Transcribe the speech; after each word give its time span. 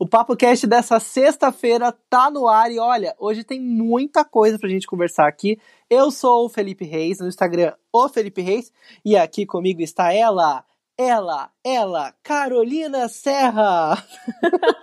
O 0.00 0.06
Papo 0.06 0.36
Cast 0.36 0.64
dessa 0.64 1.00
sexta-feira 1.00 1.92
tá 2.08 2.30
no 2.30 2.46
ar 2.46 2.70
e 2.70 2.78
olha, 2.78 3.16
hoje 3.18 3.42
tem 3.42 3.60
muita 3.60 4.24
coisa 4.24 4.56
pra 4.56 4.68
gente 4.68 4.86
conversar 4.86 5.26
aqui. 5.26 5.58
Eu 5.90 6.12
sou 6.12 6.46
o 6.46 6.48
Felipe 6.48 6.84
Reis, 6.84 7.18
no 7.18 7.26
Instagram, 7.26 7.72
o 7.92 8.08
Felipe 8.08 8.40
Reis, 8.40 8.72
e 9.04 9.16
aqui 9.16 9.44
comigo 9.44 9.82
está 9.82 10.12
ela, 10.12 10.64
ela, 10.96 11.50
ela, 11.64 12.14
Carolina 12.22 13.08
Serra. 13.08 14.00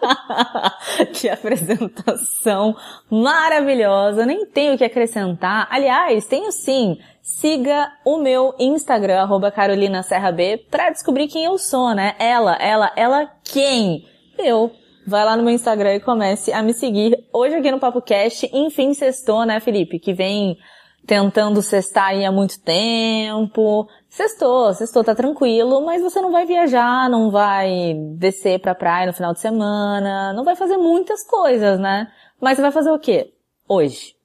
que 1.15 1.29
apresentação 1.29 2.75
maravilhosa, 3.09 4.25
nem 4.25 4.45
tenho 4.45 4.73
o 4.73 4.77
que 4.77 4.83
acrescentar. 4.83 5.65
Aliás, 5.71 6.25
tenho 6.25 6.51
sim. 6.51 6.97
Siga 7.21 7.89
o 8.03 8.17
meu 8.17 8.53
Instagram, 8.59 9.21
arroba 9.21 9.49
Carolina 9.49 10.03
Serra 10.03 10.33
B, 10.33 10.57
pra 10.69 10.89
descobrir 10.89 11.29
quem 11.29 11.45
eu 11.45 11.57
sou, 11.57 11.95
né? 11.95 12.17
Ela, 12.19 12.57
ela, 12.57 12.91
ela 12.97 13.31
quem? 13.45 14.05
Eu 14.37 14.71
vai 15.05 15.23
lá 15.23 15.37
no 15.37 15.43
meu 15.43 15.53
Instagram 15.53 15.95
e 15.95 15.99
comece 15.99 16.51
a 16.51 16.61
me 16.63 16.73
seguir. 16.73 17.23
Hoje 17.31 17.55
aqui 17.55 17.71
no 17.71 17.79
Papo 17.79 18.01
Cast, 18.01 18.49
enfim, 18.53 18.93
sextou, 18.93 19.45
né, 19.45 19.59
Felipe? 19.59 19.99
Que 19.99 20.13
vem 20.13 20.57
tentando 21.05 21.61
cestar 21.61 22.09
aí 22.09 22.25
há 22.25 22.31
muito 22.31 22.59
tempo. 22.59 23.87
Sextou, 24.09 24.73
sextou, 24.73 25.03
tá 25.03 25.13
tranquilo, 25.13 25.85
mas 25.85 26.01
você 26.01 26.19
não 26.21 26.31
vai 26.31 26.45
viajar, 26.45 27.09
não 27.09 27.29
vai 27.29 27.93
descer 28.17 28.59
pra 28.59 28.73
praia 28.73 29.07
no 29.07 29.13
final 29.13 29.33
de 29.33 29.39
semana, 29.39 30.33
não 30.33 30.43
vai 30.43 30.55
fazer 30.55 30.77
muitas 30.77 31.23
coisas, 31.25 31.79
né? 31.79 32.11
Mas 32.41 32.55
você 32.55 32.61
vai 32.61 32.71
fazer 32.71 32.91
o 32.91 32.99
quê? 32.99 33.33
Hoje. 33.67 34.15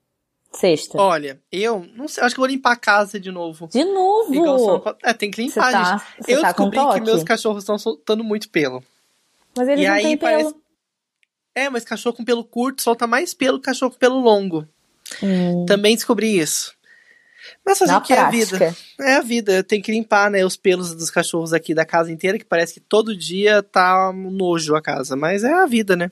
Sexta. 0.52 1.01
Olha, 1.01 1.41
eu 1.52 1.87
não 1.95 2.09
sei, 2.09 2.24
acho 2.24 2.35
que 2.35 2.41
eu 2.41 2.43
vou 2.43 2.51
limpar 2.51 2.73
a 2.73 2.77
casa 2.77 3.21
de 3.21 3.30
novo. 3.30 3.69
De 3.69 3.85
novo? 3.85 4.83
É, 5.05 5.12
tem 5.12 5.30
que 5.30 5.43
limpar, 5.43 5.71
tá, 5.71 5.85
gente. 6.16 6.30
Eu 6.33 6.41
tá 6.41 6.49
descobri 6.49 6.79
que 6.95 7.01
meus 7.02 7.23
cachorros 7.23 7.62
estão 7.62 7.79
soltando 7.79 8.24
muito 8.24 8.49
pelo. 8.49 8.83
Mas 9.57 9.69
eles 9.69 9.85
e 9.85 9.87
não 9.87 9.95
aí 9.95 10.02
têm 10.02 10.16
pelo. 10.16 10.33
Parece... 10.33 10.59
É, 11.54 11.68
mas 11.68 11.84
cachorro 11.84 12.16
com 12.16 12.24
pelo 12.24 12.45
curto 12.45 12.82
solta 12.82 13.06
mais 13.06 13.34
pelo 13.34 13.59
que 13.59 13.64
cachorro 13.64 13.92
com 13.92 13.98
pelo 13.98 14.20
longo. 14.20 14.66
Hum. 15.23 15.66
Também 15.66 15.95
descobri 15.95 16.38
isso. 16.38 16.73
Mas 17.65 17.79
fazer 17.79 17.95
o 17.95 18.01
que 18.01 18.12
é 18.12 18.18
a 18.18 18.30
vida? 18.30 18.76
É 19.01 19.15
a 19.15 19.20
vida. 19.20 19.52
Eu 19.52 19.65
tenho 19.65 19.82
que 19.82 19.90
limpar, 19.90 20.30
né, 20.30 20.45
os 20.45 20.57
pelos 20.57 20.95
dos 20.95 21.10
cachorros 21.10 21.52
aqui 21.52 21.74
da 21.74 21.84
casa 21.84 22.12
inteira, 22.12 22.38
que 22.38 22.45
parece 22.45 22.74
que 22.74 22.80
todo 22.80 23.16
dia 23.16 23.62
tá 23.62 24.10
um 24.10 24.30
nojo 24.30 24.74
a 24.74 24.82
casa. 24.82 25.16
Mas 25.16 25.42
é 25.42 25.52
a 25.52 25.66
vida, 25.66 25.96
né? 25.96 26.10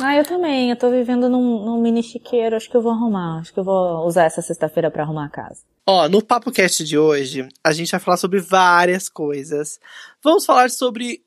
Ah, 0.00 0.16
eu 0.16 0.24
também. 0.24 0.70
Eu 0.70 0.76
tô 0.76 0.90
vivendo 0.90 1.28
num, 1.28 1.64
num 1.64 1.80
mini 1.80 2.02
chiqueiro. 2.02 2.56
Acho 2.56 2.70
que 2.70 2.76
eu 2.76 2.82
vou 2.82 2.92
arrumar. 2.92 3.40
Acho 3.40 3.52
que 3.52 3.60
eu 3.60 3.64
vou 3.64 4.06
usar 4.06 4.24
essa 4.24 4.40
sexta-feira 4.40 4.90
para 4.90 5.02
arrumar 5.02 5.26
a 5.26 5.30
casa. 5.30 5.62
Ó, 5.86 6.08
no 6.08 6.22
Papo 6.22 6.52
Cast 6.52 6.84
de 6.84 6.98
hoje, 6.98 7.48
a 7.64 7.72
gente 7.72 7.90
vai 7.90 8.00
falar 8.00 8.18
sobre 8.18 8.40
várias 8.40 9.08
coisas. 9.08 9.80
Vamos 10.22 10.44
falar 10.44 10.70
sobre 10.70 11.22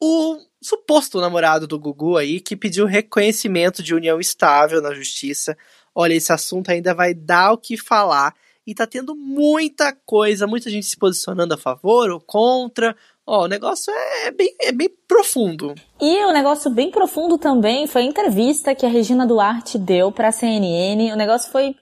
o 0.00 0.38
suposto 0.62 1.20
namorado 1.20 1.66
do 1.66 1.78
Gugu 1.78 2.16
aí, 2.16 2.40
que 2.40 2.56
pediu 2.56 2.86
reconhecimento 2.86 3.82
de 3.82 3.94
união 3.94 4.18
estável 4.18 4.80
na 4.80 4.94
justiça. 4.94 5.56
Olha, 5.94 6.14
esse 6.14 6.32
assunto 6.32 6.70
ainda 6.70 6.94
vai 6.94 7.14
dar 7.14 7.52
o 7.52 7.58
que 7.58 7.76
falar. 7.76 8.34
E 8.66 8.74
tá 8.74 8.86
tendo 8.86 9.14
muita 9.14 9.94
coisa, 10.06 10.46
muita 10.46 10.70
gente 10.70 10.86
se 10.86 10.96
posicionando 10.96 11.52
a 11.52 11.58
favor 11.58 12.10
ou 12.10 12.20
contra. 12.20 12.96
Ó, 13.26 13.44
o 13.44 13.48
negócio 13.48 13.92
é 14.24 14.30
bem, 14.30 14.54
é 14.60 14.72
bem 14.72 14.88
profundo. 15.06 15.74
E 16.00 16.24
o 16.24 16.32
negócio 16.32 16.70
bem 16.70 16.90
profundo 16.90 17.36
também 17.36 17.86
foi 17.86 18.02
a 18.02 18.06
entrevista 18.06 18.74
que 18.74 18.86
a 18.86 18.88
Regina 18.88 19.26
Duarte 19.26 19.78
deu 19.78 20.10
pra 20.10 20.32
CNN. 20.32 21.12
O 21.12 21.16
negócio 21.16 21.52
foi. 21.52 21.74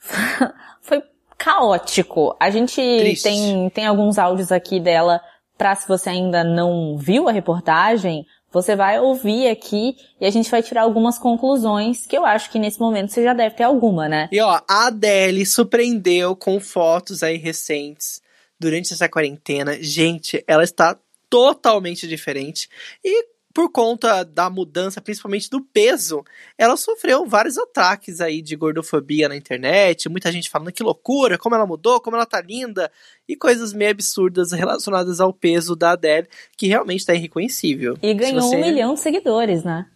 foi 0.80 1.02
caótico. 1.36 2.36
A 2.38 2.50
gente 2.50 2.80
tem, 3.20 3.68
tem 3.70 3.86
alguns 3.86 4.16
áudios 4.16 4.52
aqui 4.52 4.78
dela 4.78 5.20
para 5.56 5.74
se 5.74 5.86
você 5.86 6.10
ainda 6.10 6.42
não 6.42 6.96
viu 6.96 7.28
a 7.28 7.32
reportagem, 7.32 8.26
você 8.50 8.76
vai 8.76 9.00
ouvir 9.00 9.48
aqui 9.48 9.96
e 10.20 10.26
a 10.26 10.30
gente 10.30 10.50
vai 10.50 10.62
tirar 10.62 10.82
algumas 10.82 11.18
conclusões 11.18 12.06
que 12.06 12.16
eu 12.16 12.24
acho 12.24 12.50
que 12.50 12.58
nesse 12.58 12.78
momento 12.78 13.10
você 13.10 13.24
já 13.24 13.32
deve 13.32 13.56
ter 13.56 13.64
alguma, 13.64 14.08
né? 14.08 14.28
E 14.30 14.40
ó, 14.40 14.60
a 14.68 14.86
Adele 14.86 15.46
surpreendeu 15.46 16.36
com 16.36 16.60
fotos 16.60 17.22
aí 17.22 17.38
recentes 17.38 18.20
durante 18.60 18.92
essa 18.92 19.08
quarentena. 19.08 19.82
Gente, 19.82 20.44
ela 20.46 20.62
está 20.62 20.98
totalmente 21.30 22.06
diferente. 22.06 22.68
E 23.02 23.31
por 23.52 23.70
conta 23.70 24.24
da 24.24 24.48
mudança, 24.48 25.00
principalmente 25.00 25.50
do 25.50 25.60
peso, 25.60 26.24
ela 26.56 26.76
sofreu 26.76 27.26
vários 27.26 27.58
ataques 27.58 28.20
aí 28.20 28.40
de 28.40 28.56
gordofobia 28.56 29.28
na 29.28 29.36
internet, 29.36 30.08
muita 30.08 30.32
gente 30.32 30.50
falando 30.50 30.72
que 30.72 30.82
loucura, 30.82 31.38
como 31.38 31.54
ela 31.54 31.66
mudou, 31.66 32.00
como 32.00 32.16
ela 32.16 32.26
tá 32.26 32.40
linda, 32.40 32.90
e 33.28 33.36
coisas 33.36 33.72
meio 33.72 33.90
absurdas 33.90 34.52
relacionadas 34.52 35.20
ao 35.20 35.32
peso 35.32 35.76
da 35.76 35.92
Adele, 35.92 36.28
que 36.56 36.66
realmente 36.66 37.04
tá 37.04 37.14
irreconhecível. 37.14 37.96
E 38.02 38.14
ganhou 38.14 38.42
você... 38.42 38.56
um 38.56 38.60
milhão 38.60 38.94
de 38.94 39.00
seguidores, 39.00 39.64
né? 39.64 39.86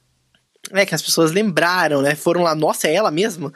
É, 0.73 0.85
que 0.85 0.95
as 0.95 1.03
pessoas 1.03 1.31
lembraram, 1.31 2.03
né? 2.03 2.15
Foram 2.15 2.43
lá, 2.43 2.55
nossa, 2.55 2.89
é 2.89 2.95
ela 2.95 3.11
mesmo? 3.11 3.53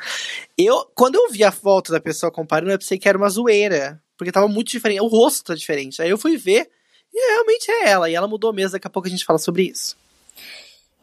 Eu, 0.57 0.87
quando 0.95 1.17
eu 1.17 1.29
vi 1.31 1.43
a 1.43 1.51
foto 1.51 1.91
da 1.91 2.01
pessoa 2.01 2.31
comparando, 2.31 2.71
eu 2.71 2.79
pensei 2.79 2.99
que 2.99 3.09
era 3.09 3.19
uma 3.19 3.29
zoeira, 3.29 4.01
porque 4.17 4.31
tava 4.31 4.47
muito 4.47 4.71
diferente, 4.71 5.01
o 5.01 5.09
rosto 5.09 5.47
tá 5.47 5.55
diferente. 5.55 6.01
Aí 6.01 6.11
eu 6.11 6.19
fui 6.19 6.37
ver, 6.37 6.71
e 7.13 7.33
realmente 7.33 7.71
é 7.71 7.91
ela, 7.91 8.11
e 8.11 8.15
ela 8.15 8.29
mudou 8.29 8.53
mesmo, 8.53 8.73
daqui 8.73 8.87
a 8.87 8.91
pouco 8.91 9.09
a 9.09 9.11
gente 9.11 9.25
fala 9.25 9.39
sobre 9.39 9.65
isso. 9.65 9.97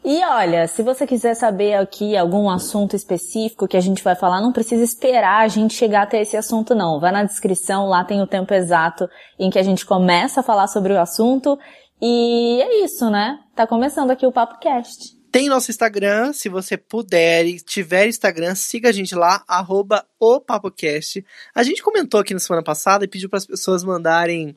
E 0.04 0.24
olha, 0.24 0.66
se 0.68 0.82
você 0.82 1.06
quiser 1.06 1.34
saber 1.34 1.74
aqui 1.74 2.16
algum 2.16 2.48
assunto 2.48 2.94
específico 2.94 3.66
que 3.66 3.76
a 3.76 3.80
gente 3.80 4.02
vai 4.02 4.14
falar, 4.14 4.40
não 4.40 4.52
precisa 4.52 4.82
esperar 4.82 5.44
a 5.44 5.48
gente 5.48 5.74
chegar 5.74 6.02
até 6.02 6.22
esse 6.22 6.36
assunto 6.36 6.74
não. 6.74 7.00
Vai 7.00 7.12
na 7.12 7.24
descrição, 7.24 7.86
lá 7.86 8.04
tem 8.04 8.22
o 8.22 8.26
tempo 8.26 8.54
exato 8.54 9.08
em 9.38 9.50
que 9.50 9.58
a 9.58 9.62
gente 9.62 9.84
começa 9.84 10.40
a 10.40 10.42
falar 10.42 10.68
sobre 10.68 10.92
o 10.92 11.00
assunto. 11.00 11.58
E 12.00 12.62
é 12.62 12.84
isso, 12.84 13.10
né? 13.10 13.38
Tá 13.54 13.66
começando 13.66 14.10
aqui 14.10 14.24
o 14.24 14.32
Papo 14.32 14.58
Cast. 14.60 15.18
Tem 15.30 15.48
nosso 15.48 15.70
Instagram, 15.70 16.32
se 16.32 16.48
você 16.48 16.78
puder 16.78 17.44
e 17.44 17.60
tiver 17.60 18.08
Instagram, 18.08 18.54
siga 18.54 18.88
a 18.88 18.92
gente 18.92 19.14
lá, 19.14 19.44
arroba 19.46 20.06
o 20.18 20.40
PapoCast. 20.40 21.22
A 21.54 21.62
gente 21.62 21.82
comentou 21.82 22.18
aqui 22.18 22.32
na 22.32 22.40
semana 22.40 22.64
passada 22.64 23.04
e 23.04 23.08
pediu 23.08 23.28
para 23.28 23.36
as 23.36 23.46
pessoas 23.46 23.84
mandarem 23.84 24.56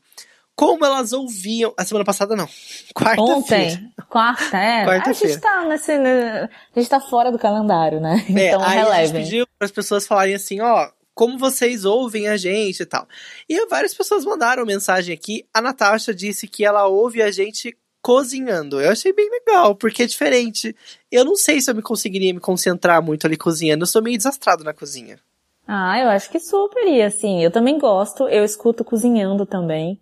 como 0.61 0.85
elas 0.85 1.11
ouviam. 1.11 1.73
A 1.75 1.83
semana 1.83 2.05
passada 2.05 2.35
não. 2.35 2.47
Quarta-feira. 2.93 3.33
Ontem. 3.35 3.93
Quarta, 4.07 4.57
é. 4.57 4.85
Quarta-feira. 4.85 5.09
A 5.09 5.13
gente 5.13 5.41
tá 5.41 5.65
nesse. 5.65 5.97
Né, 5.97 6.43
a 6.43 6.79
gente 6.79 6.89
tá 6.89 7.01
fora 7.01 7.31
do 7.31 7.39
calendário, 7.39 7.99
né? 7.99 8.23
É, 8.29 8.49
então 8.49 8.61
aí 8.63 8.77
relevem. 8.77 8.93
a 8.93 9.05
gente 9.05 9.13
pediu 9.13 9.47
para 9.57 9.65
as 9.65 9.71
pessoas 9.71 10.05
falarem 10.05 10.35
assim, 10.35 10.61
ó. 10.61 10.89
Como 11.13 11.37
vocês 11.37 11.83
ouvem 11.83 12.27
a 12.29 12.37
gente 12.37 12.83
e 12.83 12.85
tal. 12.85 13.05
E 13.49 13.65
várias 13.67 13.93
pessoas 13.93 14.23
mandaram 14.23 14.65
mensagem 14.65 15.13
aqui. 15.13 15.45
A 15.53 15.61
Natasha 15.61 16.13
disse 16.13 16.47
que 16.47 16.63
ela 16.63 16.87
ouve 16.87 17.21
a 17.21 17.29
gente 17.31 17.75
cozinhando. 18.01 18.79
Eu 18.79 18.91
achei 18.91 19.11
bem 19.11 19.29
legal, 19.29 19.75
porque 19.75 20.03
é 20.03 20.07
diferente. 20.07 20.75
Eu 21.11 21.25
não 21.25 21.35
sei 21.35 21.59
se 21.59 21.69
eu 21.69 21.75
me 21.75 21.81
conseguiria 21.81 22.33
me 22.33 22.39
concentrar 22.39 23.01
muito 23.03 23.27
ali 23.27 23.35
cozinhando. 23.35 23.83
Eu 23.83 23.87
sou 23.87 24.01
meio 24.01 24.17
desastrado 24.17 24.63
na 24.63 24.73
cozinha. 24.73 25.19
Ah, 25.67 25.99
eu 25.99 26.09
acho 26.09 26.29
que 26.29 26.39
super 26.39 26.87
ia, 26.87 27.07
assim. 27.07 27.43
Eu 27.43 27.51
também 27.51 27.77
gosto. 27.77 28.27
Eu 28.29 28.45
escuto 28.45 28.83
cozinhando 28.83 29.45
também. 29.45 29.99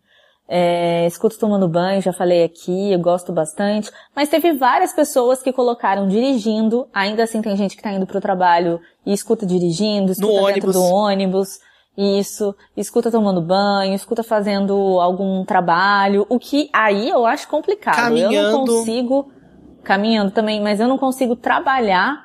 É, 0.52 1.06
escuto 1.06 1.38
tomando 1.38 1.68
banho, 1.68 2.02
já 2.02 2.12
falei 2.12 2.44
aqui, 2.44 2.92
eu 2.92 2.98
gosto 2.98 3.32
bastante. 3.32 3.92
Mas 4.16 4.30
teve 4.30 4.52
várias 4.54 4.92
pessoas 4.92 5.44
que 5.44 5.54
colocaram 5.54 6.08
dirigindo, 6.08 6.88
ainda 6.92 7.22
assim 7.24 7.40
tem 7.40 7.56
gente 7.56 7.78
que 7.78 7.84
tá 7.84 7.92
indo 7.92 8.08
pro 8.08 8.20
trabalho 8.20 8.82
e 9.06 9.14
escuta 9.14 9.46
dirigindo, 9.46 10.12
escuta 10.12 10.28
no 10.28 10.48
dentro 10.48 10.70
ônibus. 10.70 10.74
do 10.74 10.84
ônibus. 10.84 11.60
Isso, 11.96 12.56
escuta 12.76 13.12
tomando 13.12 13.42
banho, 13.42 13.94
escuta 13.94 14.24
fazendo 14.24 14.74
algum 15.00 15.44
trabalho, 15.46 16.26
o 16.30 16.40
que 16.40 16.70
aí 16.74 17.10
eu 17.10 17.26
acho 17.26 17.48
complicado. 17.48 17.98
Caminhando. 17.98 18.34
Eu 18.34 18.52
não 18.52 18.66
consigo, 18.66 19.31
caminhando 19.84 20.31
também, 20.31 20.62
mas 20.62 20.80
eu 20.80 20.88
não 20.88 20.98
consigo 20.98 21.36
trabalhar 21.36 22.24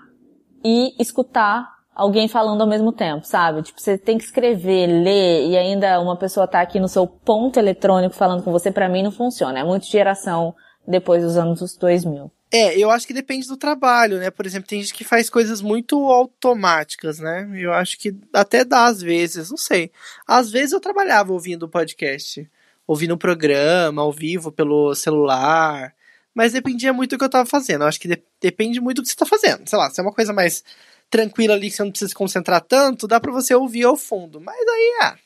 e 0.64 0.94
escutar 0.98 1.68
alguém 1.94 2.26
falando 2.26 2.60
ao 2.60 2.66
mesmo 2.66 2.92
tempo, 2.92 3.26
sabe? 3.26 3.62
Tipo, 3.62 3.80
você 3.80 3.96
tem 3.96 4.18
que 4.18 4.24
escrever, 4.24 4.86
ler 4.86 5.46
e 5.48 5.56
ainda 5.56 6.00
uma 6.00 6.16
pessoa 6.16 6.48
tá 6.48 6.60
aqui 6.60 6.80
no 6.80 6.88
seu 6.88 7.06
ponto 7.06 7.58
eletrônico 7.58 8.14
falando 8.14 8.42
com 8.42 8.50
você, 8.50 8.70
para 8.70 8.88
mim 8.88 9.02
não 9.02 9.12
funciona. 9.12 9.60
É 9.60 9.64
muito 9.64 9.86
geração 9.86 10.54
depois 10.86 11.22
dos 11.22 11.36
anos 11.36 11.76
2000. 11.76 12.30
É, 12.52 12.78
eu 12.78 12.90
acho 12.90 13.06
que 13.06 13.12
depende 13.12 13.48
do 13.48 13.56
trabalho, 13.56 14.18
né? 14.18 14.30
Por 14.30 14.46
exemplo, 14.46 14.68
tem 14.68 14.80
gente 14.80 14.94
que 14.94 15.02
faz 15.02 15.28
coisas 15.28 15.60
muito 15.60 15.96
automáticas, 16.08 17.18
né? 17.18 17.50
Eu 17.54 17.72
acho 17.72 17.98
que 17.98 18.14
até 18.32 18.64
dá 18.64 18.84
às 18.84 19.00
vezes, 19.00 19.50
não 19.50 19.56
sei. 19.56 19.90
Às 20.26 20.50
vezes 20.50 20.72
eu 20.72 20.80
trabalhava 20.80 21.32
ouvindo 21.32 21.64
o 21.64 21.68
podcast, 21.68 22.48
ouvindo 22.86 23.14
um 23.14 23.18
programa 23.18 24.02
ao 24.02 24.12
vivo 24.12 24.52
pelo 24.52 24.94
celular, 24.94 25.94
mas 26.32 26.52
dependia 26.52 26.92
muito 26.92 27.10
do 27.10 27.18
que 27.18 27.24
eu 27.24 27.30
tava 27.30 27.46
fazendo. 27.46 27.82
Eu 27.82 27.88
acho 27.88 27.98
que 27.98 28.08
de 28.08 28.22
depende 28.40 28.80
muito 28.80 29.00
do 29.00 29.02
que 29.02 29.10
você 29.10 29.16
tá 29.16 29.26
fazendo. 29.26 29.66
Sei 29.68 29.78
lá, 29.78 29.90
se 29.90 30.00
é 30.00 30.02
uma 30.02 30.12
coisa 30.12 30.32
mais 30.32 30.62
tranquila 31.10 31.54
ali 31.54 31.70
que 31.70 31.76
você 31.76 31.84
não 31.84 31.90
precisa 31.90 32.08
se 32.08 32.14
concentrar 32.14 32.60
tanto, 32.60 33.06
dá 33.06 33.20
para 33.20 33.32
você 33.32 33.54
ouvir 33.54 33.84
ao 33.84 33.96
fundo. 33.96 34.40
Mas 34.40 34.56
aí, 34.56 34.98
ah, 35.02 35.16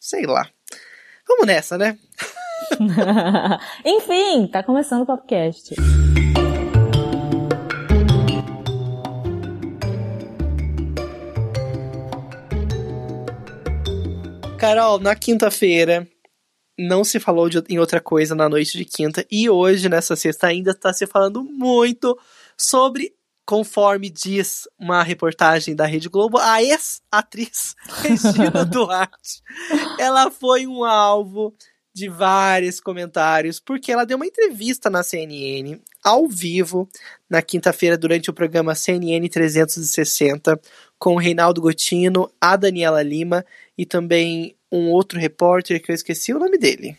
sei 0.00 0.26
lá. 0.26 0.48
Vamos 1.26 1.46
nessa, 1.46 1.76
né? 1.76 1.98
Enfim, 3.84 4.46
tá 4.46 4.62
começando 4.62 5.02
o 5.02 5.06
podcast. 5.06 5.74
Carol, 14.58 14.98
na 14.98 15.14
quinta-feira 15.14 16.08
não 16.78 17.02
se 17.02 17.18
falou 17.18 17.48
de, 17.48 17.62
em 17.68 17.78
outra 17.78 18.00
coisa 18.00 18.34
na 18.34 18.48
noite 18.48 18.78
de 18.78 18.84
quinta 18.84 19.26
e 19.30 19.50
hoje, 19.50 19.88
nessa 19.88 20.14
sexta, 20.14 20.46
ainda 20.46 20.70
está 20.70 20.92
se 20.92 21.06
falando 21.06 21.42
muito 21.42 22.18
sobre 22.56 23.12
conforme 23.48 24.10
diz 24.10 24.68
uma 24.78 25.02
reportagem 25.02 25.74
da 25.74 25.86
Rede 25.86 26.10
Globo, 26.10 26.36
a 26.36 26.62
ex-atriz 26.62 27.74
Regina 28.04 28.62
Duarte, 28.62 29.42
ela 29.98 30.30
foi 30.30 30.66
um 30.66 30.84
alvo 30.84 31.54
de 31.94 32.10
vários 32.10 32.78
comentários, 32.78 33.58
porque 33.58 33.90
ela 33.90 34.04
deu 34.04 34.18
uma 34.18 34.26
entrevista 34.26 34.90
na 34.90 35.02
CNN, 35.02 35.80
ao 36.04 36.28
vivo, 36.28 36.86
na 37.28 37.40
quinta-feira, 37.40 37.96
durante 37.96 38.28
o 38.28 38.34
programa 38.34 38.74
CNN 38.74 39.26
360, 39.26 40.60
com 40.98 41.14
o 41.14 41.18
Reinaldo 41.18 41.62
Gotino, 41.62 42.30
a 42.38 42.54
Daniela 42.54 43.02
Lima 43.02 43.46
e 43.78 43.86
também 43.86 44.54
um 44.70 44.90
outro 44.90 45.18
repórter 45.18 45.82
que 45.82 45.90
eu 45.90 45.94
esqueci 45.94 46.34
o 46.34 46.38
nome 46.38 46.58
dele 46.58 46.98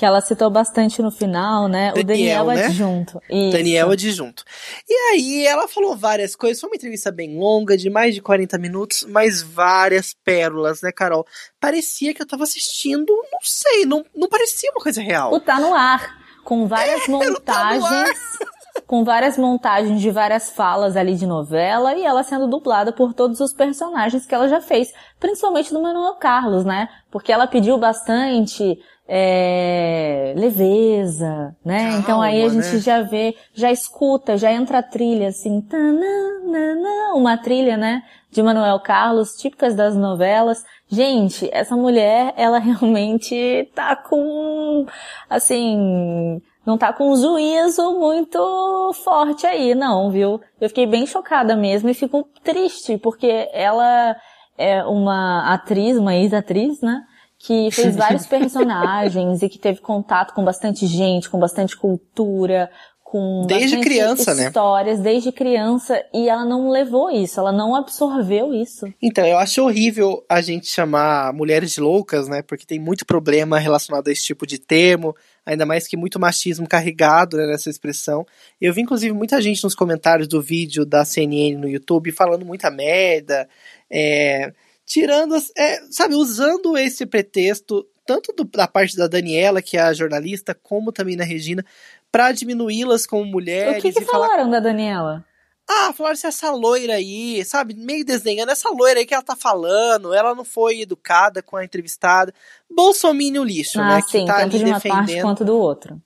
que 0.00 0.06
ela 0.06 0.22
citou 0.22 0.48
bastante 0.48 1.02
no 1.02 1.10
final, 1.10 1.68
né? 1.68 1.92
Daniel, 1.92 2.00
o 2.02 2.06
Daniel 2.06 2.46
né? 2.46 2.64
Adjunto. 2.64 3.22
Isso. 3.28 3.52
Daniel 3.52 3.90
Adjunto. 3.90 4.44
E 4.88 4.94
aí 4.94 5.46
ela 5.46 5.68
falou 5.68 5.94
várias 5.94 6.34
coisas, 6.34 6.58
foi 6.58 6.70
uma 6.70 6.76
entrevista 6.76 7.12
bem 7.12 7.38
longa, 7.38 7.76
de 7.76 7.90
mais 7.90 8.14
de 8.14 8.22
40 8.22 8.56
minutos, 8.56 9.04
mas 9.06 9.42
várias 9.42 10.14
pérolas, 10.24 10.80
né, 10.80 10.90
Carol? 10.90 11.26
Parecia 11.60 12.14
que 12.14 12.22
eu 12.22 12.26
tava 12.26 12.44
assistindo, 12.44 13.12
não 13.30 13.40
sei, 13.42 13.84
não, 13.84 14.02
não 14.16 14.26
parecia 14.26 14.70
uma 14.70 14.82
coisa 14.82 15.02
real. 15.02 15.34
O 15.34 15.38
Tá 15.38 15.60
No 15.60 15.74
Ar, 15.74 16.16
com 16.44 16.66
várias 16.66 17.04
é, 17.06 17.10
montagens... 17.10 18.40
Com 18.86 19.04
várias 19.04 19.36
montagens 19.36 20.00
de 20.00 20.10
várias 20.10 20.50
falas 20.50 20.96
ali 20.96 21.14
de 21.14 21.26
novela 21.26 21.94
e 21.94 22.02
ela 22.02 22.24
sendo 22.24 22.48
dublada 22.48 22.90
por 22.90 23.12
todos 23.12 23.38
os 23.38 23.52
personagens 23.52 24.26
que 24.26 24.34
ela 24.34 24.48
já 24.48 24.60
fez, 24.60 24.92
principalmente 25.18 25.72
do 25.72 25.80
Manuel 25.80 26.14
Carlos, 26.14 26.64
né? 26.64 26.88
Porque 27.10 27.30
ela 27.30 27.46
pediu 27.46 27.78
bastante 27.78 28.80
é, 29.12 30.32
leveza, 30.36 31.56
né? 31.64 31.82
Calma, 31.82 31.98
então 31.98 32.22
aí 32.22 32.44
a 32.44 32.48
gente 32.48 32.74
né? 32.74 32.78
já 32.78 33.02
vê, 33.02 33.34
já 33.52 33.72
escuta, 33.72 34.38
já 34.38 34.52
entra 34.52 34.78
a 34.78 34.82
trilha 34.84 35.30
assim, 35.30 35.60
tananana, 35.62 37.14
uma 37.16 37.36
trilha, 37.36 37.76
né? 37.76 38.04
De 38.30 38.40
Manuel 38.40 38.78
Carlos, 38.78 39.32
típicas 39.32 39.74
das 39.74 39.96
novelas. 39.96 40.64
Gente, 40.88 41.50
essa 41.52 41.74
mulher, 41.74 42.32
ela 42.36 42.60
realmente 42.62 43.68
tá 43.74 43.96
com, 43.96 44.86
assim, 45.28 46.40
não 46.64 46.78
tá 46.78 46.92
com 46.92 47.10
um 47.10 47.16
juízo 47.16 47.98
muito 47.98 48.92
forte 49.04 49.44
aí, 49.44 49.74
não, 49.74 50.08
viu? 50.12 50.40
Eu 50.60 50.68
fiquei 50.68 50.86
bem 50.86 51.04
chocada 51.04 51.56
mesmo 51.56 51.88
e 51.88 51.94
fico 51.94 52.28
triste, 52.44 52.96
porque 52.96 53.48
ela 53.52 54.14
é 54.56 54.84
uma 54.84 55.52
atriz, 55.52 55.96
uma 55.96 56.14
ex-atriz, 56.14 56.80
né? 56.80 57.02
Que 57.42 57.70
fez 57.70 57.96
vários 57.96 58.26
personagens 58.26 59.42
e 59.42 59.48
que 59.48 59.58
teve 59.58 59.80
contato 59.80 60.34
com 60.34 60.44
bastante 60.44 60.86
gente, 60.86 61.30
com 61.30 61.38
bastante 61.38 61.74
cultura, 61.74 62.70
com 63.02 63.46
desde 63.46 63.80
criança, 63.80 64.34
né? 64.34 64.48
histórias, 64.48 64.98
né? 64.98 65.04
desde 65.04 65.32
criança, 65.32 66.04
e 66.12 66.28
ela 66.28 66.44
não 66.44 66.68
levou 66.68 67.10
isso, 67.10 67.40
ela 67.40 67.50
não 67.50 67.74
absorveu 67.74 68.52
isso. 68.52 68.86
Então, 69.02 69.26
eu 69.26 69.38
acho 69.38 69.64
horrível 69.64 70.22
a 70.28 70.42
gente 70.42 70.66
chamar 70.66 71.32
mulheres 71.32 71.72
de 71.72 71.80
loucas, 71.80 72.28
né? 72.28 72.42
Porque 72.42 72.66
tem 72.66 72.78
muito 72.78 73.06
problema 73.06 73.58
relacionado 73.58 74.08
a 74.08 74.12
esse 74.12 74.22
tipo 74.22 74.46
de 74.46 74.58
termo, 74.58 75.16
ainda 75.44 75.64
mais 75.64 75.88
que 75.88 75.96
muito 75.96 76.20
machismo 76.20 76.68
carregado 76.68 77.38
né, 77.38 77.46
nessa 77.46 77.70
expressão. 77.70 78.26
Eu 78.60 78.74
vi, 78.74 78.82
inclusive, 78.82 79.14
muita 79.14 79.40
gente 79.40 79.64
nos 79.64 79.74
comentários 79.74 80.28
do 80.28 80.42
vídeo 80.42 80.84
da 80.84 81.06
CNN 81.06 81.56
no 81.56 81.68
YouTube 81.68 82.12
falando 82.12 82.44
muita 82.44 82.70
merda, 82.70 83.48
é 83.90 84.52
tirando, 84.90 85.36
é, 85.56 85.80
sabe, 85.88 86.16
usando 86.16 86.76
esse 86.76 87.06
pretexto, 87.06 87.86
tanto 88.04 88.32
do, 88.32 88.42
da 88.42 88.66
parte 88.66 88.96
da 88.96 89.06
Daniela, 89.06 89.62
que 89.62 89.76
é 89.76 89.82
a 89.82 89.92
jornalista, 89.92 90.52
como 90.52 90.90
também 90.90 91.16
da 91.16 91.22
Regina, 91.22 91.64
para 92.10 92.32
diminuí-las 92.32 93.06
como 93.06 93.24
mulheres. 93.24 93.78
O 93.78 93.80
que, 93.80 93.92
que 93.92 94.04
falaram 94.04 94.46
falar... 94.46 94.50
da 94.50 94.58
Daniela? 94.58 95.24
Ah, 95.68 95.92
falaram 95.92 96.16
se 96.16 96.26
essa 96.26 96.50
loira 96.50 96.94
aí, 96.94 97.44
sabe, 97.44 97.74
meio 97.74 98.04
desenhando, 98.04 98.50
essa 98.50 98.68
loira 98.70 98.98
aí 98.98 99.06
que 99.06 99.14
ela 99.14 99.22
tá 99.22 99.36
falando, 99.36 100.12
ela 100.12 100.34
não 100.34 100.44
foi 100.44 100.80
educada 100.80 101.40
com 101.40 101.56
a 101.56 101.64
entrevistada. 101.64 102.34
Bolsomínio 102.68 103.44
lixo, 103.44 103.78
ah, 103.80 103.94
né? 103.94 104.02
Sim, 104.02 104.22
que 104.22 104.26
tá 104.26 104.40
tanto 104.40 104.58
de 104.58 104.64
uma 104.64 104.74
defendendo. 104.74 104.96
parte 105.06 105.22
quanto 105.22 105.44
do 105.44 105.56
outro. 105.56 106.02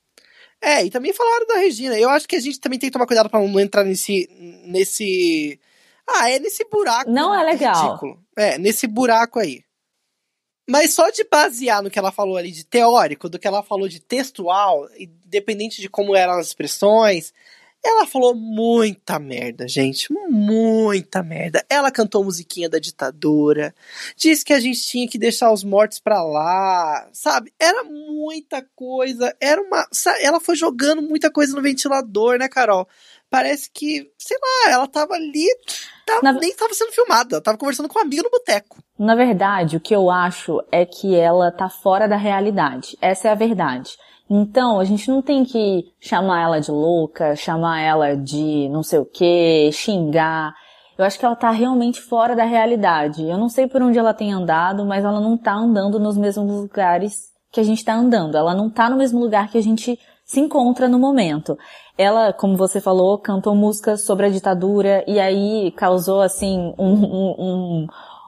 É, 0.61 0.85
e 0.85 0.91
também 0.91 1.15
falaram 1.15 1.47
da 1.47 1.57
Regina. 1.57 1.99
Eu 1.99 2.11
acho 2.11 2.29
que 2.29 2.37
a 2.37 2.41
gente 2.41 2.61
também 2.61 2.79
tem 2.79 2.91
que 2.91 2.93
tomar 2.93 3.07
cuidado 3.07 3.31
para 3.31 3.41
não 3.41 3.59
entrar 3.59 3.83
nesse, 3.83 4.29
nesse 4.67 5.59
ah, 6.09 6.31
é 6.31 6.39
nesse 6.39 6.65
buraco. 6.65 7.11
Não 7.11 7.35
é 7.35 7.43
legal. 7.45 7.89
Ridículo. 7.89 8.19
É, 8.37 8.59
nesse 8.59 8.87
buraco 8.87 9.39
aí. 9.39 9.63
Mas 10.69 10.95
só 10.95 11.11
de 11.11 11.25
basear 11.25 11.83
no 11.83 11.91
que 11.91 11.99
ela 11.99 12.11
falou 12.11 12.37
ali 12.37 12.51
de 12.51 12.65
teórico, 12.65 13.29
do 13.29 13.39
que 13.39 13.47
ela 13.47 13.63
falou 13.63 13.87
de 13.87 14.01
textual, 14.01 14.89
independente 14.99 15.81
de 15.81 15.91
como 15.91 16.17
eram 16.17 16.39
as 16.39 16.49
expressões, 16.49 17.35
ela 17.85 18.07
falou 18.07 18.35
muita 18.35 19.19
merda, 19.19 19.69
gente. 19.69 20.11
Muita 20.31 21.23
merda. 21.23 21.63
Ela 21.69 21.91
cantou 21.91 22.25
musiquinha 22.25 22.67
da 22.67 22.79
ditadura. 22.79 23.75
Disse 24.17 24.43
que 24.43 24.55
a 24.55 24.59
gente 24.59 24.81
tinha 24.81 25.07
que 25.07 25.19
deixar 25.19 25.53
os 25.53 25.63
mortos 25.63 25.99
pra 25.99 26.23
lá. 26.23 27.07
Sabe? 27.13 27.53
Era 27.61 27.85
muita 27.85 28.67
coisa. 28.75 29.37
Era 29.39 29.61
uma. 29.61 29.87
Ela 30.21 30.41
foi 30.41 30.57
jogando 30.57 31.03
muita 31.03 31.31
coisa 31.31 31.55
no 31.55 31.61
ventilador, 31.61 32.39
né, 32.39 32.49
Carol? 32.49 32.89
Parece 33.35 33.69
que, 33.69 34.13
sei 34.17 34.37
lá, 34.41 34.75
ela 34.75 34.87
tava 34.87 35.15
ali. 35.15 35.45
Tava, 36.07 36.23
Na... 36.23 36.33
Nem 36.35 36.55
tava 36.55 36.73
sendo 36.73 36.93
filmada. 36.93 37.41
Tava 37.41 37.59
conversando 37.59 37.89
com 37.89 37.99
uma 37.99 38.05
amiga 38.05 38.23
no 38.23 38.31
boteco. 38.31 38.79
Na 38.97 39.17
verdade, 39.17 39.77
o 39.77 39.81
que 39.81 39.93
eu 39.93 40.09
acho 40.09 40.63
é 40.71 40.87
que 40.87 41.17
ela 41.17 41.51
tá 41.51 41.69
fora 41.69 42.07
da 42.07 42.15
realidade. 42.15 42.97
Essa 43.03 43.27
é 43.27 43.33
a 43.33 43.35
verdade. 43.35 43.97
Então, 44.31 44.79
a 44.79 44.85
gente 44.85 45.09
não 45.11 45.21
tem 45.21 45.45
que 45.45 45.85
chamar 45.99 46.43
ela 46.43 46.61
de 46.61 46.71
louca, 46.71 47.35
chamar 47.35 47.81
ela 47.81 48.17
de 48.17 48.69
não 48.69 48.85
sei 48.85 49.01
o 49.01 49.05
que, 49.05 49.69
xingar. 49.73 50.55
Eu 50.97 51.05
acho 51.05 51.19
que 51.19 51.25
ela 51.25 51.35
tá 51.35 51.51
realmente 51.51 52.01
fora 52.01 52.37
da 52.37 52.45
realidade. 52.45 53.29
Eu 53.29 53.37
não 53.37 53.49
sei 53.49 53.67
por 53.67 53.83
onde 53.83 53.99
ela 53.99 54.15
tem 54.15 54.33
andado, 54.33 54.87
mas 54.87 55.05
ela 55.05 55.21
não 55.21 55.37
tá 55.37 55.55
andando 55.55 55.99
nos 55.99 56.17
mesmos 56.17 56.49
lugares 56.49 57.33
que 57.51 57.59
a 57.59 57.65
gente 57.65 57.85
tá 57.85 57.95
andando. 57.95 58.37
Ela 58.37 58.55
não 58.55 58.71
tá 58.71 58.89
no 58.89 58.97
mesmo 58.97 59.19
lugar 59.19 59.51
que 59.51 59.59
a 59.59 59.63
gente 59.63 59.99
se 60.25 60.41
encontra 60.41 60.89
no 60.89 60.99
momento. 60.99 61.57
Ela, 61.97 62.33
como 62.33 62.57
você 62.57 62.81
falou, 62.81 63.19
cantou 63.19 63.55
músicas 63.55 64.05
sobre 64.05 64.27
a 64.27 64.31
ditadura 64.31 65.05
e 65.07 65.21
aí 65.21 65.71
causou, 65.73 66.21
assim, 66.21 66.73
um, 66.79 66.93
um, 66.95 67.35
um, 67.39 67.87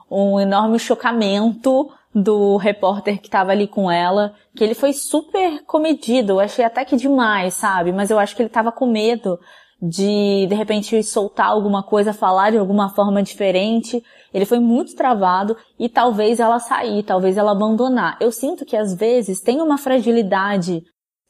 um 0.09 0.39
enorme 0.39 0.79
chocamento 0.79 1.89
do 2.13 2.57
repórter 2.57 3.21
que 3.21 3.29
tava 3.29 3.51
ali 3.51 3.67
com 3.67 3.91
ela, 3.91 4.33
que 4.55 4.63
ele 4.63 4.73
foi 4.73 4.93
super 4.93 5.63
comedido, 5.65 6.33
eu 6.33 6.39
achei 6.39 6.65
até 6.65 6.83
que 6.83 6.95
demais, 6.95 7.53
sabe? 7.53 7.91
Mas 7.91 8.09
eu 8.09 8.17
acho 8.17 8.35
que 8.35 8.41
ele 8.41 8.49
tava 8.49 8.71
com 8.71 8.87
medo 8.87 9.39
de, 9.81 10.47
de 10.47 10.55
repente, 10.55 11.03
soltar 11.03 11.47
alguma 11.47 11.83
coisa, 11.83 12.11
falar 12.11 12.51
de 12.51 12.57
alguma 12.57 12.89
forma 12.89 13.21
diferente. 13.21 14.03
Ele 14.33 14.45
foi 14.45 14.59
muito 14.59 14.95
travado 14.95 15.55
e 15.77 15.87
talvez 15.87 16.39
ela 16.39 16.59
sair, 16.59 17.03
talvez 17.03 17.37
ela 17.37 17.51
abandonar. 17.51 18.17
Eu 18.19 18.31
sinto 18.31 18.65
que 18.65 18.75
às 18.75 18.95
vezes 18.95 19.39
tem 19.39 19.61
uma 19.61 19.77
fragilidade, 19.77 20.83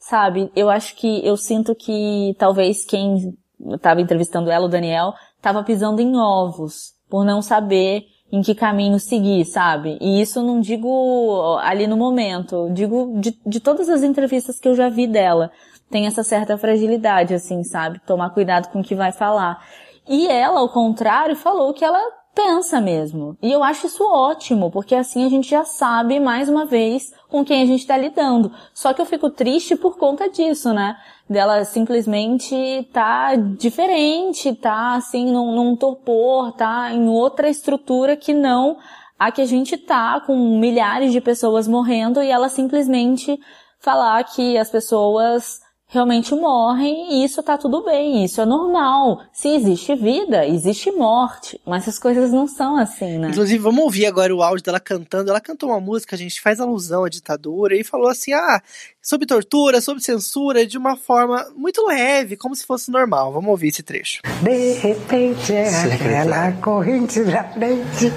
sabe? 0.07 0.49
Eu 0.55 0.69
acho 0.69 0.95
que, 0.95 1.25
eu 1.25 1.35
sinto 1.35 1.75
que 1.75 2.33
talvez 2.39 2.85
quem 2.85 3.37
estava 3.73 3.99
entrevistando 3.99 4.49
ela, 4.49 4.65
o 4.65 4.69
Daniel, 4.69 5.13
estava 5.35 5.63
pisando 5.63 6.01
em 6.01 6.15
ovos, 6.15 6.93
por 7.09 7.25
não 7.25 7.41
saber 7.41 8.05
em 8.31 8.41
que 8.41 8.55
caminho 8.55 8.99
seguir, 8.99 9.43
sabe? 9.45 9.97
E 9.99 10.21
isso 10.21 10.41
não 10.41 10.61
digo 10.61 11.57
ali 11.61 11.87
no 11.87 11.97
momento, 11.97 12.69
digo 12.71 13.19
de, 13.19 13.37
de 13.45 13.59
todas 13.59 13.89
as 13.89 14.01
entrevistas 14.01 14.59
que 14.59 14.67
eu 14.67 14.75
já 14.75 14.89
vi 14.89 15.07
dela. 15.07 15.51
Tem 15.89 16.05
essa 16.05 16.23
certa 16.23 16.57
fragilidade, 16.57 17.33
assim, 17.33 17.63
sabe? 17.63 17.99
Tomar 18.05 18.29
cuidado 18.31 18.69
com 18.71 18.79
o 18.79 18.83
que 18.83 18.95
vai 18.95 19.11
falar. 19.11 19.61
E 20.07 20.27
ela, 20.27 20.59
ao 20.59 20.69
contrário, 20.69 21.35
falou 21.35 21.73
que 21.73 21.83
ela 21.83 21.99
pensa 22.33 22.79
mesmo. 22.79 23.37
E 23.41 23.51
eu 23.51 23.63
acho 23.63 23.87
isso 23.87 24.05
ótimo, 24.05 24.69
porque 24.71 24.95
assim 24.95 25.25
a 25.25 25.29
gente 25.29 25.49
já 25.49 25.65
sabe, 25.65 26.19
mais 26.19 26.47
uma 26.47 26.65
vez, 26.65 27.11
com 27.29 27.43
quem 27.43 27.61
a 27.61 27.65
gente 27.65 27.81
está 27.81 27.97
lidando. 27.97 28.51
Só 28.73 28.93
que 28.93 29.01
eu 29.01 29.05
fico 29.05 29.29
triste 29.29 29.75
por 29.75 29.97
conta 29.97 30.29
disso, 30.29 30.73
né? 30.73 30.97
Dela 31.29 31.63
simplesmente 31.65 32.87
tá 32.93 33.35
diferente, 33.35 34.55
tá 34.55 34.95
assim, 34.95 35.31
num, 35.31 35.53
num 35.53 35.75
torpor, 35.75 36.53
tá 36.53 36.91
em 36.93 37.09
outra 37.09 37.49
estrutura 37.49 38.15
que 38.15 38.33
não 38.33 38.77
a 39.19 39.31
que 39.31 39.41
a 39.41 39.45
gente 39.45 39.77
tá, 39.77 40.21
com 40.21 40.59
milhares 40.59 41.11
de 41.11 41.19
pessoas 41.19 41.67
morrendo 41.67 42.21
e 42.21 42.29
ela 42.29 42.49
simplesmente 42.49 43.39
falar 43.79 44.23
que 44.23 44.57
as 44.57 44.69
pessoas 44.69 45.59
realmente 45.89 46.35
morrem 46.35 47.13
e 47.13 47.23
isso 47.23 47.41
tá 47.41 47.57
tudo 47.57 47.83
bem, 47.83 48.25
isso 48.25 48.41
é 48.41 48.45
normal. 48.45 49.21
Se 49.31 49.47
existe 49.47 49.95
vida, 49.95 50.45
existe 50.45 50.91
morte, 50.91 51.59
mas 51.65 51.87
as 51.87 51.97
coisas 51.97 52.31
não 52.31 52.45
são 52.45 52.77
assim, 52.77 53.17
né? 53.17 53.29
Inclusive, 53.29 53.57
vamos 53.57 53.83
ouvir 53.83 54.05
agora 54.05 54.35
o 54.35 54.43
áudio 54.43 54.65
dela 54.65 54.79
cantando. 54.79 55.29
Ela 55.29 55.39
cantou 55.39 55.69
uma 55.69 55.79
música, 55.79 56.15
a 56.15 56.19
gente 56.19 56.41
faz 56.41 56.59
alusão 56.59 57.05
à 57.05 57.09
ditadura 57.09 57.75
e 57.75 57.83
falou 57.83 58.09
assim: 58.09 58.33
ah, 58.33 58.61
sobre 59.07 59.25
tortura, 59.25 59.79
sobre 59.79 60.03
censura, 60.03 60.67
de 60.67 60.77
uma 60.77 60.97
forma 60.97 61.47
muito 61.55 61.81
leve, 61.87 62.35
como 62.35 62.53
se 62.53 62.65
fosse 62.65 62.91
normal. 62.91 63.31
Vamos 63.31 63.49
ouvir 63.49 63.69
esse 63.69 63.81
trecho. 63.81 64.19
De 64.41 64.73
repente, 64.73 65.53
é 65.53 65.69
aquela 65.69 66.51
corrente 66.51 67.23
da 67.23 67.45
frente 67.45 68.11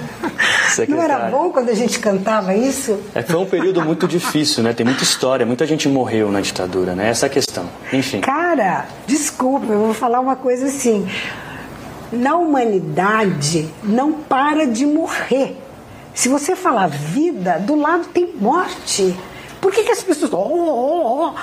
Não 0.89 1.01
era 1.01 1.29
bom 1.29 1.49
quando 1.49 1.69
a 1.69 1.73
gente 1.73 1.97
cantava 1.97 2.53
isso? 2.53 2.99
É, 3.15 3.21
foi 3.21 3.37
um 3.37 3.45
período 3.45 3.81
muito 3.85 4.05
difícil, 4.05 4.61
né? 4.61 4.73
Tem 4.73 4.85
muita 4.85 5.01
história, 5.01 5.45
muita 5.45 5.65
gente 5.65 5.87
morreu 5.87 6.29
na 6.29 6.41
ditadura, 6.41 6.93
né? 6.93 7.07
Essa 7.07 7.27
é 7.27 7.27
a 7.27 7.29
questão. 7.29 7.69
Enfim. 7.93 8.19
Cara, 8.19 8.85
desculpa, 9.07 9.67
eu 9.71 9.79
vou 9.79 9.93
falar 9.93 10.19
uma 10.19 10.35
coisa 10.35 10.65
assim. 10.65 11.07
Na 12.11 12.35
humanidade 12.35 13.69
não 13.81 14.11
para 14.11 14.67
de 14.67 14.85
morrer. 14.85 15.55
Se 16.13 16.27
você 16.27 16.53
falar 16.53 16.87
vida, 16.87 17.59
do 17.59 17.75
lado 17.75 18.09
tem 18.09 18.35
morte. 18.35 19.15
Por 19.61 19.71
que, 19.71 19.83
que 19.83 19.91
as 19.91 20.03
pessoas. 20.03 20.33
Oh, 20.33 20.37
oh, 20.37 21.27
oh. 21.27 21.35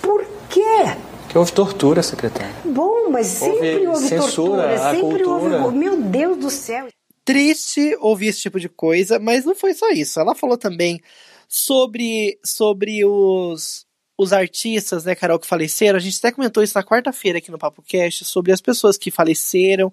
Por 0.00 0.26
quê? 0.48 0.96
Que 1.28 1.36
houve 1.36 1.52
tortura, 1.52 2.02
secretária. 2.02 2.54
Bom, 2.64 3.10
mas 3.10 3.26
sempre 3.26 3.86
houve, 3.86 3.88
houve 3.88 4.08
censura, 4.08 4.62
tortura. 4.62 4.90
Sempre 4.90 5.22
cultura. 5.22 5.62
houve. 5.62 5.76
Meu 5.76 6.00
Deus 6.00 6.38
do 6.38 6.50
céu. 6.50 6.88
Triste 7.24 7.96
ouvir 8.00 8.28
esse 8.28 8.40
tipo 8.40 8.58
de 8.58 8.68
coisa, 8.68 9.18
mas 9.18 9.44
não 9.44 9.54
foi 9.54 9.74
só 9.74 9.90
isso. 9.90 10.18
Ela 10.18 10.34
falou 10.34 10.56
também 10.56 11.00
sobre, 11.48 12.38
sobre 12.44 13.04
os, 13.04 13.84
os 14.16 14.32
artistas, 14.32 15.04
né, 15.04 15.14
Carol, 15.14 15.38
que 15.38 15.46
faleceram. 15.46 15.96
A 15.96 16.00
gente 16.00 16.16
até 16.18 16.32
comentou 16.32 16.62
isso 16.62 16.78
na 16.78 16.84
quarta-feira 16.84 17.38
aqui 17.38 17.50
no 17.50 17.58
Papo 17.58 17.82
Cast, 17.82 18.24
sobre 18.24 18.52
as 18.52 18.60
pessoas 18.60 18.96
que 18.96 19.10
faleceram. 19.10 19.92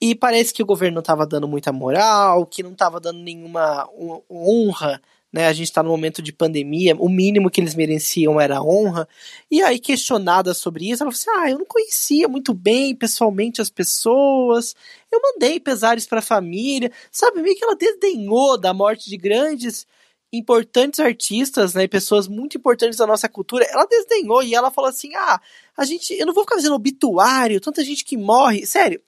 E 0.00 0.14
parece 0.14 0.52
que 0.52 0.62
o 0.62 0.66
governo 0.66 0.96
não 0.96 1.00
estava 1.00 1.26
dando 1.26 1.48
muita 1.48 1.72
moral, 1.72 2.46
que 2.46 2.62
não 2.62 2.72
estava 2.72 3.00
dando 3.00 3.18
nenhuma 3.18 3.88
honra 4.30 5.00
né? 5.36 5.48
A 5.48 5.52
gente 5.52 5.66
está 5.66 5.82
no 5.82 5.90
momento 5.90 6.22
de 6.22 6.32
pandemia, 6.32 6.96
o 6.96 7.10
mínimo 7.10 7.50
que 7.50 7.60
eles 7.60 7.74
mereciam 7.74 8.40
era 8.40 8.62
honra. 8.62 9.06
E 9.50 9.62
aí, 9.62 9.78
questionada 9.78 10.54
sobre 10.54 10.90
isso, 10.90 11.02
ela 11.02 11.12
falou 11.12 11.36
assim: 11.36 11.44
ah, 11.44 11.50
eu 11.50 11.58
não 11.58 11.66
conhecia 11.66 12.26
muito 12.26 12.54
bem 12.54 12.94
pessoalmente 12.96 13.60
as 13.60 13.68
pessoas, 13.68 14.74
eu 15.12 15.20
mandei 15.20 15.60
pesares 15.60 16.06
para 16.06 16.20
a 16.20 16.22
família, 16.22 16.90
sabe? 17.12 17.42
Meio 17.42 17.54
que 17.54 17.62
ela 17.62 17.76
desdenhou 17.76 18.58
da 18.58 18.72
morte 18.72 19.10
de 19.10 19.18
grandes 19.18 19.86
importantes 20.32 21.00
artistas, 21.00 21.74
né, 21.74 21.86
pessoas 21.86 22.26
muito 22.26 22.56
importantes 22.56 22.96
da 22.98 23.06
nossa 23.06 23.28
cultura, 23.28 23.64
ela 23.70 23.86
desdenhou 23.86 24.42
e 24.42 24.54
ela 24.54 24.70
falou 24.70 24.88
assim: 24.88 25.14
"Ah, 25.16 25.38
a 25.76 25.84
gente, 25.84 26.14
eu 26.14 26.24
não 26.24 26.32
vou 26.32 26.44
ficar 26.44 26.56
fazendo 26.56 26.74
obituário, 26.74 27.60
tanta 27.60 27.84
gente 27.84 28.06
que 28.06 28.16
morre". 28.16 28.64
Sério, 28.64 29.02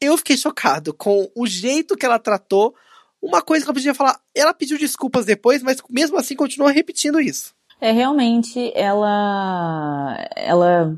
eu 0.00 0.16
fiquei 0.16 0.36
chocado 0.36 0.94
com 0.94 1.28
o 1.34 1.48
jeito 1.48 1.96
que 1.96 2.06
ela 2.06 2.18
tratou 2.20 2.76
uma 3.22 3.40
coisa 3.40 3.64
que 3.64 3.70
ela 3.70 3.74
podia 3.74 3.94
falar, 3.94 4.18
ela 4.34 4.52
pediu 4.52 4.76
desculpas 4.76 5.24
depois, 5.24 5.62
mas 5.62 5.80
mesmo 5.88 6.18
assim 6.18 6.34
continua 6.34 6.72
repetindo 6.72 7.20
isso. 7.20 7.54
É, 7.80 7.92
realmente, 7.92 8.72
ela, 8.74 10.16
ela, 10.36 10.94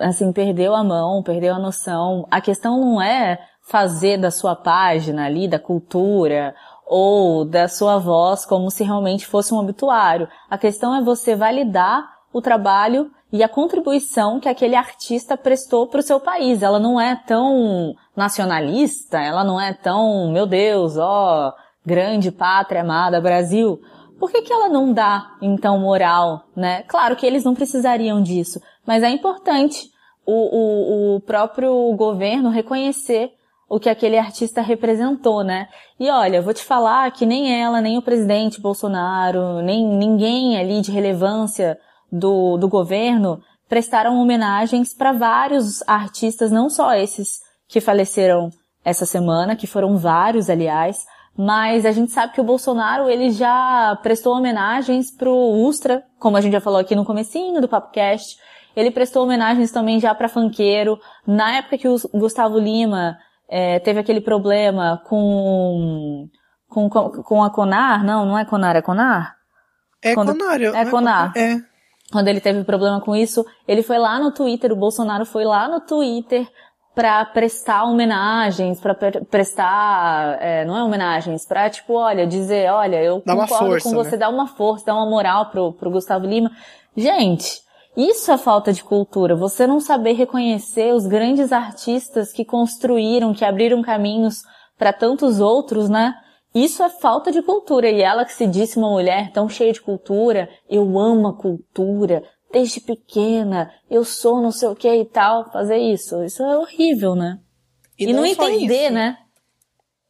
assim, 0.00 0.32
perdeu 0.32 0.74
a 0.74 0.82
mão, 0.82 1.22
perdeu 1.22 1.54
a 1.54 1.58
noção. 1.58 2.26
A 2.30 2.40
questão 2.40 2.80
não 2.80 3.00
é 3.00 3.38
fazer 3.62 4.18
da 4.18 4.30
sua 4.30 4.56
página 4.56 5.26
ali, 5.26 5.48
da 5.48 5.58
cultura, 5.58 6.54
ou 6.86 7.44
da 7.44 7.68
sua 7.68 7.98
voz 7.98 8.44
como 8.44 8.68
se 8.68 8.82
realmente 8.82 9.26
fosse 9.26 9.54
um 9.54 9.58
obituário. 9.58 10.28
A 10.48 10.58
questão 10.58 10.94
é 10.94 11.00
você 11.00 11.36
validar 11.36 12.19
o 12.32 12.40
trabalho 12.40 13.10
e 13.32 13.42
a 13.42 13.48
contribuição 13.48 14.40
que 14.40 14.48
aquele 14.48 14.74
artista 14.74 15.36
prestou 15.36 15.86
para 15.86 16.00
o 16.00 16.02
seu 16.02 16.18
país. 16.18 16.62
Ela 16.62 16.78
não 16.78 17.00
é 17.00 17.14
tão 17.26 17.94
nacionalista, 18.16 19.18
ela 19.18 19.44
não 19.44 19.60
é 19.60 19.72
tão, 19.72 20.30
meu 20.32 20.46
Deus, 20.46 20.96
ó, 20.96 21.54
grande 21.84 22.30
pátria 22.30 22.82
amada 22.82 23.20
Brasil. 23.20 23.80
Por 24.18 24.30
que, 24.30 24.42
que 24.42 24.52
ela 24.52 24.68
não 24.68 24.92
dá, 24.92 25.30
então, 25.40 25.78
moral, 25.78 26.44
né? 26.54 26.82
Claro 26.82 27.16
que 27.16 27.24
eles 27.24 27.44
não 27.44 27.54
precisariam 27.54 28.20
disso, 28.20 28.60
mas 28.84 29.02
é 29.02 29.08
importante 29.08 29.88
o, 30.26 30.32
o, 30.32 31.16
o 31.16 31.20
próprio 31.20 31.94
governo 31.96 32.50
reconhecer 32.50 33.32
o 33.68 33.78
que 33.78 33.88
aquele 33.88 34.18
artista 34.18 34.60
representou, 34.60 35.44
né? 35.44 35.68
E 35.98 36.10
olha, 36.10 36.42
vou 36.42 36.52
te 36.52 36.62
falar 36.62 37.10
que 37.12 37.24
nem 37.24 37.62
ela, 37.62 37.80
nem 37.80 37.96
o 37.96 38.02
presidente 38.02 38.60
Bolsonaro, 38.60 39.62
nem 39.62 39.86
ninguém 39.86 40.58
ali 40.58 40.80
de 40.80 40.90
relevância 40.90 41.78
do, 42.10 42.56
do 42.56 42.68
governo 42.68 43.40
prestaram 43.68 44.20
homenagens 44.20 44.92
para 44.92 45.12
vários 45.12 45.80
artistas, 45.86 46.50
não 46.50 46.68
só 46.68 46.92
esses 46.94 47.40
que 47.68 47.80
faleceram 47.80 48.50
essa 48.84 49.06
semana, 49.06 49.54
que 49.54 49.66
foram 49.66 49.96
vários, 49.96 50.50
aliás, 50.50 51.06
mas 51.36 51.86
a 51.86 51.92
gente 51.92 52.10
sabe 52.10 52.32
que 52.32 52.40
o 52.40 52.44
Bolsonaro, 52.44 53.08
ele 53.08 53.30
já 53.30 53.96
prestou 54.02 54.34
homenagens 54.34 55.10
pro 55.10 55.32
Ustra, 55.32 56.02
como 56.18 56.36
a 56.36 56.40
gente 56.40 56.52
já 56.52 56.60
falou 56.60 56.80
aqui 56.80 56.96
no 56.96 57.04
comecinho 57.04 57.60
do 57.60 57.68
PapoCast, 57.68 58.36
ele 58.74 58.90
prestou 58.90 59.22
homenagens 59.22 59.70
também 59.70 60.00
já 60.00 60.14
para 60.14 60.28
funkeiro. 60.28 60.98
Na 61.26 61.58
época 61.58 61.78
que 61.78 61.88
o 61.88 61.96
Gustavo 62.12 62.58
Lima 62.58 63.16
é, 63.48 63.78
teve 63.78 64.00
aquele 64.00 64.20
problema 64.20 65.00
com, 65.06 66.28
com, 66.68 66.88
com 66.88 67.42
a 67.44 67.50
Conar, 67.50 68.04
não, 68.04 68.26
não 68.26 68.38
é 68.38 68.44
Conar, 68.44 68.76
é 68.76 68.82
Conar? 68.82 69.36
É 70.02 70.14
Quando, 70.14 70.36
Conar. 70.36 70.60
É, 70.60 70.66
é 70.66 70.84
Conar. 70.86 71.32
É 71.36 71.69
quando 72.10 72.28
ele 72.28 72.40
teve 72.40 72.64
problema 72.64 73.00
com 73.00 73.14
isso, 73.14 73.44
ele 73.66 73.82
foi 73.82 73.98
lá 73.98 74.18
no 74.18 74.32
Twitter, 74.32 74.72
o 74.72 74.76
Bolsonaro 74.76 75.24
foi 75.24 75.44
lá 75.44 75.68
no 75.68 75.80
Twitter 75.80 76.46
para 76.94 77.24
prestar 77.24 77.84
homenagens, 77.84 78.80
para 78.80 78.94
prestar, 79.30 80.36
é, 80.40 80.64
não 80.64 80.76
é 80.76 80.82
homenagens, 80.82 81.46
para 81.46 81.70
tipo, 81.70 81.94
olha, 81.94 82.26
dizer, 82.26 82.70
olha, 82.70 83.00
eu 83.02 83.22
dá 83.24 83.34
concordo 83.34 83.66
força, 83.66 83.88
com 83.88 83.94
você, 83.94 84.10
né? 84.12 84.16
dar 84.18 84.28
uma 84.28 84.46
força, 84.48 84.86
dar 84.86 84.94
uma 84.94 85.08
moral 85.08 85.46
pro, 85.46 85.72
pro 85.72 85.90
Gustavo 85.90 86.26
Lima. 86.26 86.50
Gente, 86.96 87.62
isso 87.96 88.30
é 88.32 88.36
falta 88.36 88.72
de 88.72 88.82
cultura, 88.82 89.36
você 89.36 89.66
não 89.66 89.78
saber 89.78 90.12
reconhecer 90.12 90.92
os 90.92 91.06
grandes 91.06 91.52
artistas 91.52 92.32
que 92.32 92.44
construíram, 92.44 93.32
que 93.32 93.44
abriram 93.44 93.82
caminhos 93.82 94.42
para 94.76 94.92
tantos 94.92 95.40
outros, 95.40 95.88
né? 95.88 96.14
Isso 96.54 96.82
é 96.82 96.88
falta 96.88 97.30
de 97.30 97.42
cultura. 97.42 97.88
E 97.88 98.00
ela 98.00 98.24
que 98.24 98.32
se 98.32 98.46
disse 98.46 98.78
uma 98.78 98.90
mulher 98.90 99.30
tão 99.32 99.48
cheia 99.48 99.72
de 99.72 99.80
cultura, 99.80 100.48
eu 100.68 100.98
amo 100.98 101.28
a 101.28 101.36
cultura, 101.36 102.22
desde 102.52 102.80
pequena, 102.80 103.72
eu 103.88 104.04
sou 104.04 104.42
não 104.42 104.50
sei 104.50 104.68
o 104.68 104.74
que 104.74 104.92
e 104.92 105.04
tal, 105.04 105.50
fazer 105.50 105.78
isso. 105.78 106.22
Isso 106.24 106.42
é 106.42 106.58
horrível, 106.58 107.14
né? 107.14 107.38
E, 107.98 108.04
e 108.04 108.12
não, 108.12 108.20
não 108.20 108.26
entender, 108.26 108.84
isso. 108.84 108.94
né? 108.94 109.18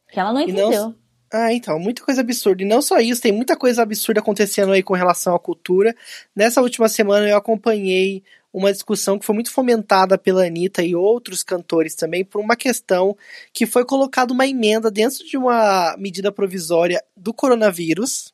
Que 0.09 0.19
ela 0.19 0.33
não 0.33 0.41
entendeu. 0.41 0.71
Não... 0.71 1.01
Ah, 1.33 1.53
então, 1.53 1.79
muita 1.79 2.03
coisa 2.03 2.19
absurda. 2.19 2.61
E 2.61 2.65
não 2.65 2.81
só 2.81 2.99
isso, 2.99 3.21
tem 3.21 3.31
muita 3.31 3.55
coisa 3.55 3.83
absurda 3.83 4.19
acontecendo 4.19 4.73
aí 4.73 4.83
com 4.83 4.93
relação 4.93 5.33
à 5.33 5.39
cultura. 5.39 5.95
Nessa 6.35 6.61
última 6.61 6.89
semana 6.89 7.25
eu 7.25 7.37
acompanhei 7.37 8.21
uma 8.53 8.71
discussão 8.71 9.17
que 9.17 9.25
foi 9.25 9.35
muito 9.35 9.51
fomentada 9.51 10.17
pela 10.17 10.45
Anitta 10.45 10.83
e 10.83 10.95
outros 10.95 11.41
cantores 11.43 11.95
também 11.95 12.23
por 12.23 12.41
uma 12.41 12.55
questão 12.55 13.15
que 13.53 13.65
foi 13.65 13.85
colocada 13.85 14.33
uma 14.33 14.45
emenda 14.45 14.91
dentro 14.91 15.25
de 15.25 15.37
uma 15.37 15.95
medida 15.97 16.31
provisória 16.31 17.03
do 17.15 17.33
coronavírus 17.33 18.33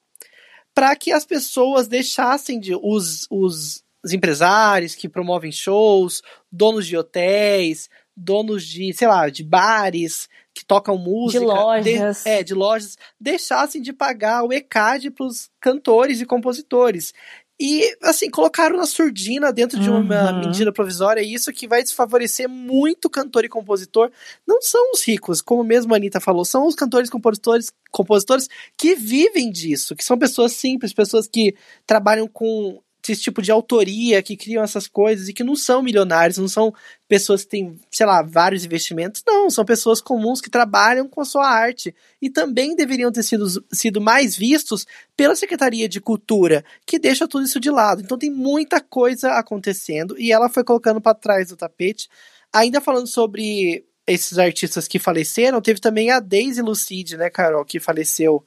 para 0.73 0.95
que 0.95 1.11
as 1.11 1.25
pessoas 1.25 1.87
deixassem 1.87 2.59
de 2.59 2.75
os, 2.75 3.25
os, 3.29 3.83
os 4.03 4.13
empresários 4.13 4.95
que 4.95 5.09
promovem 5.09 5.51
shows, 5.51 6.21
donos 6.51 6.85
de 6.85 6.95
hotéis, 6.95 7.89
donos 8.15 8.65
de, 8.65 8.93
sei 8.93 9.07
lá, 9.07 9.29
de 9.29 9.43
bares 9.43 10.27
que 10.53 10.65
tocam 10.65 10.97
música, 10.97 11.39
de 11.39 11.45
lojas, 11.45 12.23
de, 12.23 12.29
é, 12.29 12.43
de 12.43 12.53
lojas, 12.55 12.97
deixassem 13.19 13.79
de 13.81 13.93
pagar 13.93 14.43
o 14.43 14.51
ECAD 14.51 15.11
para 15.11 15.25
os 15.25 15.51
cantores 15.59 16.19
e 16.19 16.25
compositores. 16.25 17.13
E, 17.59 17.97
assim, 18.03 18.29
colocaram 18.29 18.77
na 18.77 18.85
surdina 18.85 19.51
dentro 19.51 19.79
de 19.79 19.89
uma 19.89 19.99
uhum. 19.99 20.39
medida 20.39 20.71
provisória, 20.71 21.21
isso 21.21 21.51
que 21.51 21.67
vai 21.67 21.81
desfavorecer 21.81 22.47
muito 22.47 23.09
cantor 23.09 23.45
e 23.45 23.49
compositor. 23.49 24.11
Não 24.45 24.61
são 24.61 24.91
os 24.93 25.03
ricos, 25.05 25.41
como 25.41 25.63
mesmo 25.63 25.93
a 25.93 25.97
Anitta 25.97 26.19
falou, 26.19 26.45
são 26.45 26.67
os 26.67 26.75
cantores 26.75 27.09
e 27.09 27.11
compositores, 27.11 27.71
compositores 27.91 28.47
que 28.77 28.95
vivem 28.95 29.49
disso, 29.49 29.95
que 29.95 30.03
são 30.03 30.19
pessoas 30.19 30.51
simples, 30.51 30.93
pessoas 30.93 31.27
que 31.27 31.55
trabalham 31.85 32.27
com 32.27 32.79
esse 33.11 33.21
tipo 33.21 33.41
de 33.41 33.51
autoria, 33.51 34.21
que 34.21 34.37
criam 34.37 34.63
essas 34.63 34.87
coisas 34.87 35.27
e 35.27 35.33
que 35.33 35.43
não 35.43 35.55
são 35.55 35.81
milionários, 35.81 36.37
não 36.37 36.47
são 36.47 36.73
pessoas 37.07 37.43
que 37.43 37.49
têm, 37.49 37.79
sei 37.91 38.05
lá, 38.05 38.21
vários 38.21 38.65
investimentos, 38.65 39.23
não, 39.25 39.49
são 39.49 39.63
pessoas 39.63 40.01
comuns 40.01 40.41
que 40.41 40.49
trabalham 40.49 41.07
com 41.07 41.21
a 41.21 41.25
sua 41.25 41.47
arte 41.47 41.93
e 42.21 42.29
também 42.29 42.75
deveriam 42.75 43.11
ter 43.11 43.23
sido, 43.23 43.47
sido 43.71 44.01
mais 44.01 44.35
vistos 44.35 44.85
pela 45.15 45.35
Secretaria 45.35 45.87
de 45.87 46.01
Cultura, 46.01 46.63
que 46.85 46.99
deixa 46.99 47.27
tudo 47.27 47.45
isso 47.45 47.59
de 47.59 47.69
lado. 47.69 48.01
Então 48.01 48.17
tem 48.17 48.29
muita 48.29 48.81
coisa 48.81 49.33
acontecendo 49.33 50.15
e 50.19 50.31
ela 50.31 50.49
foi 50.49 50.63
colocando 50.63 51.01
para 51.01 51.15
trás 51.15 51.49
do 51.49 51.57
tapete. 51.57 52.09
Ainda 52.53 52.81
falando 52.81 53.07
sobre 53.07 53.85
esses 54.07 54.37
artistas 54.37 54.87
que 54.87 54.99
faleceram, 54.99 55.61
teve 55.61 55.81
também 55.81 56.09
a 56.11 56.19
Daisy 56.19 56.61
Lucide, 56.61 57.17
né, 57.17 57.29
Carol, 57.29 57.65
que 57.65 57.79
faleceu 57.79 58.43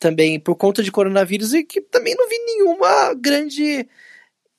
também 0.00 0.40
por 0.40 0.56
conta 0.56 0.82
de 0.82 0.90
coronavírus 0.90 1.52
e 1.52 1.62
que 1.62 1.80
também 1.80 2.16
não 2.16 2.28
vi 2.28 2.38
nenhuma 2.38 3.14
grande 3.14 3.86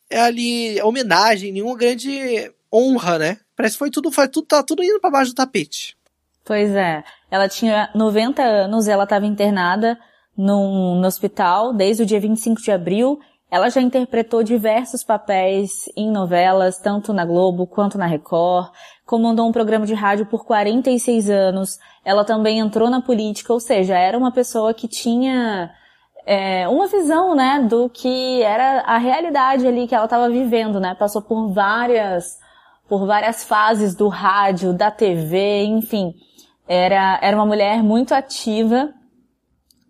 ali 0.10 0.80
homenagem, 0.82 1.52
nenhuma 1.52 1.76
grande 1.76 2.54
honra, 2.72 3.18
né? 3.18 3.38
Parece 3.56 3.76
que 3.76 3.80
foi 3.80 3.90
tudo, 3.90 4.12
foi 4.12 4.28
tudo, 4.28 4.48
tá 4.48 4.64
tudo 4.64 4.84
indo 4.84 5.00
para 5.00 5.10
baixo 5.10 5.32
do 5.32 5.36
tapete. 5.36 5.98
Pois 6.46 6.72
é. 6.72 7.04
Ela 7.30 7.50
tinha 7.50 7.90
90 7.96 8.42
anos, 8.42 8.88
ela 8.88 9.04
estava 9.04 9.26
internada 9.26 10.00
num, 10.38 11.00
no 11.00 11.08
hospital 11.08 11.74
desde 11.74 12.04
o 12.04 12.06
dia 12.06 12.20
25 12.20 12.62
de 12.62 12.72
abril. 12.72 13.20
Ela 13.52 13.70
já 13.70 13.82
interpretou 13.82 14.44
diversos 14.44 15.04
papéis 15.04 15.84
em 15.98 16.10
novelas, 16.10 16.78
tanto 16.80 17.12
na 17.12 17.26
Globo 17.26 17.68
quanto 17.68 17.98
na 17.98 18.06
Record. 18.06 18.72
Comandou 19.06 19.46
um 19.46 19.52
programa 19.52 19.86
de 19.86 19.94
rádio 19.94 20.26
por 20.26 20.46
46 20.46 21.30
anos. 21.30 21.78
Ela 22.06 22.24
também 22.24 22.60
entrou 22.60 22.90
na 22.90 23.02
política, 23.02 23.52
ou 23.52 23.60
seja, 23.60 23.98
era 23.98 24.18
uma 24.18 24.32
pessoa 24.32 24.74
que 24.74 24.88
tinha 24.88 25.70
é, 26.26 26.66
uma 26.70 26.88
visão, 26.88 27.36
né, 27.36 27.60
do 27.70 27.90
que 27.90 28.42
era 28.42 28.84
a 28.84 28.98
realidade 28.98 29.68
ali 29.68 29.86
que 29.86 29.94
ela 29.94 30.06
estava 30.06 30.30
vivendo, 30.30 30.80
né? 30.80 30.96
Passou 30.96 31.22
por 31.22 31.52
várias, 31.52 32.40
por 32.88 33.06
várias 33.06 33.44
fases 33.44 33.94
do 33.94 34.08
rádio, 34.08 34.72
da 34.72 34.90
TV, 34.90 35.66
enfim. 35.66 36.14
Era, 36.66 37.20
era 37.22 37.36
uma 37.36 37.46
mulher 37.46 37.84
muito 37.84 38.14
ativa 38.14 38.94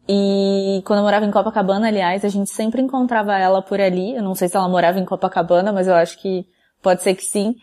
e 0.08 0.82
quando 0.86 1.00
eu 1.00 1.04
morava 1.04 1.26
em 1.26 1.32
Copacabana, 1.32 1.88
aliás, 1.88 2.26
a 2.26 2.30
gente 2.30 2.50
sempre 2.50 2.82
encontrava 2.82 3.38
ela 3.38 3.62
por 3.62 3.80
ali. 3.80 4.16
Eu 4.16 4.24
não 4.24 4.36
sei 4.36 4.48
se 4.48 4.58
ela 4.58 4.68
morava 4.68 5.00
em 5.00 5.06
Copacabana, 5.06 5.72
mas 5.72 5.88
eu 5.88 5.94
acho 5.94 6.20
que 6.20 6.46
pode 6.82 7.04
ser 7.04 7.16
que 7.16 7.24
sim. 7.24 7.56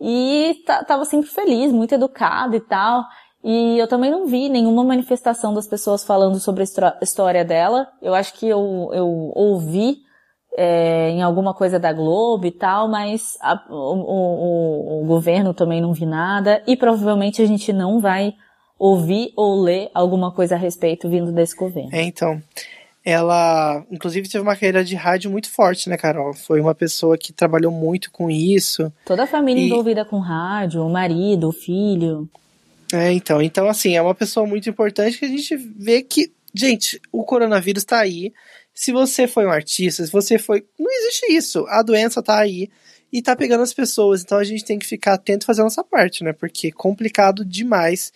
E 0.00 0.54
tava 0.86 1.04
sempre 1.04 1.28
feliz, 1.28 1.72
muito 1.72 1.94
educada 1.94 2.54
e 2.54 2.60
tal. 2.60 3.04
E 3.42 3.78
eu 3.78 3.88
também 3.88 4.10
não 4.10 4.26
vi 4.26 4.48
nenhuma 4.48 4.84
manifestação 4.84 5.54
das 5.54 5.66
pessoas 5.66 6.04
falando 6.04 6.38
sobre 6.38 6.62
a 6.62 6.98
história 7.00 7.44
dela. 7.44 7.88
Eu 8.02 8.14
acho 8.14 8.34
que 8.34 8.46
eu, 8.46 8.90
eu 8.92 9.06
ouvi 9.34 9.98
é, 10.56 11.10
em 11.10 11.22
alguma 11.22 11.54
coisa 11.54 11.78
da 11.78 11.92
Globo 11.92 12.46
e 12.46 12.50
tal, 12.50 12.88
mas 12.88 13.38
a, 13.40 13.54
o, 13.70 13.74
o, 13.74 15.02
o 15.02 15.06
governo 15.06 15.54
também 15.54 15.80
não 15.80 15.92
vi 15.92 16.04
nada. 16.04 16.62
E 16.66 16.76
provavelmente 16.76 17.40
a 17.40 17.46
gente 17.46 17.72
não 17.72 18.00
vai 18.00 18.34
ouvir 18.78 19.32
ou 19.36 19.62
ler 19.62 19.90
alguma 19.94 20.30
coisa 20.30 20.54
a 20.54 20.58
respeito 20.58 21.08
vindo 21.08 21.32
desse 21.32 21.56
governo. 21.56 21.90
É, 21.92 22.02
então. 22.02 22.42
Ela, 23.04 23.86
inclusive, 23.88 24.28
teve 24.28 24.42
uma 24.42 24.56
carreira 24.56 24.84
de 24.84 24.96
rádio 24.96 25.30
muito 25.30 25.48
forte, 25.48 25.88
né, 25.88 25.96
Carol? 25.96 26.34
Foi 26.34 26.60
uma 26.60 26.74
pessoa 26.74 27.16
que 27.16 27.32
trabalhou 27.32 27.70
muito 27.70 28.10
com 28.10 28.28
isso. 28.28 28.92
Toda 29.04 29.22
a 29.22 29.26
família 29.28 29.62
e... 29.62 29.66
envolvida 29.66 30.04
com 30.04 30.18
rádio, 30.18 30.84
o 30.84 30.90
marido, 30.90 31.48
o 31.48 31.52
filho. 31.52 32.28
É, 32.92 33.12
então. 33.12 33.40
Então, 33.40 33.68
assim, 33.68 33.94
é 33.96 34.02
uma 34.02 34.14
pessoa 34.14 34.44
muito 34.44 34.68
importante 34.68 35.18
que 35.18 35.24
a 35.24 35.28
gente 35.28 35.56
vê 35.56 36.02
que, 36.02 36.32
gente, 36.52 37.00
o 37.12 37.22
coronavírus 37.22 37.84
tá 37.84 38.00
aí. 38.00 38.32
Se 38.74 38.90
você 38.90 39.28
foi 39.28 39.46
um 39.46 39.50
artista, 39.50 40.04
se 40.04 40.10
você 40.10 40.36
foi. 40.36 40.64
Não 40.76 40.90
existe 40.90 41.32
isso. 41.32 41.64
A 41.68 41.82
doença 41.82 42.20
tá 42.20 42.38
aí 42.38 42.68
e 43.12 43.22
tá 43.22 43.36
pegando 43.36 43.62
as 43.62 43.72
pessoas. 43.72 44.22
Então 44.22 44.36
a 44.36 44.44
gente 44.44 44.64
tem 44.64 44.78
que 44.78 44.86
ficar 44.86 45.14
atento 45.14 45.44
e 45.44 45.46
fazer 45.46 45.60
a 45.60 45.64
nossa 45.64 45.84
parte, 45.84 46.24
né? 46.24 46.32
Porque 46.32 46.68
é 46.68 46.72
complicado 46.72 47.44
demais. 47.44 48.12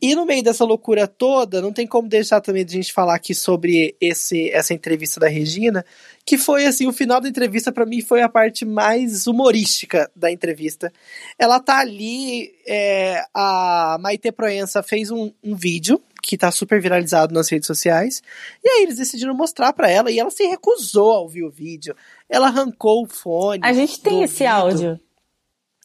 E 0.00 0.14
no 0.14 0.26
meio 0.26 0.42
dessa 0.42 0.64
loucura 0.64 1.06
toda, 1.06 1.62
não 1.62 1.72
tem 1.72 1.86
como 1.86 2.08
deixar 2.08 2.40
também 2.40 2.64
de 2.64 2.74
a 2.74 2.82
gente 2.82 2.92
falar 2.92 3.14
aqui 3.14 3.34
sobre 3.34 3.96
esse, 4.00 4.50
essa 4.50 4.74
entrevista 4.74 5.18
da 5.18 5.28
Regina, 5.28 5.84
que 6.24 6.36
foi 6.36 6.66
assim, 6.66 6.86
o 6.86 6.92
final 6.92 7.20
da 7.20 7.28
entrevista 7.28 7.72
para 7.72 7.86
mim 7.86 8.02
foi 8.02 8.20
a 8.20 8.28
parte 8.28 8.64
mais 8.66 9.26
humorística 9.26 10.10
da 10.14 10.30
entrevista. 10.30 10.92
Ela 11.38 11.60
tá 11.60 11.78
ali, 11.78 12.52
é, 12.66 13.24
a 13.32 13.96
Maite 13.98 14.30
Proença 14.30 14.82
fez 14.82 15.10
um, 15.10 15.32
um 15.42 15.54
vídeo 15.54 16.00
que 16.22 16.36
tá 16.36 16.50
super 16.50 16.80
viralizado 16.80 17.32
nas 17.32 17.48
redes 17.48 17.68
sociais, 17.68 18.20
e 18.62 18.68
aí 18.68 18.82
eles 18.82 18.96
decidiram 18.96 19.34
mostrar 19.34 19.72
para 19.72 19.88
ela 19.88 20.10
e 20.10 20.18
ela 20.18 20.30
se 20.30 20.44
recusou 20.44 21.12
a 21.12 21.20
ouvir 21.20 21.44
o 21.44 21.50
vídeo. 21.50 21.94
Ela 22.28 22.48
arrancou 22.48 23.04
o 23.04 23.08
fone. 23.08 23.60
A 23.62 23.72
gente 23.72 24.00
tem 24.00 24.24
esse 24.24 24.42
ouvido. 24.42 24.56
áudio. 24.56 25.05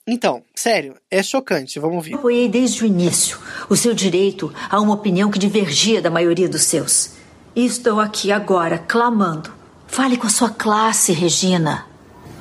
Então, 0.07 0.43
sério, 0.55 0.95
é 1.09 1.21
chocante. 1.21 1.79
Vamos 1.79 1.97
ouvir. 1.97 2.15
Apoiei 2.15 2.49
desde 2.49 2.83
o 2.83 2.87
início 2.87 3.37
o 3.69 3.75
seu 3.75 3.93
direito 3.93 4.53
a 4.69 4.79
uma 4.79 4.93
opinião 4.93 5.29
que 5.29 5.39
divergia 5.39 6.01
da 6.01 6.09
maioria 6.09 6.49
dos 6.49 6.63
seus. 6.63 7.11
E 7.55 7.65
estou 7.65 7.99
aqui 7.99 8.31
agora 8.31 8.77
clamando. 8.77 9.51
Fale 9.87 10.17
com 10.17 10.27
a 10.27 10.29
sua 10.29 10.49
classe, 10.49 11.11
Regina. 11.11 11.90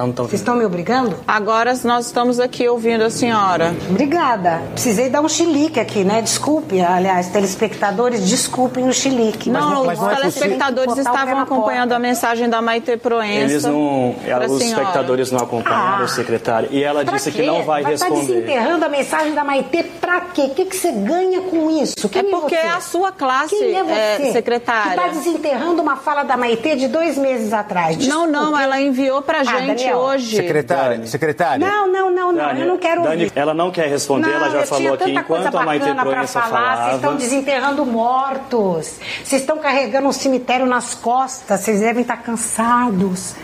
Vocês 0.01 0.41
estão 0.41 0.57
me 0.57 0.65
obrigando? 0.65 1.15
Agora 1.29 1.75
nós 1.85 2.07
estamos 2.07 2.41
aqui 2.41 2.67
ouvindo 2.67 3.05
a 3.05 3.11
senhora. 3.11 3.75
Obrigada. 3.91 4.63
Precisei 4.73 5.11
dar 5.11 5.21
um 5.21 5.29
chilique 5.29 5.79
aqui, 5.79 6.05
né? 6.05 6.23
Desculpe, 6.23 6.81
aliás, 6.81 7.29
telespectadores, 7.29 8.27
desculpem 8.27 8.89
o 8.89 8.95
chilique. 8.95 9.51
Não, 9.51 9.85
mas, 9.85 9.99
mas 9.99 10.13
os 10.13 10.35
telespectadores 10.35 10.97
estavam 10.97 11.39
acompanhando 11.41 11.93
a 11.93 11.99
mensagem 11.99 12.49
da 12.49 12.63
Maite 12.63 12.97
Proença. 12.97 13.53
Eles 13.53 13.65
não, 13.65 14.11
os 14.11 14.17
senhora. 14.59 14.83
espectadores 14.83 15.31
não 15.31 15.41
acompanharam, 15.41 16.05
ah, 16.05 16.09
secretária. 16.09 16.69
E 16.73 16.83
ela 16.83 17.05
disse 17.05 17.31
quê? 17.31 17.43
que 17.43 17.47
não 17.47 17.63
vai, 17.63 17.83
vai 17.83 17.97
tá 17.97 18.07
responder. 18.07 18.21
Estar 18.21 18.33
desenterrando 18.33 18.85
a 18.87 18.89
mensagem 18.89 19.35
da 19.35 19.45
Maite 19.45 19.83
pra 20.01 20.21
quê? 20.23 20.43
O 20.43 20.55
que, 20.55 20.65
que 20.65 20.77
você 20.77 20.93
ganha 20.93 21.43
com 21.43 21.71
isso? 21.71 22.09
Quem 22.09 22.23
é, 22.23 22.27
é 22.27 22.31
porque 22.31 22.55
é, 22.55 22.67
é 22.67 22.71
a 22.71 22.81
sua 22.81 23.13
classe, 23.13 23.55
Quem 23.55 23.77
é 23.77 23.85
você? 23.85 23.93
É, 24.29 24.33
secretária. 24.33 24.93
Que 24.93 24.99
está 24.99 25.09
desenterrando 25.09 25.83
uma 25.83 25.97
fala 25.97 26.23
da 26.23 26.39
Maite 26.39 26.75
de 26.77 26.89
dois 26.89 27.19
meses 27.19 27.53
atrás. 27.53 27.99
Desculpe. 27.99 28.31
Não, 28.31 28.51
não, 28.51 28.59
ela 28.59 28.81
enviou 28.81 29.21
pra 29.21 29.41
ah, 29.41 29.45
gente 29.91 29.99
hoje. 29.99 30.37
Secretária, 30.37 30.97
Dani. 30.97 31.09
secretária. 31.09 31.67
Não, 31.67 31.87
não, 31.87 32.11
não, 32.11 32.33
não. 32.33 32.47
Dani, 32.47 32.61
eu 32.61 32.67
não 32.67 32.79
quero 32.79 33.03
Dani, 33.03 33.25
ouvir. 33.25 33.33
Ela 33.35 33.55
não 33.55 33.71
quer 33.71 33.89
responder, 33.89 34.29
não, 34.29 34.35
ela 34.35 34.51
já 34.51 34.67
falou 34.67 34.95
aqui 34.95 35.11
enquanto 35.13 35.57
a 35.57 35.65
Maite 35.65 35.95
Proença 35.95 36.41
falava. 36.43 36.83
Vocês 36.83 36.95
estão 36.97 37.17
desenterrando 37.17 37.87
mortos. 37.87 38.99
Vocês 39.25 39.43
estão 39.43 39.59
carregando 39.59 40.09
um 40.09 40.13
cemitério 40.13 40.67
nas 40.67 40.95
costas. 40.95 41.61
Vocês 41.61 41.81
devem 41.81 42.03
estar 42.03 42.19
cansados. 42.19 43.35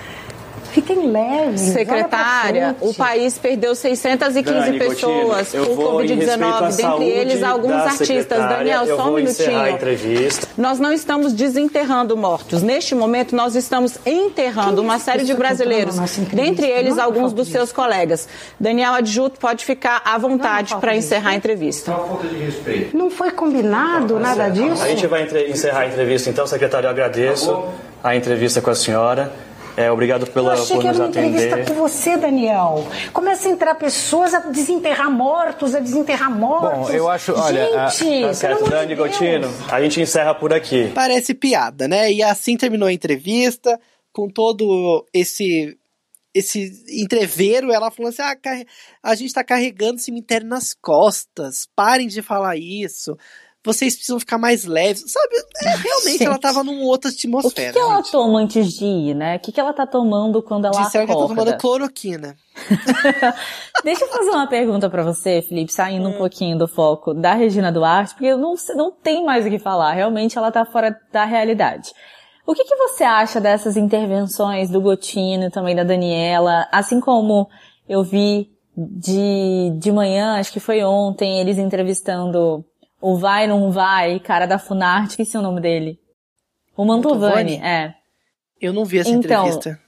Fiquem 0.77 1.11
leves. 1.11 1.63
Secretária, 1.63 2.77
o 2.83 2.93
país 2.93 3.39
perdeu 3.39 3.75
615 3.75 4.43
Dani, 4.43 4.79
pessoas 4.79 5.49
por 5.49 5.69
Covid-19, 5.69 6.77
dentre 6.77 7.05
eles 7.07 7.43
alguns 7.43 7.73
artistas. 7.73 8.39
Daniel, 8.39 8.85
só 8.85 9.11
um 9.11 9.15
minutinho. 9.15 9.59
Nós 10.59 10.79
não 10.79 10.93
estamos 10.93 11.33
desenterrando 11.33 12.15
mortos. 12.15 12.63
Neste 12.63 12.95
momento, 12.95 13.35
nós 13.35 13.57
estamos 13.57 13.97
enterrando 14.05 14.83
uma 14.83 14.99
série 14.99 15.25
de 15.25 15.33
brasileiros, 15.33 15.97
dentre 16.31 16.67
eles 16.67 16.99
alguns 16.99 17.33
dos 17.33 17.49
seus 17.49 17.73
colegas. 17.73 18.29
Daniel 18.61 18.93
Adjuto 18.93 19.41
pode 19.41 19.65
ficar 19.65 20.03
à 20.05 20.19
vontade 20.19 20.77
para 20.77 20.95
encerrar 20.95 21.31
a 21.31 21.35
entrevista. 21.37 21.99
Não 22.93 23.09
foi 23.09 23.31
combinado 23.31 24.21
nada 24.21 24.51
disso? 24.51 24.83
A 24.83 24.89
gente 24.89 25.07
vai 25.07 25.27
encerrar 25.49 25.81
a 25.81 25.87
entrevista, 25.87 26.29
então, 26.29 26.47
secretário. 26.47 26.87
Eu 26.87 26.91
agradeço 26.91 27.65
a 28.05 28.15
entrevista 28.15 28.61
com 28.61 28.69
a 28.69 28.75
senhora. 28.75 29.46
É, 29.77 29.91
obrigado 29.91 30.27
pela, 30.29 30.55
eu 30.55 30.63
achei 30.63 30.77
por 30.77 30.83
que 30.83 30.89
nos 30.89 30.97
era 30.97 31.05
uma 31.05 31.11
atender. 31.11 31.47
entrevista 31.47 31.75
com 31.75 31.81
você, 31.81 32.17
Daniel. 32.17 32.87
Começa 33.13 33.49
a 33.49 33.53
entrar 33.53 33.75
pessoas 33.75 34.33
a 34.33 34.41
desenterrar 34.41 35.11
mortos, 35.11 35.75
a 35.75 35.81
desenterrar 35.81 36.31
mortos. 36.31 36.89
Bom, 36.89 36.91
eu 36.91 37.09
acho, 37.09 37.33
olha... 37.35 37.91
Gente, 37.91 38.25
a... 38.25 38.29
tá 38.29 38.35
certo, 38.35 38.71
Dani 38.71 38.95
Gotino, 38.95 39.49
a 39.71 39.83
gente 39.83 40.01
encerra 40.01 40.35
por 40.35 40.53
aqui. 40.53 40.91
Parece 40.95 41.35
piada, 41.35 41.87
né? 41.87 42.11
E 42.11 42.23
assim 42.23 42.57
terminou 42.57 42.89
a 42.89 42.93
entrevista, 42.93 43.79
com 44.13 44.29
todo 44.29 45.07
esse 45.13 45.77
esse 46.35 46.85
entreveiro, 46.91 47.73
ela 47.73 47.91
falou 47.91 48.11
assim: 48.11 48.21
ah, 48.21 48.37
a 49.03 49.15
gente 49.15 49.33
tá 49.33 49.43
carregando 49.43 49.99
cemitério 49.99 50.47
nas 50.47 50.75
costas, 50.75 51.67
parem 51.75 52.07
de 52.07 52.21
falar 52.21 52.57
isso 52.57 53.17
vocês 53.67 53.97
precisam 53.97 54.21
ficar 54.21 54.39
mais 54.39 54.65
leves. 54.65 55.05
Sabe, 55.11 55.35
é, 55.63 55.77
realmente 55.77 56.19
gente, 56.19 56.25
ela 56.27 56.39
tava 56.39 56.63
numa 56.63 56.85
outra 56.85 57.11
atmosfera. 57.11 57.71
O 57.71 57.73
que, 57.75 57.79
que 57.79 57.85
ela 57.85 58.03
toma 58.03 58.39
antes 58.39 58.73
de 58.73 58.85
ir, 58.85 59.15
né? 59.15 59.37
O 59.37 59.41
que, 59.41 59.51
que 59.51 59.61
ela 59.61 59.73
tá 59.73 59.85
tomando 59.85 60.41
quando 60.41 60.67
ela 60.67 60.85
Disseram 60.85 61.05
acorda? 61.05 61.07
que 61.07 61.13
ela 61.13 61.29
tá 61.29 61.35
tomando 61.35 61.61
cloroquina. 61.61 62.37
Deixa 63.83 64.05
eu 64.05 64.09
fazer 64.09 64.31
uma 64.31 64.47
pergunta 64.47 64.89
para 64.89 65.03
você, 65.03 65.43
Felipe, 65.43 65.73
saindo 65.73 66.09
hum. 66.09 66.15
um 66.15 66.19
pouquinho 66.19 66.57
do 66.57 66.69
foco 66.69 67.13
da 67.13 67.35
Regina 67.35 67.73
Duarte, 67.73 68.15
porque 68.15 68.35
não, 68.37 68.55
não 68.77 68.93
tem 68.93 69.25
mais 69.25 69.45
o 69.45 69.51
que 69.51 69.59
falar. 69.59 69.93
Realmente 69.93 70.39
ela 70.39 70.53
tá 70.53 70.65
fora 70.65 70.97
da 71.13 71.25
realidade. 71.25 71.93
O 72.47 72.55
que, 72.55 72.63
que 72.63 72.77
você 72.77 73.03
acha 73.03 73.41
dessas 73.41 73.77
intervenções 73.77 74.71
do 74.71 74.81
Gotino 74.81 75.47
e 75.47 75.51
também 75.51 75.75
da 75.75 75.83
Daniela? 75.83 76.69
Assim 76.71 77.01
como 77.01 77.49
eu 77.89 78.05
vi 78.05 78.49
de, 78.77 79.73
de 79.79 79.91
manhã, 79.91 80.39
acho 80.39 80.53
que 80.53 80.61
foi 80.61 80.85
ontem, 80.85 81.41
eles 81.41 81.59
entrevistando 81.59 82.65
o 83.01 83.17
Vai 83.17 83.47
Não 83.47 83.71
Vai, 83.71 84.19
cara 84.21 84.47
da 84.47 84.59
Funarte, 84.59 85.11
esqueci 85.11 85.37
o 85.37 85.43
nome 85.43 85.61
dele. 85.61 85.99
O 86.77 86.85
Mantovani, 86.85 87.57
é. 87.57 87.95
Eu 88.61 88.73
não 88.73 88.85
vi 88.85 88.99
essa 88.99 89.11
então, 89.11 89.47
entrevista. 89.47 89.79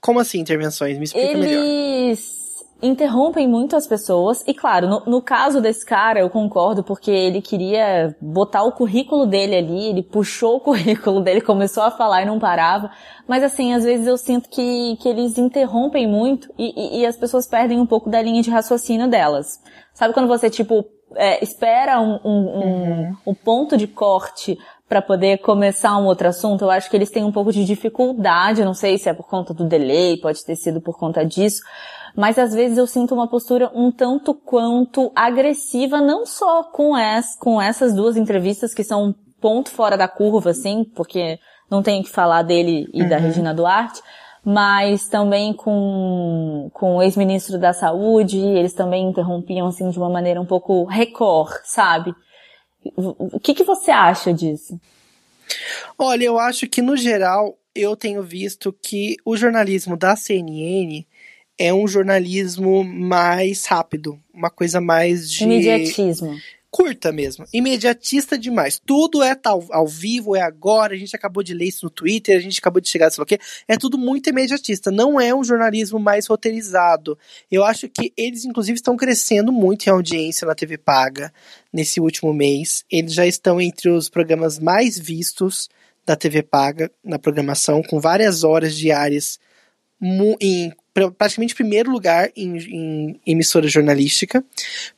como 0.00 0.20
assim 0.20 0.40
intervenções? 0.40 0.98
Me 0.98 1.04
explica 1.04 1.26
eles 1.26 1.40
melhor. 1.40 1.64
Eles 1.64 2.48
interrompem 2.82 3.48
muito 3.48 3.76
as 3.76 3.86
pessoas. 3.86 4.44
E 4.46 4.54
claro, 4.54 4.88
no, 4.88 5.04
no, 5.06 5.22
caso 5.22 5.60
desse 5.60 5.84
cara, 5.84 6.20
eu 6.20 6.30
concordo, 6.30 6.82
porque 6.82 7.10
ele 7.10 7.42
queria 7.42 8.16
botar 8.20 8.62
o 8.62 8.72
currículo 8.72 9.26
dele 9.26 9.56
ali, 9.56 9.86
ele 9.86 10.02
puxou 10.02 10.56
o 10.56 10.60
currículo 10.60 11.20
dele, 11.20 11.40
começou 11.40 11.82
a 11.82 11.90
falar 11.90 12.22
e 12.22 12.26
não 12.26 12.38
parava. 12.38 12.90
Mas 13.26 13.42
assim, 13.42 13.74
às 13.74 13.84
vezes 13.84 14.06
eu 14.06 14.16
sinto 14.16 14.48
que, 14.48 14.96
que 14.96 15.08
eles 15.08 15.38
interrompem 15.38 16.06
muito 16.06 16.52
e, 16.56 16.98
e, 16.98 17.00
e 17.00 17.06
as 17.06 17.16
pessoas 17.16 17.46
perdem 17.46 17.80
um 17.80 17.86
pouco 17.86 18.08
da 18.08 18.22
linha 18.22 18.42
de 18.42 18.50
raciocínio 18.50 19.08
delas. 19.08 19.60
Sabe 19.92 20.14
quando 20.14 20.28
você, 20.28 20.48
tipo, 20.48 20.84
é, 21.14 21.42
espera 21.42 22.00
um, 22.00 22.20
um, 22.24 22.30
uhum. 22.30 23.16
um, 23.26 23.34
ponto 23.34 23.76
de 23.76 23.86
corte 23.86 24.58
para 24.88 25.02
poder 25.02 25.38
começar 25.38 25.96
um 25.98 26.06
outro 26.06 26.28
assunto, 26.28 26.64
eu 26.64 26.70
acho 26.70 26.88
que 26.88 26.96
eles 26.96 27.10
têm 27.10 27.24
um 27.24 27.32
pouco 27.32 27.52
de 27.52 27.64
dificuldade, 27.64 28.64
não 28.64 28.74
sei 28.74 28.96
se 28.96 29.08
é 29.08 29.12
por 29.12 29.28
conta 29.28 29.52
do 29.52 29.64
delay, 29.64 30.16
pode 30.16 30.42
ter 30.44 30.56
sido 30.56 30.80
por 30.80 30.98
conta 30.98 31.24
disso, 31.24 31.62
mas 32.16 32.38
às 32.38 32.54
vezes 32.54 32.78
eu 32.78 32.86
sinto 32.86 33.14
uma 33.14 33.28
postura 33.28 33.70
um 33.74 33.92
tanto 33.92 34.32
quanto 34.34 35.12
agressiva, 35.14 36.00
não 36.00 36.24
só 36.24 36.64
com, 36.64 36.96
es, 36.96 37.36
com 37.38 37.60
essas 37.60 37.94
duas 37.94 38.16
entrevistas 38.16 38.72
que 38.72 38.82
são 38.82 39.08
um 39.08 39.14
ponto 39.40 39.70
fora 39.70 39.96
da 39.96 40.08
curva, 40.08 40.50
assim, 40.50 40.84
porque 40.96 41.38
não 41.70 41.82
tenho 41.82 42.02
que 42.02 42.10
falar 42.10 42.42
dele 42.42 42.88
e 42.92 43.02
uhum. 43.02 43.08
da 43.08 43.18
Regina 43.18 43.54
Duarte, 43.54 44.00
mas 44.50 45.06
também 45.10 45.52
com, 45.52 46.70
com 46.72 46.96
o 46.96 47.02
ex-ministro 47.02 47.58
da 47.58 47.74
Saúde, 47.74 48.38
eles 48.38 48.72
também 48.72 49.06
interrompiam 49.06 49.66
assim 49.66 49.90
de 49.90 49.98
uma 49.98 50.08
maneira 50.08 50.40
um 50.40 50.46
pouco 50.46 50.84
record, 50.84 51.52
sabe? 51.66 52.14
O 52.96 53.38
que, 53.38 53.52
que 53.52 53.62
você 53.62 53.90
acha 53.90 54.32
disso? 54.32 54.80
Olha, 55.98 56.24
eu 56.24 56.38
acho 56.38 56.66
que 56.66 56.80
no 56.80 56.96
geral 56.96 57.58
eu 57.74 57.94
tenho 57.94 58.22
visto 58.22 58.72
que 58.72 59.16
o 59.22 59.36
jornalismo 59.36 59.98
da 59.98 60.16
CNN 60.16 61.06
é 61.58 61.74
um 61.74 61.86
jornalismo 61.86 62.82
mais 62.82 63.66
rápido, 63.66 64.18
uma 64.32 64.48
coisa 64.48 64.80
mais 64.80 65.30
de 65.30 65.44
imediatismo 65.44 66.34
curta 66.70 67.10
mesmo, 67.10 67.44
imediatista 67.52 68.38
demais. 68.38 68.80
Tudo 68.84 69.22
é 69.22 69.34
tal, 69.34 69.64
ao 69.70 69.86
vivo, 69.86 70.36
é 70.36 70.40
agora, 70.40 70.94
a 70.94 70.96
gente 70.96 71.16
acabou 71.16 71.42
de 71.42 71.54
ler 71.54 71.66
isso 71.66 71.86
no 71.86 71.90
Twitter, 71.90 72.36
a 72.36 72.40
gente 72.40 72.58
acabou 72.58 72.80
de 72.80 72.88
chegar, 72.88 73.10
sei 73.10 73.20
lá 73.20 73.24
o 73.24 73.26
quê. 73.26 73.38
É 73.66 73.76
tudo 73.76 73.96
muito 73.96 74.28
imediatista, 74.28 74.90
não 74.90 75.20
é 75.20 75.34
um 75.34 75.42
jornalismo 75.42 75.98
mais 75.98 76.26
roteirizado. 76.26 77.18
Eu 77.50 77.64
acho 77.64 77.88
que 77.88 78.12
eles, 78.16 78.44
inclusive, 78.44 78.76
estão 78.76 78.96
crescendo 78.96 79.50
muito 79.50 79.86
em 79.86 79.90
audiência 79.90 80.46
na 80.46 80.54
TV 80.54 80.76
Paga 80.76 81.32
nesse 81.72 82.00
último 82.00 82.32
mês. 82.32 82.84
Eles 82.90 83.14
já 83.14 83.26
estão 83.26 83.60
entre 83.60 83.88
os 83.88 84.08
programas 84.08 84.58
mais 84.58 84.98
vistos 84.98 85.68
da 86.04 86.16
TV 86.16 86.42
Paga 86.42 86.90
na 87.04 87.18
programação, 87.18 87.82
com 87.82 88.00
várias 88.00 88.44
horas 88.44 88.74
diárias 88.74 89.38
em 90.40 90.72
praticamente 91.16 91.54
primeiro 91.54 91.90
lugar 91.90 92.30
em, 92.34 92.56
em, 92.56 93.20
emissora 93.26 93.68
jornalística, 93.68 94.44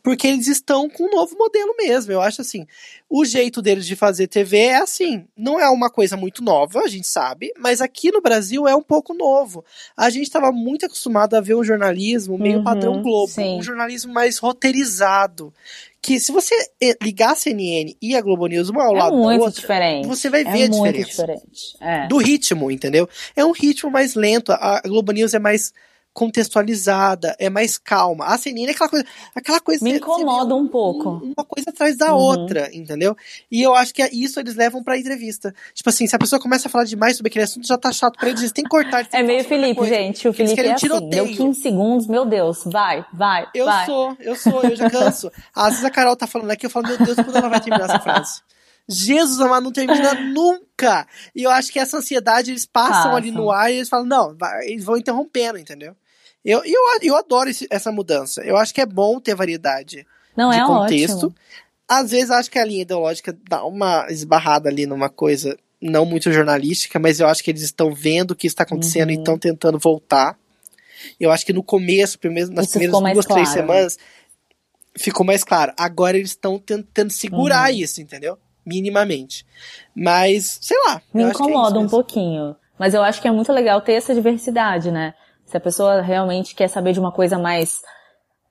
porque 0.02 0.26
eles 0.26 0.46
estão 0.46 0.88
com 0.88 1.04
um 1.04 1.10
novo 1.10 1.36
modelo 1.36 1.74
mesmo. 1.76 2.12
Eu 2.12 2.20
acho 2.20 2.40
assim, 2.40 2.66
o 3.08 3.24
jeito 3.24 3.60
deles 3.60 3.86
de 3.86 3.96
fazer 3.96 4.28
TV 4.28 4.56
é 4.58 4.76
assim, 4.76 5.24
não 5.36 5.58
é 5.58 5.68
uma 5.68 5.90
coisa 5.90 6.16
muito 6.16 6.42
nova, 6.42 6.80
a 6.80 6.88
gente 6.88 7.06
sabe, 7.06 7.52
mas 7.58 7.80
aqui 7.80 8.12
no 8.12 8.20
Brasil 8.20 8.68
é 8.68 8.74
um 8.74 8.82
pouco 8.82 9.12
novo. 9.12 9.64
A 9.96 10.10
gente 10.10 10.24
estava 10.24 10.52
muito 10.52 10.86
acostumado 10.86 11.34
a 11.34 11.40
ver 11.40 11.54
um 11.54 11.64
jornalismo 11.64 12.38
meio 12.38 12.58
uhum, 12.58 12.64
padrão 12.64 13.02
Globo, 13.02 13.32
sim. 13.32 13.58
um 13.58 13.62
jornalismo 13.62 14.12
mais 14.12 14.38
roteirizado, 14.38 15.52
que 16.02 16.18
se 16.18 16.32
você 16.32 16.54
eh, 16.80 16.96
ligar 17.02 17.32
a 17.32 17.36
CNN 17.36 17.94
e 18.00 18.16
a 18.16 18.22
Globo 18.22 18.46
News 18.46 18.68
uma 18.68 18.84
ao 18.84 18.96
é 18.96 18.98
lado 18.98 19.16
da 19.16 19.36
outra, 19.36 19.60
diferente. 19.60 20.06
você 20.06 20.30
vai 20.30 20.42
é 20.42 20.44
ver 20.44 20.62
a 20.64 20.68
diferença. 20.68 21.10
Diferente. 21.10 21.76
É. 21.80 22.06
Do 22.06 22.16
ritmo, 22.16 22.70
entendeu? 22.70 23.08
É 23.36 23.44
um 23.44 23.52
ritmo 23.52 23.90
mais 23.90 24.14
lento, 24.14 24.52
a 24.52 24.80
Globo 24.86 25.12
News 25.12 25.34
é 25.34 25.38
mais 25.38 25.72
contextualizada, 26.12 27.36
é 27.38 27.48
mais 27.48 27.78
calma. 27.78 28.26
A 28.26 28.36
CNN 28.36 28.68
é 28.68 28.70
aquela 28.72 28.88
coisa, 28.88 29.06
aquela 29.34 29.60
coisa 29.60 29.84
me 29.84 29.96
incomoda 29.96 30.54
um 30.54 30.66
pouco. 30.66 31.20
uma 31.22 31.44
coisa 31.44 31.70
atrás 31.70 31.96
da 31.96 32.12
uhum. 32.12 32.20
outra, 32.20 32.68
entendeu? 32.74 33.16
E 33.50 33.62
eu 33.62 33.74
acho 33.74 33.94
que 33.94 34.02
é 34.02 34.10
isso 34.12 34.40
eles 34.40 34.54
levam 34.54 34.82
pra 34.82 34.98
entrevista. 34.98 35.54
Tipo 35.72 35.88
assim, 35.90 36.06
se 36.06 36.14
a 36.14 36.18
pessoa 36.18 36.40
começa 36.40 36.68
a 36.68 36.70
falar 36.70 36.84
demais 36.84 37.16
sobre 37.16 37.30
aquele 37.30 37.44
assunto, 37.44 37.66
já 37.66 37.78
tá 37.78 37.92
chato 37.92 38.18
pra 38.18 38.28
eles, 38.28 38.40
eles 38.40 38.52
têm 38.52 38.64
que 38.64 38.70
cortar. 38.70 39.06
é 39.12 39.22
meio 39.22 39.44
Felipe, 39.44 39.84
gente, 39.86 40.28
o 40.28 40.32
Felipe 40.32 40.60
é 40.60 40.72
assim, 40.72 41.08
deu 41.08 41.26
15 41.26 41.60
segundos, 41.60 42.06
meu 42.06 42.24
Deus, 42.24 42.62
vai, 42.64 43.04
vai, 43.12 43.48
Eu 43.54 43.66
vai. 43.66 43.86
sou, 43.86 44.16
eu 44.20 44.34
sou, 44.36 44.62
eu 44.62 44.76
já 44.76 44.90
canso. 44.90 45.30
Às 45.54 45.70
vezes 45.70 45.84
a 45.84 45.90
Carol 45.90 46.16
tá 46.16 46.26
falando 46.26 46.50
aqui, 46.50 46.66
eu 46.66 46.70
falo, 46.70 46.88
meu 46.88 46.98
Deus, 46.98 47.14
quando 47.14 47.36
ela 47.36 47.48
vai 47.48 47.60
terminar 47.60 47.84
essa 47.84 48.00
frase? 48.00 48.42
Jesus 48.90 49.40
amado, 49.40 49.64
não 49.64 49.72
termina 49.72 50.14
nunca. 50.34 51.06
E 51.34 51.44
eu 51.44 51.50
acho 51.50 51.72
que 51.72 51.78
essa 51.78 51.98
ansiedade 51.98 52.50
eles 52.50 52.66
passam 52.66 53.14
ali 53.14 53.30
no 53.30 53.50
ar 53.50 53.70
e 53.70 53.76
eles 53.76 53.88
falam, 53.88 54.06
não, 54.06 54.36
vai, 54.36 54.66
eles 54.66 54.84
vão 54.84 54.96
interrompendo, 54.96 55.58
entendeu? 55.58 55.94
Eu, 56.44 56.62
eu, 56.64 56.80
eu 57.02 57.16
adoro 57.16 57.50
esse, 57.50 57.66
essa 57.70 57.92
mudança. 57.92 58.42
Eu 58.42 58.56
acho 58.56 58.74
que 58.74 58.80
é 58.80 58.86
bom 58.86 59.20
ter 59.20 59.34
variedade 59.34 60.06
não, 60.36 60.50
de 60.50 60.58
é 60.58 60.66
contexto. 60.66 61.26
Ótimo. 61.26 61.34
Às 61.86 62.10
vezes 62.10 62.30
acho 62.30 62.50
que 62.50 62.58
a 62.58 62.64
linha 62.64 62.82
ideológica 62.82 63.36
dá 63.48 63.64
uma 63.64 64.06
esbarrada 64.10 64.68
ali 64.68 64.86
numa 64.86 65.08
coisa 65.08 65.56
não 65.80 66.04
muito 66.04 66.32
jornalística, 66.32 66.98
mas 66.98 67.20
eu 67.20 67.26
acho 67.26 67.42
que 67.42 67.50
eles 67.50 67.62
estão 67.62 67.92
vendo 67.92 68.32
o 68.32 68.36
que 68.36 68.46
está 68.46 68.64
acontecendo 68.64 69.08
uhum. 69.08 69.14
e 69.14 69.18
estão 69.18 69.38
tentando 69.38 69.78
voltar. 69.78 70.38
Eu 71.18 71.30
acho 71.30 71.44
que 71.44 71.52
no 71.52 71.62
começo, 71.62 72.18
primeiro, 72.18 72.52
nas 72.52 72.66
Isso 72.66 72.78
primeiras 72.78 73.12
duas, 73.14 73.26
claro. 73.26 73.42
três 73.42 73.48
semanas, 73.48 73.98
ficou 74.96 75.24
mais 75.24 75.42
claro. 75.42 75.72
Agora 75.76 76.16
eles 76.16 76.30
estão 76.30 76.58
tentando 76.58 77.10
segurar 77.10 77.70
uhum. 77.70 77.78
isso, 77.78 78.00
entendeu? 78.00 78.38
Minimamente. 78.64 79.46
Mas, 79.94 80.58
sei 80.60 80.76
lá. 80.86 81.02
Me 81.12 81.22
é 81.22 81.28
incomoda 81.28 81.78
é 81.78 81.80
um 81.80 81.88
pouquinho. 81.88 82.56
Mas 82.78 82.94
eu 82.94 83.02
acho 83.02 83.20
que 83.20 83.28
é 83.28 83.30
muito 83.30 83.52
legal 83.52 83.80
ter 83.80 83.92
essa 83.92 84.14
diversidade, 84.14 84.90
né? 84.90 85.14
Se 85.44 85.56
a 85.56 85.60
pessoa 85.60 86.00
realmente 86.00 86.54
quer 86.54 86.68
saber 86.68 86.92
de 86.92 87.00
uma 87.00 87.12
coisa 87.12 87.38
mais 87.38 87.80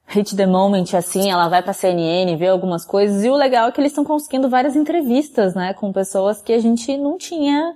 hit 0.09 0.35
the 0.35 0.45
moment, 0.45 0.95
assim, 0.95 1.31
ela 1.31 1.47
vai 1.47 1.61
pra 1.61 1.71
CNN, 1.71 2.35
vê 2.35 2.47
algumas 2.47 2.85
coisas. 2.85 3.23
E 3.23 3.29
o 3.29 3.35
legal 3.35 3.69
é 3.69 3.71
que 3.71 3.79
eles 3.79 3.91
estão 3.91 4.03
conseguindo 4.03 4.49
várias 4.49 4.75
entrevistas, 4.75 5.53
né, 5.53 5.73
com 5.73 5.93
pessoas 5.93 6.41
que 6.41 6.51
a 6.51 6.59
gente 6.59 6.97
não 6.97 7.17
tinha, 7.17 7.75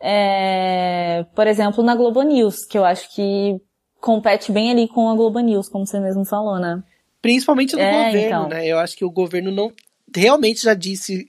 é, 0.00 1.24
por 1.34 1.46
exemplo, 1.46 1.82
na 1.82 1.94
Globo 1.94 2.20
News, 2.22 2.64
que 2.64 2.76
eu 2.76 2.84
acho 2.84 3.14
que 3.14 3.60
compete 4.00 4.50
bem 4.52 4.70
ali 4.70 4.88
com 4.88 5.08
a 5.08 5.14
Globo 5.14 5.38
News, 5.38 5.68
como 5.68 5.86
você 5.86 6.00
mesmo 6.00 6.24
falou, 6.24 6.58
né? 6.58 6.82
Principalmente 7.22 7.74
do 7.74 7.80
é, 7.80 8.06
governo, 8.06 8.26
então. 8.26 8.48
né? 8.48 8.66
Eu 8.66 8.78
acho 8.78 8.96
que 8.96 9.04
o 9.04 9.10
governo 9.10 9.50
não 9.50 9.72
realmente 10.14 10.62
já 10.62 10.74
disse 10.74 11.26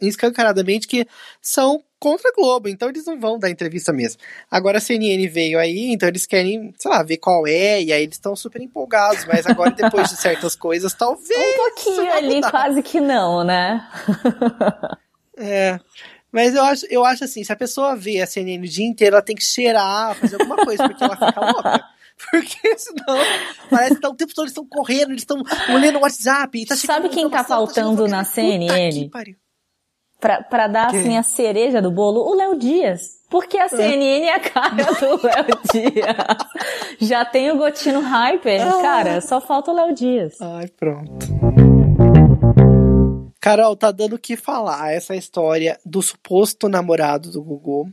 escancaradamente 0.00 0.86
que 0.86 1.06
são 1.40 1.82
contra 1.98 2.28
a 2.28 2.32
Globo, 2.32 2.68
então 2.68 2.88
eles 2.88 3.06
não 3.06 3.18
vão 3.18 3.38
dar 3.38 3.48
entrevista 3.48 3.92
mesmo. 3.92 4.20
Agora 4.50 4.76
a 4.76 4.80
CNN 4.80 5.26
veio 5.28 5.58
aí, 5.58 5.90
então 5.90 6.06
eles 6.06 6.26
querem, 6.26 6.74
sei 6.78 6.90
lá, 6.90 7.02
ver 7.02 7.16
qual 7.16 7.46
é, 7.46 7.82
e 7.82 7.92
aí 7.92 8.02
eles 8.02 8.16
estão 8.16 8.36
super 8.36 8.60
empolgados, 8.60 9.24
mas 9.24 9.46
agora 9.46 9.70
depois 9.76 10.10
de 10.10 10.16
certas 10.16 10.54
coisas, 10.54 10.92
talvez. 10.92 11.30
Um 11.30 11.56
pouquinho 11.56 12.12
ali, 12.12 12.40
quase 12.42 12.82
que 12.82 13.00
não, 13.00 13.42
né? 13.42 13.88
é. 15.38 15.80
Mas 16.30 16.54
eu 16.54 16.64
acho, 16.64 16.86
eu 16.90 17.04
acho 17.04 17.24
assim, 17.24 17.44
se 17.44 17.52
a 17.52 17.56
pessoa 17.56 17.94
vê 17.94 18.20
a 18.20 18.26
CNN 18.26 18.66
o 18.66 18.68
dia 18.68 18.84
inteiro, 18.84 19.14
ela 19.14 19.24
tem 19.24 19.36
que 19.36 19.44
cheirar, 19.44 20.14
fazer 20.16 20.34
alguma 20.34 20.56
coisa, 20.56 20.86
porque 20.88 21.04
ela 21.04 21.14
fica 21.14 21.40
louca. 21.40 21.93
Porque 22.30 22.78
senão 22.78 23.18
parece 23.70 23.96
que 23.96 24.00
tá, 24.00 24.08
o 24.08 24.14
tempo 24.14 24.34
todo 24.34 24.44
eles 24.44 24.52
estão 24.52 24.66
correndo, 24.66 25.10
eles 25.10 25.22
estão 25.22 25.42
olhando 25.74 25.98
o 25.98 26.02
WhatsApp. 26.02 26.66
Tá 26.66 26.76
Sabe 26.76 27.08
quem 27.08 27.28
tá 27.28 27.44
faltando 27.44 28.04
tá 28.04 28.10
na 28.10 28.24
CNN? 28.24 29.10
Pra, 30.20 30.42
pra 30.42 30.66
dar 30.68 30.86
assim 30.86 31.18
a 31.18 31.22
cereja 31.22 31.82
do 31.82 31.90
bolo? 31.90 32.20
O 32.20 32.34
Léo 32.34 32.56
Dias. 32.56 33.22
Porque 33.28 33.58
a 33.58 33.68
CNN 33.68 34.26
é 34.26 34.34
a 34.34 34.40
cara 34.40 34.84
do 34.84 35.20
Léo 35.26 35.60
Dias. 35.72 36.16
Já 37.00 37.24
tem 37.24 37.50
o 37.50 37.58
Gotino 37.58 38.00
Hyper. 38.00 38.62
Ah. 38.62 38.80
Cara, 38.80 39.20
só 39.20 39.40
falta 39.40 39.70
o 39.70 39.74
Léo 39.74 39.94
Dias. 39.94 40.40
Ai, 40.40 40.68
pronto. 40.68 41.26
Carol, 43.40 43.76
tá 43.76 43.90
dando 43.92 44.14
o 44.14 44.18
que 44.18 44.36
falar 44.36 44.92
essa 44.92 45.14
história 45.14 45.78
do 45.84 46.00
suposto 46.00 46.66
namorado 46.66 47.30
do 47.30 47.42
Gugu 47.42 47.92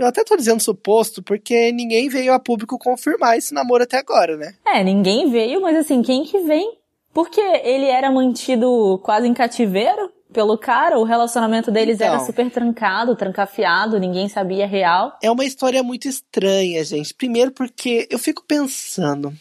eu 0.00 0.06
até 0.06 0.24
tô 0.24 0.34
dizendo 0.34 0.60
suposto 0.60 1.22
porque 1.22 1.70
ninguém 1.72 2.08
veio 2.08 2.32
a 2.32 2.40
público 2.40 2.78
confirmar 2.78 3.36
esse 3.36 3.52
namoro 3.52 3.82
até 3.82 3.98
agora, 3.98 4.34
né? 4.34 4.54
É, 4.66 4.82
ninguém 4.82 5.30
veio, 5.30 5.60
mas 5.60 5.76
assim, 5.76 6.00
quem 6.00 6.24
que 6.24 6.38
vem? 6.38 6.78
Porque 7.12 7.40
ele 7.40 7.84
era 7.84 8.10
mantido 8.10 8.98
quase 9.04 9.28
em 9.28 9.34
cativeiro 9.34 10.10
pelo 10.32 10.56
cara, 10.56 10.98
o 10.98 11.04
relacionamento 11.04 11.70
deles 11.70 11.96
então, 11.96 12.06
era 12.06 12.20
super 12.20 12.50
trancado, 12.50 13.14
trancafiado, 13.16 13.98
ninguém 13.98 14.28
sabia 14.28 14.66
real. 14.66 15.18
É 15.22 15.30
uma 15.30 15.44
história 15.44 15.82
muito 15.82 16.08
estranha, 16.08 16.82
gente. 16.84 17.12
Primeiro 17.12 17.50
porque 17.50 18.08
eu 18.10 18.18
fico 18.18 18.42
pensando. 18.46 19.34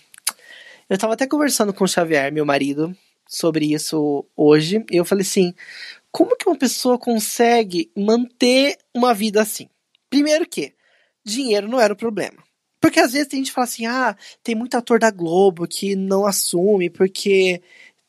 Eu 0.90 0.98
tava 0.98 1.14
até 1.14 1.26
conversando 1.26 1.74
com 1.74 1.84
o 1.84 1.88
Xavier, 1.88 2.34
meu 2.34 2.46
marido, 2.46 2.94
sobre 3.28 3.72
isso 3.72 4.26
hoje, 4.36 4.84
e 4.92 4.98
eu 4.98 5.06
falei 5.06 5.22
assim: 5.22 5.54
como 6.12 6.36
que 6.36 6.50
uma 6.50 6.58
pessoa 6.58 6.98
consegue 6.98 7.92
manter 7.96 8.76
uma 8.94 9.14
vida 9.14 9.42
assim? 9.42 9.70
Primeiro 10.10 10.48
que 10.48 10.74
dinheiro 11.24 11.68
não 11.68 11.80
era 11.80 11.94
o 11.94 11.98
problema. 11.98 12.44
Porque 12.82 13.00
às 13.00 13.12
vezes 13.12 13.28
tem 13.28 13.40
gente 13.40 13.50
que 13.50 13.54
fala 13.54 13.66
assim: 13.66 13.86
ah, 13.86 14.16
tem 14.44 14.56
muito 14.56 14.76
ator 14.76 15.00
da 15.00 15.12
Globo 15.12 15.68
que 15.68 15.96
não 15.96 16.26
assume 16.26 16.90
porque 16.90 17.62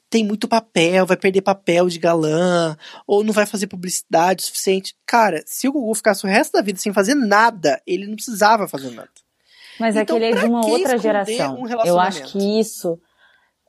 tem 0.08 0.24
muito 0.24 0.48
papel, 0.48 1.06
vai 1.06 1.16
perder 1.16 1.40
papel 1.40 1.88
de 1.88 1.98
galã, 1.98 2.76
ou 3.06 3.22
não 3.22 3.32
vai 3.32 3.46
fazer 3.46 3.68
publicidade 3.68 4.42
suficiente. 4.42 4.94
Cara, 5.06 5.42
se 5.46 5.68
o 5.68 5.72
Gugu 5.72 5.94
ficasse 5.94 6.24
o 6.24 6.28
resto 6.28 6.52
da 6.52 6.62
vida 6.62 6.80
sem 6.80 6.92
fazer 6.92 7.14
nada, 7.14 7.80
ele 7.86 8.08
não 8.08 8.16
precisava 8.16 8.66
fazer 8.66 8.90
nada. 8.90 9.10
Mas 9.78 9.94
então, 9.96 10.16
é 10.16 10.20
que 10.20 10.24
ele 10.26 10.36
é 10.36 10.40
de 10.40 10.46
uma 10.46 10.66
outra 10.66 10.98
geração. 10.98 11.60
Um 11.60 11.68
Eu 11.68 11.98
acho 11.98 12.24
que 12.32 12.60
isso 12.60 13.00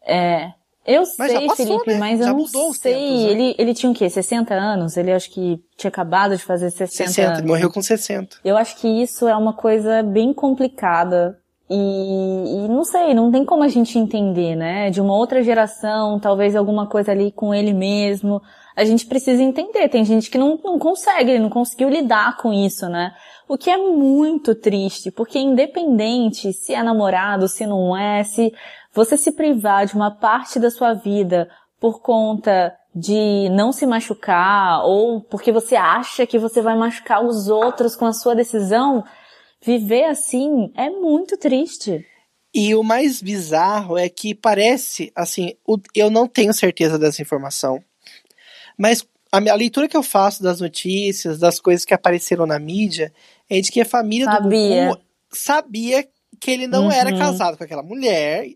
é, 0.03 0.51
eu 0.85 1.03
mas 1.17 1.31
sei, 1.31 1.47
passou, 1.47 1.65
Felipe, 1.65 1.91
né? 1.91 1.99
mas 1.99 2.19
eu 2.19 2.25
já 2.25 2.33
não 2.33 2.73
sei. 2.73 2.93
Tempos, 2.93 3.23
né? 3.23 3.31
ele, 3.31 3.55
ele 3.57 3.73
tinha 3.73 3.91
o 3.91 3.95
quê? 3.95 4.09
60 4.09 4.53
anos? 4.53 4.97
Ele 4.97 5.11
acho 5.11 5.29
que 5.29 5.59
tinha 5.77 5.89
acabado 5.89 6.35
de 6.35 6.43
fazer 6.43 6.71
60, 6.71 7.09
60 7.09 7.27
anos. 7.27 7.39
Ele 7.39 7.47
morreu 7.47 7.71
com 7.71 7.81
60. 7.81 8.37
Eu 8.43 8.57
acho 8.57 8.75
que 8.77 8.87
isso 8.87 9.27
é 9.27 9.35
uma 9.35 9.53
coisa 9.53 10.01
bem 10.01 10.33
complicada. 10.33 11.37
E, 11.69 11.75
e, 12.65 12.67
não 12.67 12.83
sei, 12.83 13.13
não 13.13 13.31
tem 13.31 13.45
como 13.45 13.63
a 13.63 13.67
gente 13.69 13.97
entender, 13.97 14.55
né? 14.55 14.89
De 14.89 14.99
uma 14.99 15.15
outra 15.15 15.41
geração, 15.41 16.19
talvez 16.19 16.53
alguma 16.55 16.85
coisa 16.87 17.11
ali 17.11 17.31
com 17.31 17.53
ele 17.53 17.73
mesmo. 17.73 18.41
A 18.75 18.83
gente 18.83 19.05
precisa 19.05 19.41
entender. 19.41 19.87
Tem 19.87 20.03
gente 20.03 20.29
que 20.29 20.37
não, 20.37 20.59
não 20.63 20.79
consegue, 20.79 21.31
ele 21.31 21.43
não 21.43 21.49
conseguiu 21.49 21.89
lidar 21.89 22.35
com 22.37 22.51
isso, 22.51 22.89
né? 22.89 23.13
O 23.47 23.57
que 23.57 23.69
é 23.69 23.77
muito 23.77 24.55
triste, 24.55 25.11
porque 25.11 25.37
independente 25.37 26.51
se 26.51 26.73
é 26.73 26.81
namorado, 26.81 27.47
se 27.47 27.65
não 27.65 27.95
é, 27.95 28.23
se 28.23 28.53
você 28.93 29.17
se 29.17 29.31
privar 29.31 29.85
de 29.85 29.95
uma 29.95 30.11
parte 30.11 30.59
da 30.59 30.69
sua 30.69 30.93
vida 30.93 31.49
por 31.79 32.01
conta 32.01 32.75
de 32.93 33.49
não 33.49 33.71
se 33.71 33.85
machucar 33.85 34.83
ou 34.83 35.21
porque 35.21 35.51
você 35.51 35.75
acha 35.75 36.27
que 36.27 36.37
você 36.37 36.61
vai 36.61 36.75
machucar 36.75 37.23
os 37.23 37.47
outros 37.47 37.95
com 37.95 38.05
a 38.05 38.13
sua 38.13 38.35
decisão, 38.35 39.03
viver 39.61 40.05
assim 40.05 40.71
é 40.75 40.89
muito 40.89 41.37
triste. 41.37 42.05
E 42.53 42.75
o 42.75 42.83
mais 42.83 43.21
bizarro 43.21 43.97
é 43.97 44.09
que 44.09 44.35
parece, 44.35 45.11
assim, 45.15 45.53
eu 45.95 46.09
não 46.09 46.27
tenho 46.27 46.53
certeza 46.53 46.99
dessa 46.99 47.21
informação, 47.21 47.81
mas 48.77 49.05
a 49.31 49.39
minha 49.39 49.55
leitura 49.55 49.87
que 49.87 49.95
eu 49.95 50.03
faço 50.03 50.43
das 50.43 50.59
notícias, 50.59 51.39
das 51.39 51.59
coisas 51.59 51.85
que 51.85 51.93
apareceram 51.93 52.45
na 52.45 52.59
mídia, 52.59 53.13
é 53.49 53.61
de 53.61 53.71
que 53.71 53.79
a 53.79 53.85
família 53.85 54.25
sabia. 54.25 54.41
do 54.41 54.49
Gugu 54.49 55.01
sabia 55.31 56.05
que 56.39 56.51
ele 56.51 56.67
não 56.67 56.85
uhum. 56.85 56.91
era 56.91 57.17
casado 57.17 57.57
com 57.57 57.63
aquela 57.63 57.83
mulher. 57.83 58.49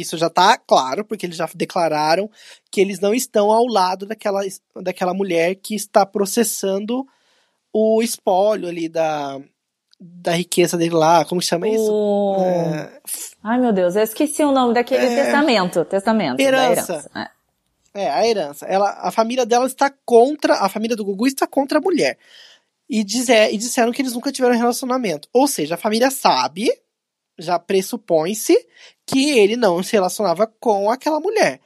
Isso 0.00 0.16
já 0.16 0.30
tá 0.30 0.56
claro, 0.56 1.04
porque 1.04 1.26
eles 1.26 1.36
já 1.36 1.48
declararam 1.54 2.30
que 2.70 2.80
eles 2.80 3.00
não 3.00 3.14
estão 3.14 3.50
ao 3.50 3.66
lado 3.66 4.06
daquela, 4.06 4.40
daquela 4.76 5.14
mulher 5.14 5.54
que 5.56 5.74
está 5.74 6.04
processando 6.06 7.06
o 7.72 8.02
espólio 8.02 8.68
ali 8.68 8.88
da, 8.88 9.40
da 10.00 10.32
riqueza 10.32 10.76
dele 10.76 10.94
lá, 10.94 11.24
como 11.24 11.42
chama 11.42 11.66
o... 11.66 11.74
isso? 11.74 12.44
É... 12.44 13.00
Ai 13.42 13.58
meu 13.58 13.72
Deus, 13.72 13.96
eu 13.96 14.02
esqueci 14.02 14.44
o 14.44 14.52
nome 14.52 14.74
daquele 14.74 15.06
é... 15.06 15.24
testamento, 15.24 15.84
testamento. 15.84 16.40
Herança. 16.40 16.92
herança. 16.92 17.30
É. 17.94 18.02
é. 18.04 18.10
a 18.10 18.26
herança. 18.26 18.66
Ela, 18.66 18.98
a 19.00 19.10
família 19.10 19.44
dela 19.44 19.66
está 19.66 19.92
contra, 20.04 20.54
a 20.54 20.68
família 20.68 20.96
do 20.96 21.04
Gugu 21.04 21.26
está 21.26 21.46
contra 21.46 21.78
a 21.78 21.82
mulher. 21.82 22.16
E, 22.88 23.04
dizer, 23.04 23.52
e 23.52 23.58
disseram 23.58 23.92
que 23.92 24.00
eles 24.00 24.14
nunca 24.14 24.32
tiveram 24.32 24.56
relacionamento. 24.56 25.28
Ou 25.32 25.46
seja, 25.46 25.74
a 25.74 25.78
família 25.78 26.10
sabe, 26.10 26.70
já 27.38 27.58
pressupõe-se, 27.58 28.56
que 29.06 29.38
ele 29.38 29.56
não 29.56 29.82
se 29.82 29.92
relacionava 29.92 30.46
com 30.60 30.90
aquela 30.90 31.20
mulher. 31.20 31.60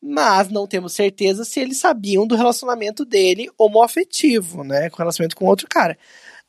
Mas 0.00 0.50
não 0.50 0.66
temos 0.66 0.92
certeza 0.92 1.44
se 1.44 1.58
eles 1.58 1.78
sabiam 1.78 2.26
do 2.26 2.36
relacionamento 2.36 3.04
dele 3.04 3.50
homoafetivo, 3.58 4.62
né? 4.62 4.88
Com 4.90 4.98
relacionamento 4.98 5.36
com 5.36 5.46
outro 5.46 5.66
cara. 5.68 5.98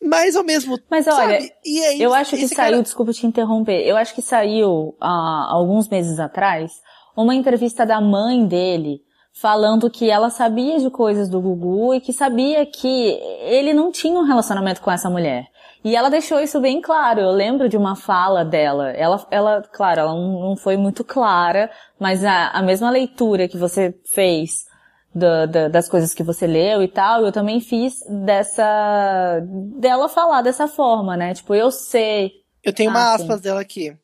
Mas 0.02 0.36
ao 0.36 0.44
mesmo 0.44 0.78
Mas 0.90 1.08
olha, 1.08 1.42
sabe, 1.42 1.54
aí, 1.66 2.02
eu 2.02 2.14
acho 2.14 2.36
que 2.36 2.48
saiu, 2.48 2.72
cara... 2.72 2.84
desculpa 2.84 3.12
te 3.14 3.26
interromper, 3.26 3.82
eu 3.82 3.98
acho 3.98 4.14
que 4.14 4.22
saiu 4.22 4.96
há 5.02 5.48
uh, 5.52 5.56
alguns 5.56 5.90
meses 5.90 6.20
atrás 6.20 6.72
uma 7.16 7.34
entrevista 7.34 7.84
da 7.84 8.00
mãe 8.00 8.46
dele 8.46 9.02
falando 9.34 9.90
que 9.90 10.10
ela 10.10 10.30
sabia 10.30 10.80
de 10.80 10.90
coisas 10.90 11.30
do 11.30 11.42
Gugu 11.42 11.96
e 11.96 12.02
que 12.02 12.14
sabia 12.14 12.66
que 12.66 13.20
ele 13.42 13.74
não 13.74 13.92
tinha 13.92 14.20
um 14.20 14.24
relacionamento 14.24 14.82
com 14.82 14.92
essa 14.92 15.10
mulher. 15.10 15.48
E 15.84 15.96
ela 15.96 16.10
deixou 16.10 16.40
isso 16.40 16.60
bem 16.60 16.82
claro. 16.82 17.22
Eu 17.22 17.32
lembro 17.32 17.70
de 17.70 17.78
uma 17.78 17.96
fala 17.96 18.44
dela. 18.44 18.92
Ela, 18.92 19.26
ela 19.32 19.62
claro, 19.62 20.02
ela 20.02 20.14
não 20.14 20.56
foi 20.56 20.78
muito 20.78 21.04
clara, 21.04 21.70
mas 22.00 22.24
a, 22.24 22.50
a 22.50 22.62
mesma 22.62 22.90
leitura 22.90 23.48
que 23.48 23.58
você 23.58 23.94
fez 24.06 24.66
do, 25.14 25.48
do, 25.48 25.70
das 25.70 25.90
coisas 25.90 26.14
que 26.14 26.24
você 26.24 26.46
leu 26.46 26.84
e 26.84 26.88
tal, 26.88 27.26
eu 27.26 27.32
também 27.32 27.60
fiz 27.60 28.04
dessa, 28.26 29.42
dela 29.80 30.08
falar 30.08 30.42
dessa 30.42 30.68
forma, 30.68 31.18
né? 31.18 31.34
Tipo, 31.34 31.56
eu 31.56 31.72
sei. 31.72 32.32
Eu 32.64 32.74
tenho 32.74 32.92
uma 32.92 33.14
assim. 33.14 33.24
aspas 33.24 33.42
dela 33.42 33.62
aqui. 33.62 33.96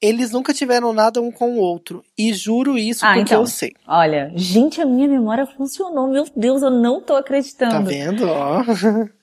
Eles 0.00 0.30
nunca 0.30 0.54
tiveram 0.54 0.94
nada 0.94 1.20
um 1.20 1.30
com 1.30 1.52
o 1.52 1.58
outro. 1.58 2.02
E 2.16 2.32
juro 2.32 2.78
isso 2.78 3.04
ah, 3.04 3.08
porque 3.08 3.20
então, 3.20 3.42
eu 3.42 3.46
sei. 3.46 3.74
Olha, 3.86 4.32
gente, 4.34 4.80
a 4.80 4.86
minha 4.86 5.06
memória 5.06 5.44
funcionou. 5.44 6.08
Meu 6.08 6.24
Deus, 6.34 6.62
eu 6.62 6.70
não 6.70 7.02
tô 7.02 7.14
acreditando. 7.14 7.72
Tá 7.72 7.80
vendo? 7.80 8.26
Ó. 8.26 8.64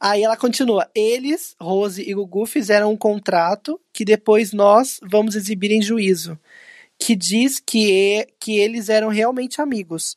Aí 0.00 0.22
ela 0.22 0.36
continua. 0.36 0.88
Eles, 0.94 1.54
Rose 1.60 2.02
e 2.02 2.14
Gugu, 2.14 2.46
fizeram 2.46 2.90
um 2.90 2.96
contrato 2.96 3.80
que 3.92 4.04
depois 4.04 4.52
nós 4.52 4.98
vamos 5.02 5.34
exibir 5.34 5.70
em 5.70 5.82
juízo 5.82 6.38
que 7.02 7.16
diz 7.16 7.58
que, 7.58 8.28
que 8.38 8.58
eles 8.58 8.88
eram 8.88 9.08
realmente 9.08 9.60
amigos. 9.60 10.16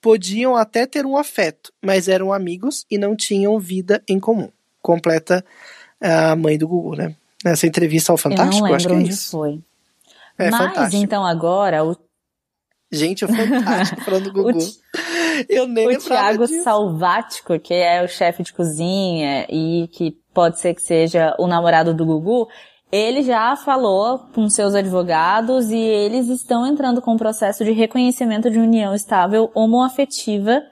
Podiam 0.00 0.56
até 0.56 0.86
ter 0.86 1.06
um 1.06 1.16
afeto, 1.16 1.72
mas 1.82 2.08
eram 2.08 2.32
amigos 2.32 2.84
e 2.90 2.98
não 2.98 3.14
tinham 3.14 3.58
vida 3.58 4.02
em 4.08 4.18
comum. 4.18 4.48
Completa 4.82 5.44
a 6.00 6.34
mãe 6.34 6.58
do 6.58 6.66
Gugu, 6.66 6.96
né? 6.96 7.14
Nessa 7.44 7.66
entrevista 7.66 8.10
ao 8.10 8.18
Fantástico, 8.18 8.66
Eu 8.66 8.68
não 8.68 8.74
acho 8.74 8.86
que 8.86 8.92
é 8.92 8.96
onde 8.96 9.10
isso. 9.10 9.30
foi. 9.30 9.60
É, 10.36 10.50
mas 10.50 10.68
fantástico. 10.68 11.02
então 11.02 11.24
agora 11.24 11.84
o 11.84 11.96
Gente, 12.90 13.24
o 13.24 13.28
Fantástico 13.28 14.00
falando 14.02 14.24
do 14.24 14.32
Gugu. 14.42 14.58
Eu 15.48 15.68
nem 15.68 15.86
O 15.86 15.98
Thiago 15.98 16.46
disso. 16.46 16.64
Salvático, 16.64 17.58
que 17.58 17.74
é 17.74 18.02
o 18.02 18.08
chefe 18.08 18.42
de 18.42 18.52
cozinha 18.52 19.46
e 19.48 19.88
que 19.92 20.16
pode 20.32 20.58
ser 20.58 20.74
que 20.74 20.82
seja 20.82 21.34
o 21.38 21.46
namorado 21.46 21.92
do 21.92 22.06
Gugu, 22.06 22.48
ele 22.90 23.22
já 23.22 23.54
falou 23.56 24.20
com 24.34 24.48
seus 24.48 24.74
advogados 24.74 25.70
e 25.70 25.78
eles 25.78 26.28
estão 26.28 26.66
entrando 26.66 27.02
com 27.02 27.12
um 27.12 27.18
processo 27.18 27.64
de 27.64 27.72
reconhecimento 27.72 28.50
de 28.50 28.58
união 28.58 28.94
estável 28.94 29.50
homoafetiva 29.54 30.62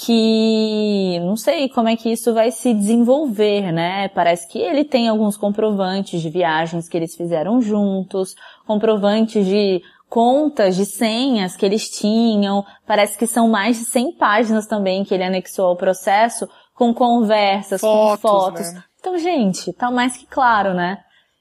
que 0.00 1.18
não 1.20 1.36
sei 1.36 1.68
como 1.68 1.88
é 1.88 1.96
que 1.96 2.12
isso 2.12 2.32
vai 2.32 2.52
se 2.52 2.72
desenvolver, 2.72 3.72
né? 3.72 4.06
Parece 4.08 4.46
que 4.48 4.60
ele 4.60 4.84
tem 4.84 5.08
alguns 5.08 5.36
comprovantes 5.36 6.22
de 6.22 6.30
viagens 6.30 6.88
que 6.88 6.96
eles 6.96 7.16
fizeram 7.16 7.60
juntos, 7.60 8.36
comprovantes 8.64 9.44
de 9.44 9.82
contas 10.08 10.74
de 10.76 10.86
senhas 10.86 11.54
que 11.56 11.64
eles 11.66 11.88
tinham, 11.88 12.64
parece 12.86 13.16
que 13.18 13.26
são 13.26 13.48
mais 13.48 13.78
de 13.78 13.84
100 13.84 14.12
páginas 14.16 14.66
também 14.66 15.04
que 15.04 15.14
ele 15.14 15.24
anexou 15.24 15.66
ao 15.66 15.76
processo, 15.76 16.48
com 16.74 16.94
conversas, 16.94 17.80
fotos, 17.80 18.22
com 18.22 18.28
fotos. 18.28 18.72
Né? 18.72 18.84
Então, 19.00 19.18
gente, 19.18 19.72
tá 19.72 19.90
mais 19.90 20.16
que 20.16 20.26
claro, 20.26 20.74
né? 20.74 20.98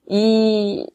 E. 0.09 0.85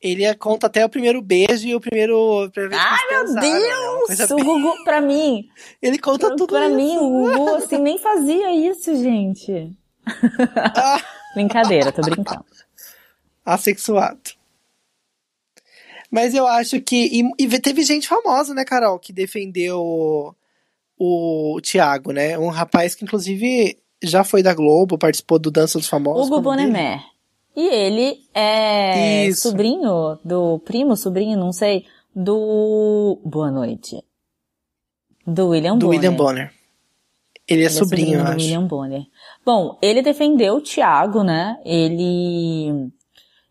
Ele 0.00 0.34
conta 0.34 0.66
até 0.66 0.84
o 0.84 0.88
primeiro 0.88 1.22
beijo 1.22 1.68
e 1.68 1.76
o 1.76 1.80
primeiro. 1.80 2.50
Ai, 2.72 2.98
meu 3.08 3.34
Deus! 3.34 4.18
Né? 4.18 4.26
O 4.32 4.44
Gugu, 4.44 4.84
pra 4.84 5.00
mim. 5.00 5.44
Ele 5.80 5.96
conta 5.96 6.26
pra, 6.26 6.36
tudo 6.36 6.48
Pra 6.54 6.66
isso. 6.66 6.76
mim, 6.76 6.96
o 6.96 7.08
Gugu, 7.08 7.54
assim, 7.54 7.78
nem 7.78 7.98
fazia 7.98 8.50
isso, 8.52 8.96
gente. 8.96 9.70
Ah. 10.56 11.00
Brincadeira, 11.34 11.92
tô 11.92 12.02
brincando. 12.02 12.44
Assexuado. 13.44 14.20
Mas 16.12 16.34
eu 16.34 16.46
acho 16.46 16.78
que. 16.82 17.08
E, 17.10 17.42
e, 17.42 17.58
teve 17.58 17.82
gente 17.82 18.06
famosa, 18.06 18.52
né, 18.52 18.66
Carol, 18.66 18.98
que 18.98 19.14
defendeu 19.14 19.80
o, 19.80 20.34
o 20.98 21.60
Thiago, 21.62 22.12
né? 22.12 22.38
Um 22.38 22.50
rapaz 22.50 22.94
que, 22.94 23.02
inclusive, 23.02 23.78
já 24.02 24.22
foi 24.22 24.42
da 24.42 24.52
Globo, 24.52 24.98
participou 24.98 25.38
do 25.38 25.50
Dança 25.50 25.78
dos 25.78 25.88
Famosos. 25.88 26.26
Hugo 26.26 26.42
Bonemé. 26.42 27.02
E 27.56 27.66
ele 27.66 28.18
é 28.34 29.26
Isso. 29.26 29.48
sobrinho 29.48 30.18
do 30.22 30.58
primo, 30.58 30.96
sobrinho, 30.96 31.38
não 31.38 31.50
sei, 31.50 31.86
do 32.14 33.18
Boa 33.24 33.50
Noite. 33.50 34.04
Do 35.26 35.48
William 35.48 35.78
do 35.78 35.86
Bonner. 35.86 35.98
William 35.98 36.14
Bonner. 36.14 36.52
Ele 37.48 37.62
é, 37.62 37.66
ele 37.66 37.70
sobrinho, 37.70 38.06
é 38.06 38.18
sobrinho 38.18 38.24
do 38.24 38.28
acho. 38.28 38.44
William 38.44 38.66
Bonner. 38.66 39.02
Bom, 39.46 39.78
ele 39.80 40.02
defendeu 40.02 40.56
o 40.56 40.60
Thiago, 40.60 41.22
né? 41.22 41.58
Ele 41.64 42.92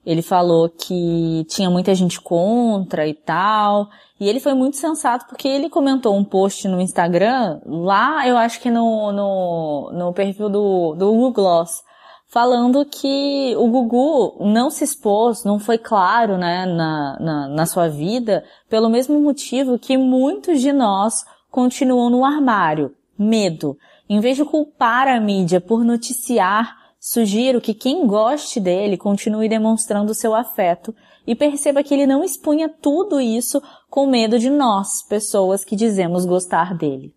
ele 0.06 0.22
falou 0.22 0.68
que 0.70 1.46
tinha 1.48 1.70
muita 1.70 1.94
gente 1.94 2.20
contra 2.20 3.08
e 3.08 3.14
tal. 3.14 3.90
E 4.20 4.28
ele 4.28 4.40
foi 4.40 4.54
muito 4.54 4.78
sensato 4.78 5.26
porque 5.28 5.48
ele 5.48 5.70
comentou 5.70 6.16
um 6.16 6.24
post 6.24 6.68
no 6.68 6.82
Instagram, 6.82 7.60
lá 7.66 8.28
eu 8.28 8.38
acho 8.38 8.60
que 8.60 8.70
no, 8.70 9.12
no, 9.12 9.92
no 9.94 10.14
perfil 10.14 10.50
do, 10.50 10.94
do 10.96 11.12
Google 11.12 11.32
Gloss, 11.32 11.84
falando 12.28 12.86
que 12.86 13.56
o 13.58 13.68
Gugu 13.68 14.38
não 14.40 14.70
se 14.70 14.84
expôs, 14.84 15.44
não 15.44 15.60
foi 15.60 15.78
claro, 15.78 16.38
né, 16.38 16.66
na, 16.66 17.18
na, 17.20 17.48
na 17.48 17.66
sua 17.66 17.90
vida, 17.90 18.44
pelo 18.70 18.90
mesmo 18.90 19.20
motivo 19.20 19.78
que 19.78 19.98
muitos 19.98 20.62
de 20.62 20.72
nós 20.72 21.26
continuam 21.50 22.10
no 22.10 22.24
armário, 22.24 22.96
medo. 23.18 23.78
Em 24.08 24.20
vez 24.20 24.38
de 24.38 24.46
culpar 24.46 25.08
a 25.08 25.20
mídia 25.20 25.60
por 25.60 25.84
noticiar, 25.84 26.81
sugiro 27.02 27.60
que 27.60 27.74
quem 27.74 28.06
goste 28.06 28.60
dele 28.60 28.96
continue 28.96 29.50
demonstrando 29.50 30.14
seu 30.14 30.36
afeto 30.36 30.96
e 31.26 31.36
perceba 31.36 31.84
que 31.84 31.96
ele 31.96 32.06
não 32.06 32.24
expunha 32.24 32.70
tudo 32.70 33.20
isso 33.20 33.62
com 33.90 34.06
medo 34.06 34.38
de 34.38 34.52
nós, 34.52 35.02
pessoas 35.10 35.66
que 35.66 35.76
dizemos 35.76 36.26
gostar 36.26 36.78
dele. 36.78 37.12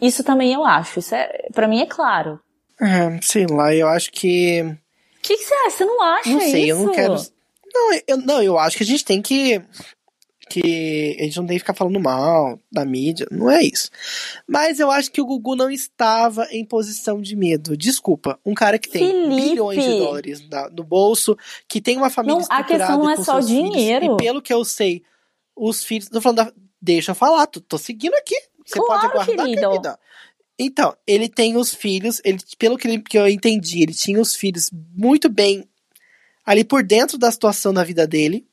Isso 0.00 0.22
também 0.22 0.54
eu 0.54 0.64
acho, 0.64 1.00
isso 1.00 1.14
é, 1.14 1.48
para 1.52 1.66
mim 1.66 1.80
é 1.80 1.86
claro. 1.86 2.40
É, 2.80 3.20
sei 3.20 3.46
lá, 3.46 3.74
eu 3.74 3.88
acho 3.88 4.12
que. 4.12 4.62
O 4.62 5.22
que, 5.22 5.36
que, 5.36 5.44
você 5.44 5.54
acha? 5.66 5.76
Você 5.76 5.84
não 5.84 6.02
acha 6.02 6.30
Não 6.30 6.40
sei, 6.40 6.62
isso? 6.62 6.70
eu 6.70 6.78
não 6.78 6.92
quero. 6.92 7.14
Não 7.72 8.00
eu, 8.06 8.16
não, 8.16 8.42
eu 8.42 8.58
acho 8.58 8.76
que 8.76 8.84
a 8.84 8.86
gente 8.86 9.04
tem 9.04 9.20
que. 9.20 9.62
Que 10.50 11.16
a 11.20 11.22
gente 11.22 11.36
não 11.36 11.46
tem 11.46 11.54
que 11.56 11.60
ficar 11.60 11.74
falando 11.74 12.00
mal 12.00 12.58
da 12.72 12.84
mídia, 12.84 13.24
não 13.30 13.48
é 13.48 13.62
isso. 13.62 13.88
Mas 14.48 14.80
eu 14.80 14.90
acho 14.90 15.10
que 15.12 15.20
o 15.20 15.24
Gugu 15.24 15.54
não 15.54 15.70
estava 15.70 16.44
em 16.50 16.64
posição 16.64 17.22
de 17.22 17.36
medo. 17.36 17.76
Desculpa, 17.76 18.36
um 18.44 18.52
cara 18.52 18.76
que 18.76 18.90
tem 18.90 19.06
Felipe. 19.06 19.50
bilhões 19.50 19.84
de 19.84 19.98
dólares 19.98 20.48
no 20.76 20.82
bolso, 20.82 21.36
que 21.68 21.80
tem 21.80 21.96
uma 21.96 22.10
família 22.10 22.40
não, 22.40 22.46
A 22.50 22.64
questão 22.64 22.98
não 22.98 23.10
é 23.10 23.16
só 23.16 23.38
dinheiro. 23.38 24.00
Filhos, 24.06 24.18
e 24.20 24.24
pelo 24.24 24.42
que 24.42 24.52
eu 24.52 24.64
sei, 24.64 25.04
os 25.54 25.84
filhos. 25.84 26.08
Tô 26.08 26.20
falando 26.20 26.38
da, 26.38 26.52
Deixa 26.80 27.10
eu 27.10 27.14
falar, 27.14 27.46
tô, 27.46 27.60
tô 27.60 27.76
seguindo 27.76 28.14
aqui. 28.14 28.34
Você 28.64 28.78
claro, 28.78 29.02
pode 29.02 29.06
aguardar, 29.06 29.46
querido. 29.46 29.68
querida. 29.68 29.98
Então, 30.58 30.96
ele 31.06 31.28
tem 31.28 31.56
os 31.56 31.74
filhos, 31.74 32.20
ele, 32.24 32.38
pelo 32.58 32.76
que, 32.76 32.88
ele, 32.88 33.00
que 33.00 33.18
eu 33.18 33.28
entendi, 33.28 33.82
ele 33.82 33.94
tinha 33.94 34.20
os 34.20 34.34
filhos 34.34 34.70
muito 34.94 35.28
bem 35.28 35.66
ali 36.44 36.64
por 36.64 36.82
dentro 36.82 37.18
da 37.18 37.30
situação 37.30 37.72
da 37.72 37.84
vida 37.84 38.06
dele. 38.06 38.46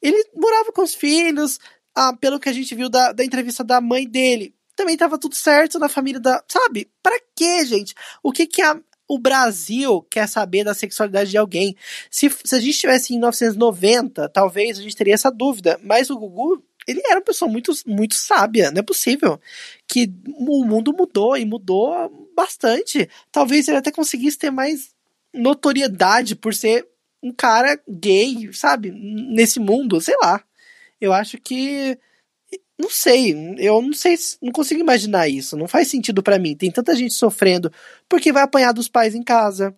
Ele 0.00 0.22
morava 0.34 0.72
com 0.72 0.82
os 0.82 0.94
filhos, 0.94 1.58
ah, 1.94 2.16
pelo 2.16 2.38
que 2.38 2.48
a 2.48 2.52
gente 2.52 2.74
viu 2.74 2.88
da, 2.88 3.12
da 3.12 3.24
entrevista 3.24 3.64
da 3.64 3.80
mãe 3.80 4.06
dele, 4.08 4.54
também 4.78 4.96
tava 4.96 5.18
tudo 5.18 5.34
certo 5.34 5.78
na 5.78 5.88
família 5.88 6.20
da. 6.20 6.42
Sabe? 6.46 6.88
Pra 7.02 7.18
quê, 7.34 7.64
gente? 7.64 7.94
O 8.22 8.30
que 8.30 8.46
que 8.46 8.62
a, 8.62 8.80
o 9.08 9.18
Brasil 9.18 10.06
quer 10.08 10.28
saber 10.28 10.62
da 10.62 10.72
sexualidade 10.72 11.30
de 11.30 11.36
alguém? 11.36 11.76
Se, 12.08 12.30
se 12.44 12.54
a 12.54 12.60
gente 12.60 12.70
estivesse 12.70 13.12
em 13.12 13.16
1990, 13.16 14.28
talvez 14.28 14.78
a 14.78 14.82
gente 14.82 14.94
teria 14.94 15.14
essa 15.14 15.30
dúvida. 15.32 15.80
Mas 15.82 16.10
o 16.10 16.16
Gugu, 16.16 16.62
ele 16.86 17.02
era 17.04 17.16
uma 17.16 17.24
pessoa 17.24 17.50
muito, 17.50 17.72
muito 17.86 18.14
sábia. 18.14 18.70
Não 18.70 18.78
é 18.78 18.82
possível 18.82 19.40
que 19.88 20.08
o 20.28 20.64
mundo 20.64 20.94
mudou 20.96 21.36
e 21.36 21.44
mudou 21.44 22.30
bastante. 22.36 23.10
Talvez 23.32 23.66
ele 23.66 23.78
até 23.78 23.90
conseguisse 23.90 24.38
ter 24.38 24.52
mais 24.52 24.94
notoriedade 25.34 26.36
por 26.36 26.54
ser 26.54 26.86
um 27.22 27.32
cara 27.32 27.80
gay, 27.88 28.52
sabe? 28.52 28.90
Nesse 28.90 29.58
mundo, 29.60 30.00
sei 30.00 30.16
lá. 30.16 30.42
Eu 31.00 31.12
acho 31.12 31.38
que 31.38 31.98
não 32.78 32.88
sei, 32.88 33.34
eu 33.58 33.82
não 33.82 33.92
sei, 33.92 34.16
não 34.40 34.52
consigo 34.52 34.80
imaginar 34.80 35.28
isso, 35.28 35.56
não 35.56 35.66
faz 35.66 35.88
sentido 35.88 36.22
para 36.22 36.38
mim. 36.38 36.54
Tem 36.54 36.70
tanta 36.70 36.94
gente 36.94 37.12
sofrendo 37.12 37.72
porque 38.08 38.32
vai 38.32 38.44
apanhar 38.44 38.72
dos 38.72 38.88
pais 38.88 39.14
em 39.14 39.22
casa, 39.22 39.76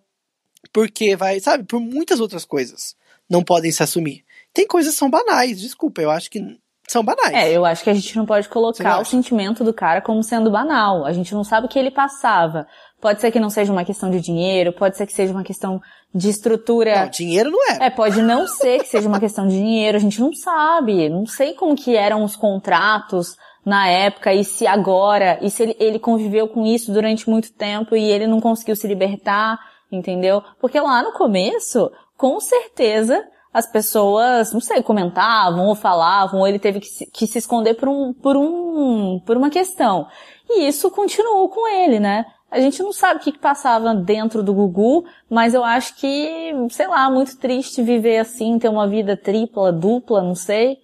porque 0.71 1.15
vai, 1.15 1.39
sabe, 1.39 1.63
por 1.63 1.79
muitas 1.79 2.19
outras 2.19 2.45
coisas. 2.45 2.95
Não 3.27 3.43
podem 3.43 3.71
se 3.71 3.81
assumir. 3.81 4.23
Tem 4.53 4.67
coisas 4.67 4.93
que 4.93 4.99
são 4.99 5.09
banais, 5.09 5.59
desculpa, 5.59 6.01
eu 6.01 6.11
acho 6.11 6.29
que 6.29 6.59
são 6.87 7.03
banais. 7.03 7.33
É, 7.33 7.55
eu 7.55 7.65
acho 7.65 7.83
que 7.83 7.89
a 7.89 7.93
gente 7.93 8.15
não 8.17 8.25
pode 8.25 8.49
colocar 8.49 8.99
o 8.99 9.05
sentimento 9.05 9.63
do 9.63 9.73
cara 9.73 10.01
como 10.01 10.21
sendo 10.21 10.51
banal. 10.51 11.05
A 11.05 11.13
gente 11.13 11.33
não 11.33 11.43
sabe 11.43 11.65
o 11.65 11.69
que 11.69 11.79
ele 11.79 11.89
passava. 11.89 12.67
Pode 13.01 13.19
ser 13.19 13.31
que 13.31 13.39
não 13.39 13.49
seja 13.49 13.71
uma 13.71 13.83
questão 13.83 14.11
de 14.11 14.21
dinheiro, 14.21 14.71
pode 14.71 14.95
ser 14.95 15.07
que 15.07 15.13
seja 15.13 15.33
uma 15.33 15.43
questão 15.43 15.81
de 16.13 16.29
estrutura. 16.29 17.05
Não, 17.05 17.09
dinheiro 17.09 17.49
não 17.49 17.69
é. 17.71 17.87
É, 17.87 17.89
pode 17.89 18.21
não 18.21 18.47
ser 18.47 18.79
que 18.79 18.87
seja 18.87 19.07
uma 19.07 19.19
questão 19.19 19.47
de 19.47 19.55
dinheiro, 19.55 19.97
a 19.97 19.99
gente 19.99 20.21
não 20.21 20.31
sabe. 20.33 21.09
Não 21.09 21.25
sei 21.25 21.53
como 21.53 21.75
que 21.75 21.95
eram 21.95 22.23
os 22.23 22.35
contratos 22.35 23.35
na 23.65 23.87
época 23.87 24.33
e 24.33 24.43
se 24.43 24.67
agora, 24.67 25.39
e 25.41 25.49
se 25.49 25.63
ele, 25.63 25.75
ele 25.79 25.99
conviveu 25.99 26.47
com 26.47 26.65
isso 26.65 26.91
durante 26.91 27.29
muito 27.29 27.51
tempo 27.53 27.95
e 27.95 28.03
ele 28.03 28.27
não 28.27 28.39
conseguiu 28.39 28.75
se 28.75 28.87
libertar, 28.87 29.59
entendeu? 29.91 30.43
Porque 30.59 30.79
lá 30.79 31.01
no 31.01 31.13
começo, 31.13 31.91
com 32.17 32.39
certeza, 32.39 33.23
as 33.53 33.69
pessoas, 33.69 34.53
não 34.53 34.61
sei, 34.61 34.81
comentavam 34.81 35.67
ou 35.67 35.75
falavam, 35.75 36.39
ou 36.39 36.47
ele 36.47 36.59
teve 36.59 36.79
que 36.79 36.87
se, 36.87 37.05
que 37.07 37.27
se 37.27 37.37
esconder 37.37 37.73
por 37.75 37.89
um, 37.89 38.13
por 38.13 38.37
um, 38.37 39.19
por 39.25 39.37
uma 39.37 39.49
questão. 39.49 40.07
E 40.49 40.67
isso 40.67 40.89
continuou 40.89 41.49
com 41.49 41.67
ele, 41.67 41.99
né? 41.99 42.25
A 42.51 42.59
gente 42.59 42.83
não 42.83 42.91
sabe 42.91 43.21
o 43.21 43.23
que, 43.23 43.31
que 43.31 43.39
passava 43.39 43.95
dentro 43.95 44.43
do 44.43 44.53
Gugu, 44.53 45.05
mas 45.29 45.53
eu 45.53 45.63
acho 45.63 45.95
que, 45.95 46.51
sei 46.69 46.85
lá, 46.85 47.09
muito 47.09 47.37
triste 47.37 47.81
viver 47.81 48.17
assim, 48.17 48.59
ter 48.59 48.67
uma 48.67 48.89
vida 48.89 49.15
tripla, 49.15 49.71
dupla, 49.71 50.21
não 50.21 50.35
sei. 50.35 50.77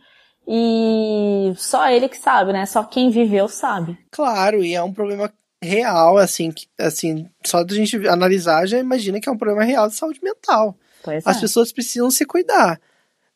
E 0.47 1.51
só 1.57 1.89
ele 1.89 2.07
que 2.07 2.17
sabe, 2.17 2.53
né? 2.53 2.65
Só 2.65 2.85
quem 2.85 3.09
viveu 3.09 3.49
sabe. 3.49 3.97
Claro, 4.09 4.63
e 4.63 4.73
é 4.73 4.81
um 4.81 4.93
problema 4.93 5.29
real, 5.61 6.17
assim, 6.17 6.53
assim, 6.79 7.27
só 7.45 7.63
da 7.63 7.75
gente 7.75 8.07
analisar 8.07 8.65
já 8.65 8.77
imagina 8.77 9.19
que 9.19 9.27
é 9.27 9.31
um 9.31 9.37
problema 9.37 9.65
real 9.65 9.89
de 9.89 9.95
saúde 9.95 10.21
mental. 10.23 10.73
Pois 11.03 11.27
As 11.27 11.37
é. 11.37 11.41
pessoas 11.41 11.73
precisam 11.73 12.09
se 12.09 12.25
cuidar. 12.25 12.79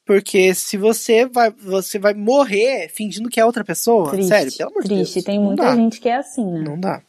Porque 0.05 0.53
se 0.53 0.77
você 0.77 1.25
vai, 1.25 1.51
você 1.51 1.99
vai 1.99 2.13
morrer 2.13 2.89
fingindo 2.89 3.29
que 3.29 3.39
é 3.39 3.45
outra 3.45 3.63
pessoa, 3.63 4.09
Triste, 4.09 4.29
sério, 4.29 4.57
pelo 4.57 4.69
amor 4.71 4.83
de 4.83 4.89
Deus. 4.89 5.11
triste. 5.11 5.25
Tem 5.25 5.39
muita 5.39 5.63
dá, 5.63 5.75
gente 5.75 5.99
que 5.99 6.09
é 6.09 6.15
assim, 6.15 6.45
né? 6.45 6.61
Não 6.61 6.79
dá. 6.79 7.01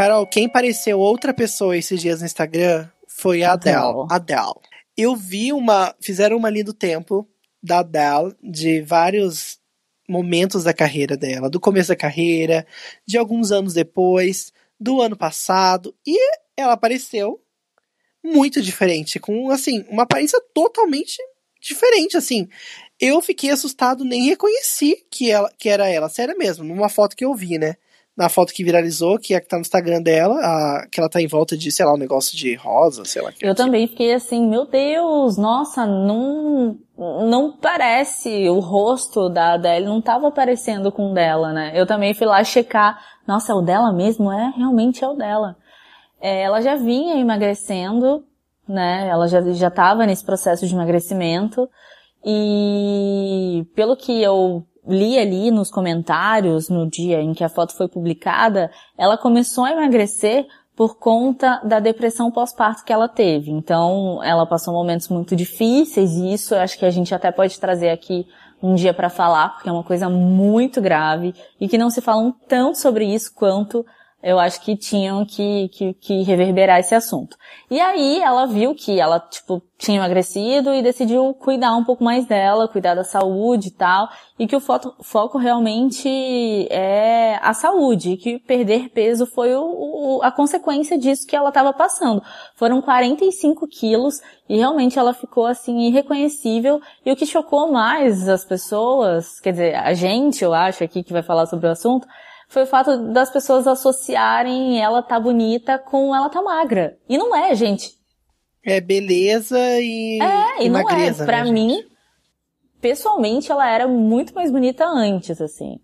Carol, 0.00 0.26
quem 0.26 0.48
pareceu 0.48 0.98
outra 0.98 1.34
pessoa 1.34 1.76
esses 1.76 2.00
dias 2.00 2.20
no 2.20 2.26
Instagram 2.26 2.88
foi 3.06 3.42
a 3.42 3.52
Adele. 3.52 3.76
Adele. 3.76 4.06
Adele. 4.08 4.54
Eu 4.96 5.14
vi 5.14 5.52
uma. 5.52 5.94
Fizeram 6.00 6.38
uma 6.38 6.48
linha 6.48 6.64
do 6.64 6.72
tempo 6.72 7.28
da 7.62 7.80
Adele, 7.80 8.34
de 8.42 8.80
vários 8.80 9.58
momentos 10.08 10.64
da 10.64 10.72
carreira 10.72 11.18
dela, 11.18 11.50
do 11.50 11.60
começo 11.60 11.90
da 11.90 11.96
carreira, 11.96 12.66
de 13.06 13.18
alguns 13.18 13.52
anos 13.52 13.74
depois, 13.74 14.54
do 14.80 15.02
ano 15.02 15.18
passado, 15.18 15.94
e 16.06 16.18
ela 16.56 16.72
apareceu 16.72 17.38
muito 18.24 18.62
diferente, 18.62 19.20
com 19.20 19.50
assim, 19.50 19.84
uma 19.90 20.04
aparência 20.04 20.40
totalmente 20.54 21.18
diferente, 21.60 22.16
assim. 22.16 22.48
Eu 22.98 23.20
fiquei 23.20 23.50
assustado, 23.50 24.02
nem 24.02 24.24
reconheci 24.24 25.04
que 25.10 25.30
ela 25.30 25.52
que 25.58 25.68
era 25.68 25.90
ela, 25.90 26.08
sério 26.08 26.38
mesmo, 26.38 26.64
numa 26.64 26.88
foto 26.88 27.14
que 27.14 27.24
eu 27.26 27.34
vi, 27.34 27.58
né? 27.58 27.76
Na 28.16 28.28
foto 28.28 28.52
que 28.52 28.64
viralizou, 28.64 29.18
que 29.18 29.32
é 29.32 29.36
a 29.38 29.40
que 29.40 29.48
tá 29.48 29.56
no 29.56 29.62
Instagram 29.62 30.02
dela, 30.02 30.34
a, 30.40 30.86
que 30.90 31.00
ela 31.00 31.08
tá 31.08 31.22
em 31.22 31.26
volta 31.26 31.56
de, 31.56 31.70
sei 31.72 31.86
lá, 31.86 31.94
um 31.94 31.98
negócio 31.98 32.36
de 32.36 32.54
rosa, 32.54 33.04
sei 33.04 33.22
lá. 33.22 33.32
que 33.32 33.44
é 33.44 33.48
Eu 33.48 33.52
aquilo. 33.52 33.66
também 33.66 33.86
fiquei 33.88 34.12
assim, 34.12 34.46
meu 34.46 34.66
Deus, 34.66 35.38
nossa, 35.38 35.86
não, 35.86 36.76
não 36.98 37.56
parece, 37.56 38.48
o 38.50 38.58
rosto 38.58 39.28
da 39.30 39.54
Adele 39.54 39.86
não 39.86 40.02
tava 40.02 40.30
parecendo 40.30 40.92
com 40.92 41.12
o 41.12 41.14
dela, 41.14 41.52
né? 41.52 41.72
Eu 41.74 41.86
também 41.86 42.12
fui 42.12 42.26
lá 42.26 42.42
checar, 42.44 42.98
nossa, 43.26 43.52
é 43.52 43.54
o 43.54 43.62
dela 43.62 43.92
mesmo? 43.92 44.30
É, 44.30 44.52
realmente 44.56 45.02
é 45.02 45.08
o 45.08 45.14
dela. 45.14 45.56
É, 46.20 46.42
ela 46.42 46.60
já 46.60 46.74
vinha 46.76 47.16
emagrecendo, 47.16 48.24
né? 48.68 49.08
Ela 49.08 49.28
já, 49.28 49.40
já 49.52 49.70
tava 49.70 50.04
nesse 50.04 50.24
processo 50.24 50.66
de 50.66 50.74
emagrecimento. 50.74 51.66
E 52.22 53.64
pelo 53.74 53.96
que 53.96 54.22
eu 54.22 54.66
li 54.90 55.18
ali 55.18 55.50
nos 55.50 55.70
comentários 55.70 56.68
no 56.68 56.88
dia 56.88 57.20
em 57.20 57.32
que 57.32 57.44
a 57.44 57.48
foto 57.48 57.76
foi 57.76 57.88
publicada, 57.88 58.70
ela 58.96 59.16
começou 59.16 59.64
a 59.64 59.72
emagrecer 59.72 60.46
por 60.76 60.96
conta 60.96 61.60
da 61.62 61.78
depressão 61.78 62.30
pós-parto 62.30 62.84
que 62.84 62.92
ela 62.92 63.08
teve. 63.08 63.50
Então, 63.50 64.22
ela 64.22 64.46
passou 64.46 64.72
momentos 64.72 65.08
muito 65.08 65.36
difíceis 65.36 66.12
e 66.12 66.32
isso 66.32 66.54
eu 66.54 66.60
acho 66.60 66.78
que 66.78 66.86
a 66.86 66.90
gente 66.90 67.14
até 67.14 67.30
pode 67.30 67.60
trazer 67.60 67.90
aqui 67.90 68.26
um 68.62 68.74
dia 68.74 68.92
para 68.92 69.08
falar, 69.08 69.50
porque 69.50 69.68
é 69.68 69.72
uma 69.72 69.84
coisa 69.84 70.08
muito 70.08 70.80
grave 70.80 71.34
e 71.60 71.68
que 71.68 71.78
não 71.78 71.90
se 71.90 72.00
falam 72.00 72.34
tanto 72.48 72.78
sobre 72.78 73.04
isso 73.04 73.32
quanto 73.34 73.84
eu 74.22 74.38
acho 74.38 74.60
que 74.60 74.76
tinham 74.76 75.24
que, 75.24 75.68
que, 75.68 75.94
que 75.94 76.22
reverberar 76.22 76.78
esse 76.78 76.94
assunto. 76.94 77.36
E 77.70 77.80
aí 77.80 78.20
ela 78.20 78.46
viu 78.46 78.74
que 78.74 79.00
ela, 79.00 79.18
tipo, 79.18 79.62
tinha 79.78 79.96
emagrecido 79.96 80.74
e 80.74 80.82
decidiu 80.82 81.32
cuidar 81.34 81.74
um 81.74 81.84
pouco 81.84 82.04
mais 82.04 82.26
dela, 82.26 82.68
cuidar 82.68 82.94
da 82.94 83.02
saúde 83.04 83.68
e 83.68 83.70
tal, 83.70 84.08
e 84.38 84.46
que 84.46 84.54
o 84.54 84.60
foto, 84.60 84.94
foco 85.00 85.38
realmente 85.38 86.06
é 86.70 87.38
a 87.42 87.54
saúde, 87.54 88.16
que 88.18 88.38
perder 88.38 88.90
peso 88.90 89.24
foi 89.24 89.54
o, 89.54 89.62
o- 89.62 90.20
a 90.22 90.30
consequência 90.30 90.98
disso 90.98 91.26
que 91.26 91.34
ela 91.34 91.48
estava 91.48 91.72
passando. 91.72 92.22
Foram 92.56 92.82
45 92.82 93.66
quilos 93.68 94.20
e 94.48 94.56
realmente 94.58 94.98
ela 94.98 95.14
ficou 95.14 95.46
assim 95.46 95.78
irreconhecível, 95.88 96.80
e 97.06 97.10
o 97.12 97.16
que 97.16 97.24
chocou 97.24 97.72
mais 97.72 98.28
as 98.28 98.44
pessoas, 98.44 99.40
quer 99.40 99.52
dizer, 99.52 99.74
a 99.76 99.94
gente, 99.94 100.44
eu 100.44 100.52
acho 100.52 100.84
aqui 100.84 101.02
que 101.02 101.12
vai 101.12 101.22
falar 101.22 101.46
sobre 101.46 101.66
o 101.66 101.70
assunto, 101.70 102.06
foi 102.50 102.64
o 102.64 102.66
fato 102.66 103.12
das 103.12 103.30
pessoas 103.30 103.64
associarem 103.68 104.82
ela 104.82 105.00
tá 105.00 105.20
bonita 105.20 105.78
com 105.78 106.14
ela 106.14 106.28
tá 106.28 106.42
magra. 106.42 106.98
E 107.08 107.16
não 107.16 107.34
é, 107.34 107.54
gente. 107.54 107.92
É 108.66 108.80
beleza 108.80 109.56
e. 109.80 110.18
É, 110.20 110.64
e 110.64 110.68
não 110.68 110.82
magreza, 110.82 111.22
é. 111.22 111.26
Pra 111.26 111.44
né, 111.44 111.52
mim, 111.52 111.84
pessoalmente, 112.80 113.52
ela 113.52 113.70
era 113.70 113.86
muito 113.86 114.34
mais 114.34 114.50
bonita 114.50 114.84
antes, 114.84 115.40
assim. 115.40 115.78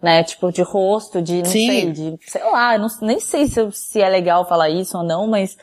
Né? 0.00 0.24
Tipo, 0.24 0.50
de 0.50 0.62
rosto, 0.62 1.20
de, 1.20 1.42
não 1.42 1.44
Sim. 1.44 1.66
sei, 1.66 1.92
de, 1.92 2.18
sei 2.26 2.42
lá, 2.44 2.78
não- 2.78 2.88
nem 3.02 3.20
sei 3.20 3.46
se, 3.46 3.70
se 3.70 4.00
é 4.00 4.08
legal 4.08 4.48
falar 4.48 4.70
isso 4.70 4.96
ou 4.96 5.04
não, 5.04 5.26
mas 5.26 5.58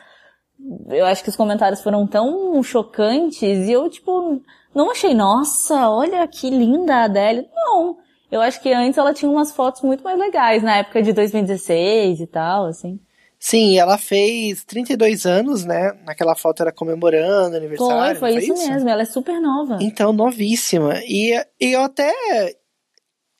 eu 0.88 1.04
acho 1.04 1.24
que 1.24 1.30
os 1.30 1.36
comentários 1.36 1.82
foram 1.82 2.06
tão 2.06 2.62
chocantes 2.62 3.66
e 3.68 3.72
eu, 3.72 3.90
tipo, 3.90 4.40
não 4.72 4.92
achei, 4.92 5.14
nossa, 5.14 5.90
olha 5.90 6.24
que 6.28 6.48
linda 6.48 6.94
a 6.94 7.04
Adele. 7.04 7.48
Não. 7.52 7.98
Eu 8.30 8.40
acho 8.40 8.60
que 8.60 8.72
antes 8.72 8.98
ela 8.98 9.14
tinha 9.14 9.30
umas 9.30 9.52
fotos 9.52 9.82
muito 9.82 10.04
mais 10.04 10.18
legais, 10.18 10.62
na 10.62 10.78
época 10.78 11.02
de 11.02 11.12
2016 11.12 12.20
e 12.20 12.26
tal, 12.26 12.66
assim. 12.66 13.00
Sim, 13.38 13.78
ela 13.78 13.96
fez 13.96 14.64
32 14.64 15.24
anos, 15.24 15.64
né? 15.64 15.92
Naquela 16.04 16.34
foto 16.34 16.60
era 16.60 16.72
comemorando 16.72 17.50
Foi, 17.50 17.56
aniversário. 17.56 18.18
foi 18.18 18.32
não 18.32 18.38
isso, 18.38 18.68
mesmo, 18.70 18.88
ela 18.88 19.02
é 19.02 19.06
super 19.06 19.40
nova. 19.40 19.78
Então, 19.80 20.12
novíssima. 20.12 21.00
E, 21.06 21.32
e 21.60 21.72
eu 21.72 21.82
até 21.82 22.12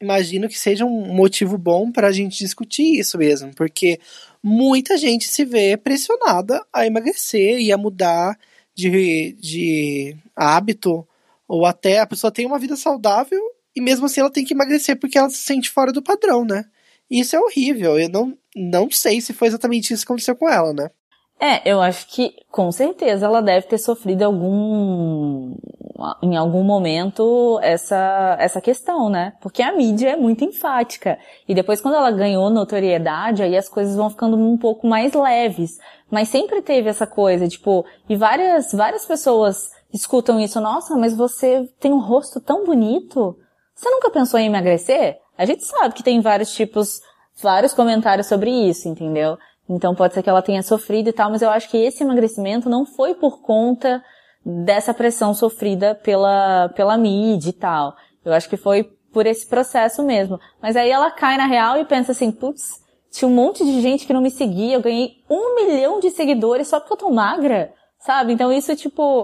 imagino 0.00 0.48
que 0.48 0.58
seja 0.58 0.84
um 0.84 1.12
motivo 1.12 1.58
bom 1.58 1.90
pra 1.90 2.12
gente 2.12 2.38
discutir 2.38 3.00
isso 3.00 3.18
mesmo, 3.18 3.52
porque 3.54 3.98
muita 4.40 4.96
gente 4.96 5.26
se 5.26 5.44
vê 5.44 5.76
pressionada 5.76 6.64
a 6.72 6.86
emagrecer 6.86 7.58
e 7.58 7.72
a 7.72 7.76
mudar 7.76 8.38
de, 8.74 9.36
de 9.40 10.16
hábito, 10.36 11.06
ou 11.48 11.66
até 11.66 11.98
a 11.98 12.06
pessoa 12.06 12.30
tem 12.30 12.46
uma 12.46 12.58
vida 12.58 12.76
saudável 12.76 13.42
e 13.74 13.80
mesmo 13.80 14.06
assim 14.06 14.20
ela 14.20 14.30
tem 14.30 14.44
que 14.44 14.54
emagrecer 14.54 14.98
porque 14.98 15.18
ela 15.18 15.30
se 15.30 15.38
sente 15.38 15.70
fora 15.70 15.92
do 15.92 16.02
padrão, 16.02 16.44
né? 16.44 16.64
E 17.10 17.20
Isso 17.20 17.34
é 17.36 17.40
horrível. 17.40 17.98
Eu 17.98 18.08
não, 18.08 18.36
não 18.54 18.90
sei 18.90 19.20
se 19.20 19.32
foi 19.32 19.48
exatamente 19.48 19.92
isso 19.92 20.04
que 20.04 20.12
aconteceu 20.12 20.36
com 20.36 20.48
ela, 20.48 20.72
né? 20.72 20.90
É, 21.40 21.70
eu 21.70 21.80
acho 21.80 22.08
que 22.08 22.34
com 22.50 22.70
certeza 22.72 23.26
ela 23.26 23.40
deve 23.40 23.68
ter 23.68 23.78
sofrido 23.78 24.24
algum 24.24 25.54
em 26.22 26.36
algum 26.36 26.64
momento 26.64 27.58
essa 27.62 28.36
essa 28.40 28.60
questão, 28.60 29.08
né? 29.08 29.34
Porque 29.40 29.62
a 29.62 29.72
mídia 29.72 30.10
é 30.10 30.16
muito 30.16 30.44
enfática. 30.44 31.16
E 31.48 31.54
depois 31.54 31.80
quando 31.80 31.94
ela 31.94 32.10
ganhou 32.10 32.50
notoriedade, 32.50 33.42
aí 33.42 33.56
as 33.56 33.68
coisas 33.68 33.94
vão 33.94 34.10
ficando 34.10 34.36
um 34.36 34.58
pouco 34.58 34.86
mais 34.88 35.12
leves. 35.12 35.78
Mas 36.10 36.28
sempre 36.28 36.60
teve 36.60 36.88
essa 36.88 37.06
coisa, 37.06 37.46
tipo, 37.46 37.84
e 38.08 38.16
várias, 38.16 38.72
várias 38.72 39.06
pessoas 39.06 39.70
escutam 39.92 40.40
isso, 40.40 40.60
nossa, 40.60 40.96
mas 40.96 41.14
você 41.14 41.68
tem 41.78 41.92
um 41.92 42.00
rosto 42.00 42.40
tão 42.40 42.64
bonito. 42.64 43.36
Você 43.78 43.88
nunca 43.90 44.10
pensou 44.10 44.40
em 44.40 44.46
emagrecer? 44.46 45.18
A 45.36 45.44
gente 45.44 45.64
sabe 45.64 45.94
que 45.94 46.02
tem 46.02 46.20
vários 46.20 46.52
tipos, 46.52 47.00
vários 47.40 47.72
comentários 47.72 48.26
sobre 48.26 48.50
isso, 48.50 48.88
entendeu? 48.88 49.38
Então 49.68 49.94
pode 49.94 50.14
ser 50.14 50.22
que 50.24 50.28
ela 50.28 50.42
tenha 50.42 50.64
sofrido 50.64 51.10
e 51.10 51.12
tal, 51.12 51.30
mas 51.30 51.42
eu 51.42 51.48
acho 51.48 51.70
que 51.70 51.76
esse 51.76 52.02
emagrecimento 52.02 52.68
não 52.68 52.84
foi 52.84 53.14
por 53.14 53.40
conta 53.40 54.02
dessa 54.44 54.92
pressão 54.92 55.32
sofrida 55.32 55.94
pela, 55.94 56.70
pela 56.70 56.98
mídia 56.98 57.50
e 57.50 57.52
tal. 57.52 57.94
Eu 58.24 58.32
acho 58.32 58.48
que 58.48 58.56
foi 58.56 58.82
por 59.12 59.26
esse 59.26 59.46
processo 59.46 60.02
mesmo. 60.02 60.40
Mas 60.60 60.74
aí 60.74 60.90
ela 60.90 61.12
cai 61.12 61.36
na 61.36 61.46
real 61.46 61.78
e 61.78 61.84
pensa 61.84 62.10
assim, 62.10 62.32
putz, 62.32 62.82
tinha 63.12 63.28
um 63.28 63.34
monte 63.34 63.64
de 63.64 63.80
gente 63.80 64.08
que 64.08 64.12
não 64.12 64.20
me 64.20 64.30
seguia, 64.30 64.74
eu 64.74 64.82
ganhei 64.82 65.22
um 65.30 65.54
milhão 65.54 66.00
de 66.00 66.10
seguidores 66.10 66.66
só 66.66 66.80
porque 66.80 66.94
eu 66.94 66.98
tô 66.98 67.10
magra, 67.10 67.72
sabe? 68.00 68.32
Então 68.32 68.52
isso, 68.52 68.74
tipo, 68.74 69.22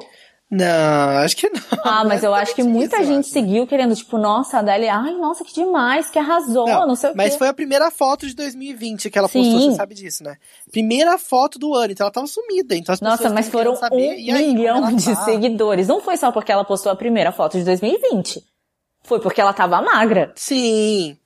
não, 0.51 1.19
acho 1.19 1.37
que 1.37 1.49
não. 1.49 1.61
Ah, 1.83 2.05
mas 2.05 2.23
eu 2.23 2.35
acho 2.35 2.55
que 2.55 2.63
muita 2.63 2.97
isso, 2.97 3.07
gente 3.07 3.29
seguiu 3.29 3.67
querendo, 3.67 3.95
tipo, 3.95 4.19
nossa, 4.19 4.59
a 4.59 4.61
Adélia, 4.61 4.95
ai, 4.95 5.15
nossa, 5.15 5.45
que 5.45 5.53
demais, 5.53 6.11
que 6.11 6.19
arrasou, 6.19 6.67
não, 6.67 6.87
não 6.87 6.97
sei 6.97 7.11
o 7.11 7.17
mas 7.17 7.27
quê. 7.27 7.31
Mas 7.31 7.39
foi 7.39 7.49
a 7.49 7.55
primeira 7.55 7.91
foto 7.91 8.27
de 8.27 8.35
2020 8.35 9.11
que 9.11 9.19
ela 9.19 9.29
Sim. 9.29 9.43
postou, 9.43 9.71
você 9.71 9.77
sabe 9.77 9.95
disso, 9.95 10.23
né? 10.23 10.37
Primeira 10.71 11.19
foto 11.19 11.59
do 11.59 11.75
ano, 11.75 11.93
então 11.93 12.05
ela 12.05 12.13
tava 12.13 12.27
sumida, 12.27 12.77
então 12.77 12.93
as 12.93 13.01
Nossa, 13.01 13.31
mas 13.31 13.49
foram 13.49 13.75
saber, 13.75 14.17
um 14.31 14.35
aí, 14.35 14.55
milhão 14.55 14.95
de 14.95 15.05
tá? 15.05 15.25
seguidores. 15.25 15.89
Não 15.89 16.01
foi 16.01 16.17
só 16.17 16.31
porque 16.31 16.53
ela 16.53 16.65
postou 16.65 16.93
a 16.93 16.97
primeira 16.97 17.33
foto 17.33 17.59
de 17.59 17.65
2020. 17.65 18.45
Foi 19.03 19.21
porque 19.21 19.41
ela 19.41 19.53
tava 19.53 19.83
magra. 19.83 20.33
Sim. 20.37 21.19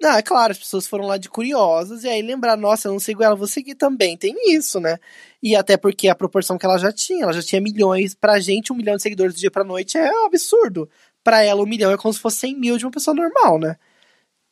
Não, 0.00 0.12
é 0.12 0.22
claro, 0.22 0.52
as 0.52 0.58
pessoas 0.58 0.86
foram 0.86 1.06
lá 1.06 1.18
de 1.18 1.28
curiosas 1.28 2.04
e 2.04 2.08
aí 2.08 2.22
lembrar, 2.22 2.56
nossa, 2.56 2.88
eu 2.88 2.92
não 2.92 2.98
sigo 2.98 3.22
ela, 3.22 3.36
vou 3.36 3.46
seguir 3.46 3.74
também. 3.74 4.16
Tem 4.16 4.34
isso, 4.54 4.80
né? 4.80 4.98
E 5.42 5.56
até 5.56 5.76
porque 5.76 6.08
a 6.08 6.14
proporção 6.14 6.58
que 6.58 6.66
ela 6.66 6.78
já 6.78 6.92
tinha, 6.92 7.24
ela 7.24 7.32
já 7.32 7.42
tinha 7.42 7.60
milhões. 7.60 8.14
Pra 8.14 8.38
gente, 8.38 8.72
um 8.72 8.76
milhão 8.76 8.96
de 8.96 9.02
seguidores 9.02 9.34
do 9.34 9.40
dia 9.40 9.50
pra 9.50 9.64
noite 9.64 9.96
é 9.96 10.12
um 10.22 10.26
absurdo. 10.26 10.88
Pra 11.24 11.42
ela, 11.42 11.62
um 11.62 11.66
milhão 11.66 11.90
é 11.90 11.96
como 11.96 12.12
se 12.12 12.20
fosse 12.20 12.38
100 12.38 12.58
mil 12.58 12.78
de 12.78 12.84
uma 12.84 12.90
pessoa 12.90 13.14
normal, 13.14 13.58
né? 13.58 13.76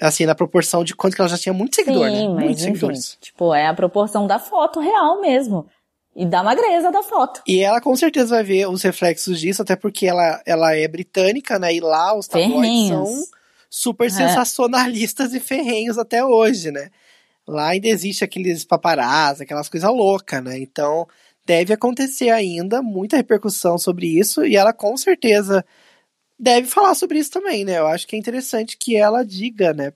Assim, 0.01 0.25
na 0.25 0.35
proporção 0.35 0.85
de 0.85 0.95
quanto 0.95 1.15
que 1.15 1.21
ela 1.21 1.29
já 1.29 1.37
tinha 1.37 1.53
muito 1.53 1.75
seguidor, 1.75 2.09
Sim, 2.09 2.15
né? 2.15 2.29
Mas, 2.29 2.45
Muitos 2.45 2.63
enfim, 2.63 2.75
seguidores. 2.75 3.19
Tipo, 3.21 3.55
é 3.55 3.67
a 3.67 3.75
proporção 3.75 4.27
da 4.27 4.39
foto 4.39 4.81
real 4.81 5.21
mesmo. 5.21 5.67
E 6.15 6.25
da 6.25 6.43
magreza 6.43 6.91
da 6.91 7.03
foto. 7.03 7.43
E 7.47 7.61
ela 7.61 7.81
com 7.81 7.95
certeza 7.95 8.35
vai 8.35 8.43
ver 8.43 8.69
os 8.69 8.83
reflexos 8.83 9.39
disso, 9.39 9.63
até 9.63 9.77
porque 9.77 10.07
ela, 10.07 10.43
ela 10.47 10.75
é 10.75 10.89
britânica, 10.89 11.59
né? 11.59 11.75
E 11.75 11.81
lá 11.81 12.17
os 12.17 12.27
tabloides 12.27 12.89
são 12.89 13.23
super 13.71 14.07
é. 14.07 14.11
sensacionalistas 14.11 15.35
e 15.35 15.41
ferrenhos 15.41 15.99
até 15.99 16.25
hoje, 16.25 16.71
né? 16.71 16.91
Lá 17.49 17.69
ainda 17.69 17.89
existe 17.89 18.23
aqueles 18.23 18.65
paparazzi, 18.65 19.43
aquelas 19.43 19.69
coisas 19.69 19.91
loucas, 19.91 20.43
né? 20.45 20.59
Então 20.59 21.09
deve 21.47 21.73
acontecer 21.73 22.29
ainda 22.29 22.83
muita 22.83 23.17
repercussão 23.17 23.79
sobre 23.79 24.07
isso 24.07 24.45
e 24.45 24.55
ela 24.55 24.73
com 24.73 24.95
certeza 24.99 25.65
deve 26.39 26.69
falar 26.69 26.95
sobre 26.95 27.19
isso 27.19 27.31
também, 27.31 27.65
né? 27.65 27.79
Eu 27.79 27.87
acho 27.87 28.07
que 28.07 28.15
é 28.15 28.19
interessante 28.19 28.77
que 28.77 28.97
ela 28.97 29.25
diga, 29.25 29.73
né? 29.73 29.93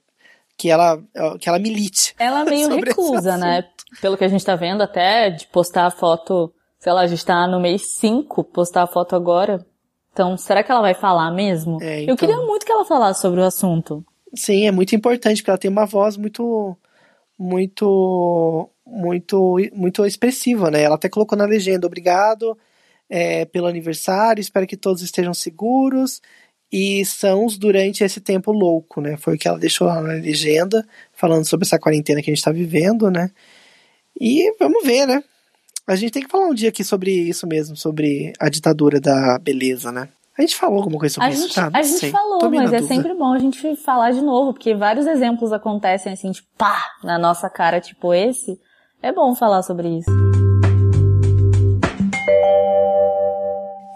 Que 0.57 0.71
ela, 0.71 1.03
que 1.39 1.49
ela 1.49 1.59
milite. 1.59 2.15
Ela 2.21 2.45
meio 2.45 2.69
recusa, 2.69 3.37
né? 3.37 3.65
Pelo 4.01 4.17
que 4.17 4.25
a 4.25 4.29
gente 4.29 4.45
tá 4.45 4.55
vendo, 4.55 4.83
até 4.83 5.31
de 5.31 5.47
postar 5.47 5.87
a 5.87 5.91
foto, 5.91 6.53
sei 6.79 6.93
lá, 6.93 7.01
a 7.01 7.07
gente 7.07 7.25
tá 7.25 7.47
no 7.49 7.59
mês 7.59 7.99
5, 7.99 8.45
postar 8.45 8.83
a 8.83 8.87
foto 8.87 9.17
agora. 9.17 9.65
Então, 10.13 10.37
será 10.37 10.63
que 10.63 10.71
ela 10.71 10.83
vai 10.83 10.95
falar 10.95 11.31
mesmo? 11.33 11.83
É, 11.83 12.03
então... 12.03 12.13
Eu 12.13 12.17
queria 12.17 12.37
muito 12.37 12.67
que 12.67 12.71
ela 12.71 12.85
falasse 12.85 13.23
sobre 13.23 13.41
o 13.41 13.45
assunto. 13.45 14.05
Sim, 14.35 14.67
é 14.67 14.71
muito 14.71 14.95
importante, 14.95 15.43
porque 15.43 15.51
ela 15.51 15.59
tem 15.59 15.71
uma 15.71 15.87
voz 15.87 16.17
muito, 16.17 16.77
muito, 17.43 18.71
muito, 18.87 19.59
muito 19.75 20.05
expressiva, 20.07 20.71
né? 20.71 20.83
Ela 20.83 20.95
até 20.95 21.09
colocou 21.09 21.37
na 21.37 21.45
legenda, 21.45 21.87
obrigado 21.87 22.57
é, 23.11 23.45
pelo 23.45 23.67
aniversário, 23.67 24.41
espero 24.41 24.67
que 24.67 24.77
todos 24.77 25.03
estejam 25.03 25.35
seguros 25.35 26.21
e 26.73 27.05
sãos 27.05 27.59
durante 27.59 28.03
esse 28.03 28.21
tempo 28.21 28.51
louco, 28.53 29.01
né? 29.01 29.17
Foi 29.19 29.35
o 29.35 29.39
que 29.39 29.47
ela 29.47 29.59
deixou 29.59 29.87
lá 29.87 30.01
na 30.01 30.15
legenda, 30.15 30.87
falando 31.13 31.45
sobre 31.45 31.67
essa 31.67 31.79
quarentena 31.79 32.23
que 32.23 32.31
a 32.31 32.33
gente 32.33 32.39
está 32.39 32.53
vivendo, 32.53 33.11
né? 33.11 33.31
E 34.19 34.55
vamos 34.59 34.85
ver, 34.85 35.07
né? 35.07 35.23
A 35.87 35.97
gente 35.97 36.13
tem 36.13 36.23
que 36.23 36.31
falar 36.31 36.47
um 36.47 36.55
dia 36.55 36.71
aqui 36.71 36.85
sobre 36.85 37.11
isso 37.11 37.47
mesmo, 37.47 37.77
sobre 37.77 38.33
a 38.39 38.49
ditadura 38.49 39.01
da 39.01 39.39
beleza, 39.39 39.93
né? 39.93 40.09
A 40.37 40.41
gente 40.41 40.57
falou 40.57 40.79
alguma 40.79 40.99
coisa 40.99 41.15
sobre 41.15 41.29
a 41.29 41.33
isso, 41.33 41.43
gente, 41.43 41.55
tá? 41.55 41.71
A 41.75 41.83
gente 41.83 41.99
sei. 41.99 42.11
falou, 42.11 42.51
mas 42.51 42.73
é 42.73 42.83
sempre 42.83 43.13
bom 43.13 43.35
a 43.35 43.39
gente 43.39 43.77
falar 43.77 44.13
de 44.13 44.23
novo, 44.23 44.55
porque 44.55 44.75
vários 44.75 45.07
exemplos 45.07 45.53
acontecem 45.53 46.11
assim, 46.11 46.33
tipo, 46.33 46.49
pá, 46.57 46.83
na 47.05 47.19
nossa 47.19 47.51
cara, 47.51 47.81
tipo 47.81 48.15
esse. 48.15 48.59
É 49.03 49.13
bom 49.13 49.35
falar 49.35 49.63
sobre 49.63 49.89
isso. 49.99 50.11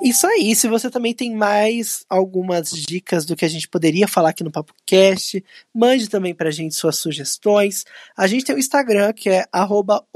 Isso 0.02 0.24
aí, 0.24 0.54
se 0.54 0.68
você 0.68 0.88
também 0.88 1.12
tem 1.12 1.34
mais 1.34 2.04
algumas 2.08 2.70
dicas 2.70 3.24
do 3.24 3.34
que 3.34 3.44
a 3.44 3.48
gente 3.48 3.66
poderia 3.66 4.06
falar 4.06 4.28
aqui 4.28 4.44
no 4.44 4.52
Papo 4.52 4.72
Cast, 4.84 5.42
mande 5.74 6.08
também 6.08 6.32
pra 6.32 6.52
gente 6.52 6.76
suas 6.76 6.98
sugestões. 6.98 7.84
A 8.16 8.28
gente 8.28 8.44
tem 8.44 8.54
o 8.54 8.58
Instagram, 8.58 9.12
que 9.12 9.28
é 9.28 9.46
arroba 9.50 10.06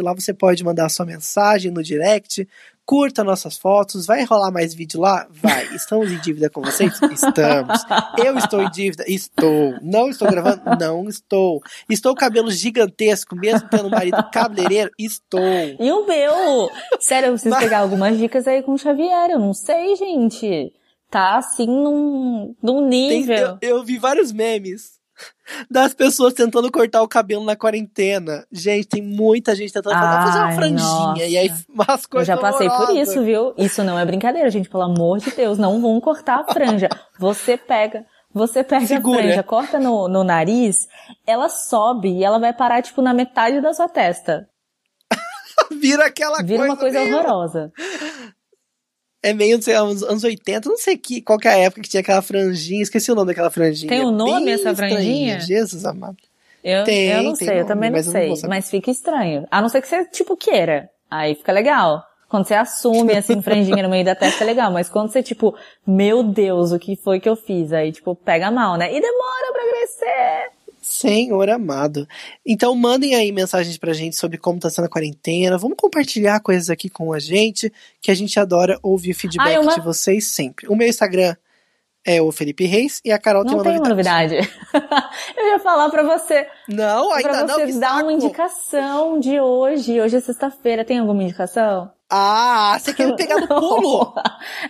lá 0.00 0.14
você 0.14 0.32
pode 0.32 0.62
mandar 0.62 0.88
sua 0.90 1.04
mensagem 1.04 1.72
no 1.72 1.82
direct, 1.82 2.46
curta 2.84 3.24
nossas 3.24 3.56
fotos. 3.56 4.06
Vai 4.06 4.24
rolar 4.24 4.50
mais 4.50 4.74
vídeo 4.74 5.00
lá? 5.00 5.26
Vai. 5.30 5.64
Estamos 5.74 6.10
em 6.10 6.18
dívida 6.18 6.50
com 6.50 6.62
vocês? 6.62 6.92
Estamos. 7.10 7.80
Eu 8.18 8.36
estou 8.38 8.62
em 8.62 8.70
dívida? 8.70 9.04
Estou. 9.06 9.74
Não 9.82 10.08
estou 10.08 10.30
gravando? 10.30 10.62
Não 10.78 11.08
estou. 11.08 11.62
Estou 11.88 12.14
com 12.14 12.20
cabelo 12.20 12.50
gigantesco, 12.50 13.34
mesmo 13.36 13.68
tendo 13.68 13.86
um 13.86 13.90
marido 13.90 14.22
cabeleireiro? 14.32 14.90
Estou. 14.98 15.40
E 15.40 15.92
o 15.92 16.06
meu? 16.06 16.70
Sério, 17.00 17.28
eu 17.28 17.32
preciso 17.32 17.54
Mas... 17.54 17.64
pegar 17.64 17.78
algumas 17.80 18.16
dicas 18.18 18.46
aí 18.46 18.62
com 18.62 18.72
o 18.72 18.78
Xavier. 18.78 19.30
Eu 19.30 19.38
não 19.38 19.52
sei, 19.52 19.96
gente. 19.96 20.72
Tá 21.10 21.36
assim 21.36 21.66
num, 21.66 22.54
num 22.62 22.86
nível. 22.86 23.56
Tem, 23.58 23.68
eu, 23.70 23.78
eu 23.78 23.84
vi 23.84 23.98
vários 23.98 24.32
memes 24.32 25.03
das 25.70 25.94
pessoas 25.94 26.34
tentando 26.34 26.70
cortar 26.70 27.02
o 27.02 27.08
cabelo 27.08 27.44
na 27.44 27.56
quarentena. 27.56 28.46
Gente, 28.50 28.88
tem 28.88 29.02
muita 29.02 29.54
gente 29.54 29.72
tentando 29.72 29.96
Ai, 29.96 30.26
fazer 30.26 30.38
uma 30.38 30.52
franjinha. 30.52 30.76
Nossa. 30.78 31.22
E 31.24 31.36
aí 31.36 31.50
as 31.88 32.06
coisas. 32.06 32.28
Eu 32.28 32.34
já 32.34 32.40
passei 32.40 32.68
por 32.68 32.96
isso, 32.96 33.22
viu? 33.24 33.54
Isso 33.56 33.82
não 33.82 33.98
é 33.98 34.04
brincadeira, 34.04 34.50
gente. 34.50 34.68
Pelo 34.68 34.84
amor 34.84 35.18
de 35.18 35.30
Deus, 35.30 35.58
não 35.58 35.80
vão 35.80 36.00
cortar 36.00 36.40
a 36.40 36.52
franja. 36.52 36.88
Você 37.18 37.56
pega. 37.56 38.04
Você 38.32 38.64
pega 38.64 38.86
Segura. 38.86 39.20
a 39.20 39.22
franja, 39.22 39.42
corta 39.44 39.78
no, 39.78 40.08
no 40.08 40.24
nariz, 40.24 40.88
ela 41.24 41.48
sobe 41.48 42.08
e 42.08 42.24
ela 42.24 42.40
vai 42.40 42.52
parar, 42.52 42.82
tipo, 42.82 43.00
na 43.00 43.14
metade 43.14 43.60
da 43.60 43.72
sua 43.72 43.88
testa. 43.88 44.48
Vira 45.80 46.06
aquela 46.06 46.42
Vira 46.42 46.58
coisa. 46.58 46.72
uma 46.72 46.76
coisa 46.76 47.00
horrorosa 47.00 47.72
é 49.24 49.32
meio, 49.32 49.56
não 49.56 49.62
sei, 49.62 49.74
anos, 49.74 50.02
anos 50.02 50.22
80, 50.22 50.68
não 50.68 50.76
sei 50.76 50.98
que, 50.98 51.22
qual 51.22 51.38
que 51.38 51.48
é 51.48 51.52
a 51.52 51.58
época 51.58 51.80
que 51.80 51.88
tinha 51.88 52.02
aquela 52.02 52.20
franjinha, 52.20 52.82
esqueci 52.82 53.10
o 53.10 53.14
nome 53.14 53.28
daquela 53.28 53.50
franjinha. 53.50 53.88
Tem 53.88 54.02
o 54.02 54.08
um 54.08 54.12
nome 54.12 54.50
essa 54.50 54.74
franjinha? 54.74 55.40
Jesus 55.40 55.86
amado. 55.86 56.18
Eu, 56.62 56.84
tem, 56.84 57.08
eu 57.08 57.22
não 57.22 57.34
sei, 57.34 57.48
nome, 57.48 57.60
eu 57.60 57.66
também 57.66 57.90
não 57.90 58.02
sei, 58.02 58.28
não 58.28 58.48
mas 58.48 58.70
fica 58.70 58.90
estranho. 58.90 59.46
A 59.50 59.62
não 59.62 59.68
ser 59.70 59.80
que 59.80 59.88
você, 59.88 60.04
tipo, 60.04 60.36
queira. 60.36 60.90
Aí 61.10 61.34
fica 61.34 61.52
legal. 61.52 62.04
Quando 62.28 62.46
você 62.46 62.54
assume, 62.54 63.16
assim, 63.16 63.40
franjinha 63.40 63.82
no 63.82 63.88
meio 63.88 64.04
da 64.04 64.14
testa 64.14 64.44
é 64.44 64.46
legal, 64.46 64.70
mas 64.72 64.88
quando 64.90 65.10
você, 65.10 65.22
tipo, 65.22 65.54
meu 65.86 66.22
Deus, 66.22 66.72
o 66.72 66.78
que 66.78 66.96
foi 66.96 67.20
que 67.20 67.28
eu 67.28 67.36
fiz? 67.36 67.72
Aí, 67.72 67.92
tipo, 67.92 68.14
pega 68.14 68.50
mal, 68.50 68.76
né? 68.76 68.88
E 68.92 69.00
demora 69.00 69.52
pra 69.52 69.68
crescer. 69.70 70.53
Senhor 70.94 71.48
amado. 71.50 72.06
Então 72.46 72.74
mandem 72.74 73.14
aí 73.14 73.32
mensagens 73.32 73.76
pra 73.76 73.92
gente 73.92 74.16
sobre 74.16 74.38
como 74.38 74.60
tá 74.60 74.70
sendo 74.70 74.84
a 74.84 74.88
quarentena. 74.88 75.58
Vamos 75.58 75.76
compartilhar 75.76 76.40
coisas 76.40 76.70
aqui 76.70 76.88
com 76.88 77.12
a 77.12 77.18
gente, 77.18 77.72
que 78.00 78.10
a 78.10 78.14
gente 78.14 78.38
adora 78.38 78.78
ouvir 78.82 79.12
feedback 79.12 79.58
uma... 79.58 79.74
de 79.74 79.80
vocês 79.80 80.28
sempre. 80.28 80.68
O 80.68 80.76
meu 80.76 80.88
Instagram 80.88 81.34
é 82.06 82.20
o 82.20 82.30
Felipe 82.30 82.64
Reis 82.66 83.00
e 83.04 83.10
a 83.10 83.18
Carol 83.18 83.44
não 83.44 83.62
tem 83.62 83.78
uma 83.78 83.88
novidade. 83.88 84.34
Uma 84.36 84.42
novidade. 84.42 85.14
Eu 85.36 85.46
ia 85.48 85.58
falar 85.58 85.88
pra 85.90 86.02
você. 86.02 86.46
Não, 86.68 87.12
ainda 87.12 87.28
pra 87.28 87.44
não. 87.44 87.54
Pra 87.56 87.66
você 87.66 87.78
dar 87.78 88.02
uma 88.02 88.12
indicação 88.12 89.18
de 89.18 89.40
hoje. 89.40 90.00
Hoje 90.00 90.16
é 90.16 90.20
sexta-feira. 90.20 90.84
Tem 90.84 90.98
alguma 90.98 91.22
indicação? 91.22 91.90
Ah, 92.10 92.76
você 92.78 92.92
quer 92.92 93.06
me 93.06 93.16
pegar 93.16 93.40
no 93.40 93.48
pulo? 93.48 94.14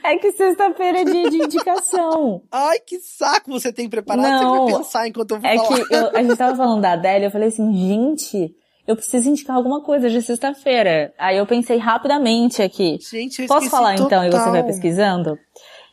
é 0.02 0.16
que 0.16 0.32
sexta-feira 0.32 1.00
é 1.00 1.04
dia 1.04 1.28
de 1.30 1.36
indicação. 1.42 2.42
Ai, 2.50 2.78
que 2.78 2.98
saco 3.00 3.50
você 3.50 3.72
tem 3.72 3.88
preparado. 3.88 4.22
Não, 4.22 4.66
você 4.66 4.72
vai 4.72 4.78
pensar 4.78 5.08
enquanto 5.08 5.32
eu 5.32 5.40
vou 5.40 5.50
é 5.50 5.56
falar. 5.56 5.80
É 5.80 5.84
que 5.84 5.94
eu, 5.94 6.16
a 6.16 6.22
gente 6.22 6.36
tava 6.36 6.56
falando 6.56 6.80
da 6.80 6.92
Adélia, 6.92 7.26
eu 7.26 7.30
falei 7.30 7.48
assim, 7.48 7.70
gente, 7.74 8.54
eu 8.86 8.94
preciso 8.94 9.28
indicar 9.28 9.56
alguma 9.56 9.82
coisa 9.82 10.08
de 10.08 10.22
sexta-feira. 10.22 11.12
Aí 11.18 11.36
eu 11.36 11.46
pensei 11.46 11.76
rapidamente 11.76 12.62
aqui. 12.62 12.98
Gente, 13.10 13.42
eu 13.42 13.48
Posso 13.48 13.68
falar 13.68 13.96
total. 13.96 14.24
então 14.24 14.24
e 14.24 14.30
você 14.30 14.50
vai 14.50 14.62
pesquisando? 14.62 15.36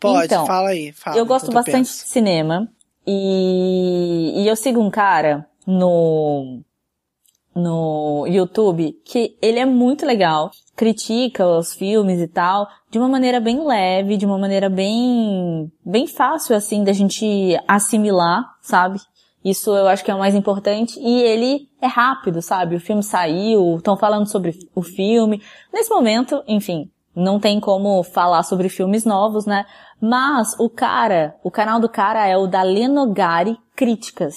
Pode, 0.01 0.25
então, 0.25 0.47
fala 0.47 0.69
aí. 0.69 0.91
Fala, 0.91 1.15
eu 1.15 1.25
gosto 1.25 1.51
bastante 1.51 1.83
de 1.83 1.89
cinema. 1.89 2.67
E, 3.05 4.33
e 4.43 4.47
eu 4.47 4.55
sigo 4.55 4.81
um 4.81 4.89
cara 4.89 5.47
no 5.65 6.61
no 7.53 8.25
YouTube 8.27 8.97
que 9.03 9.35
ele 9.41 9.59
é 9.59 9.65
muito 9.65 10.05
legal, 10.05 10.51
critica 10.73 11.45
os 11.45 11.73
filmes 11.73 12.21
e 12.21 12.27
tal, 12.27 12.65
de 12.89 12.97
uma 12.97 13.09
maneira 13.09 13.41
bem 13.41 13.65
leve, 13.65 14.15
de 14.15 14.25
uma 14.25 14.37
maneira 14.37 14.69
bem 14.69 15.69
bem 15.85 16.07
fácil 16.07 16.55
assim 16.55 16.83
da 16.83 16.93
gente 16.93 17.59
assimilar, 17.67 18.45
sabe? 18.61 18.99
Isso 19.43 19.75
eu 19.75 19.87
acho 19.87 20.03
que 20.03 20.11
é 20.11 20.15
o 20.15 20.19
mais 20.19 20.35
importante. 20.35 20.99
E 20.99 21.21
ele 21.23 21.67
é 21.81 21.87
rápido, 21.87 22.41
sabe? 22.41 22.75
O 22.75 22.79
filme 22.79 23.03
saiu, 23.03 23.77
estão 23.77 23.97
falando 23.97 24.27
sobre 24.27 24.57
o 24.73 24.81
filme. 24.81 25.41
Nesse 25.73 25.89
momento, 25.89 26.43
enfim, 26.47 26.89
não 27.15 27.39
tem 27.39 27.59
como 27.59 28.03
falar 28.03 28.43
sobre 28.43 28.69
filmes 28.69 29.03
novos, 29.03 29.45
né? 29.45 29.65
Mas 30.01 30.59
o 30.59 30.67
cara, 30.67 31.35
o 31.43 31.51
canal 31.51 31.79
do 31.79 31.87
cara 31.87 32.25
é 32.25 32.35
o 32.35 32.47
da 32.47 32.63
Lenogari 32.63 33.57
Críticas. 33.75 34.35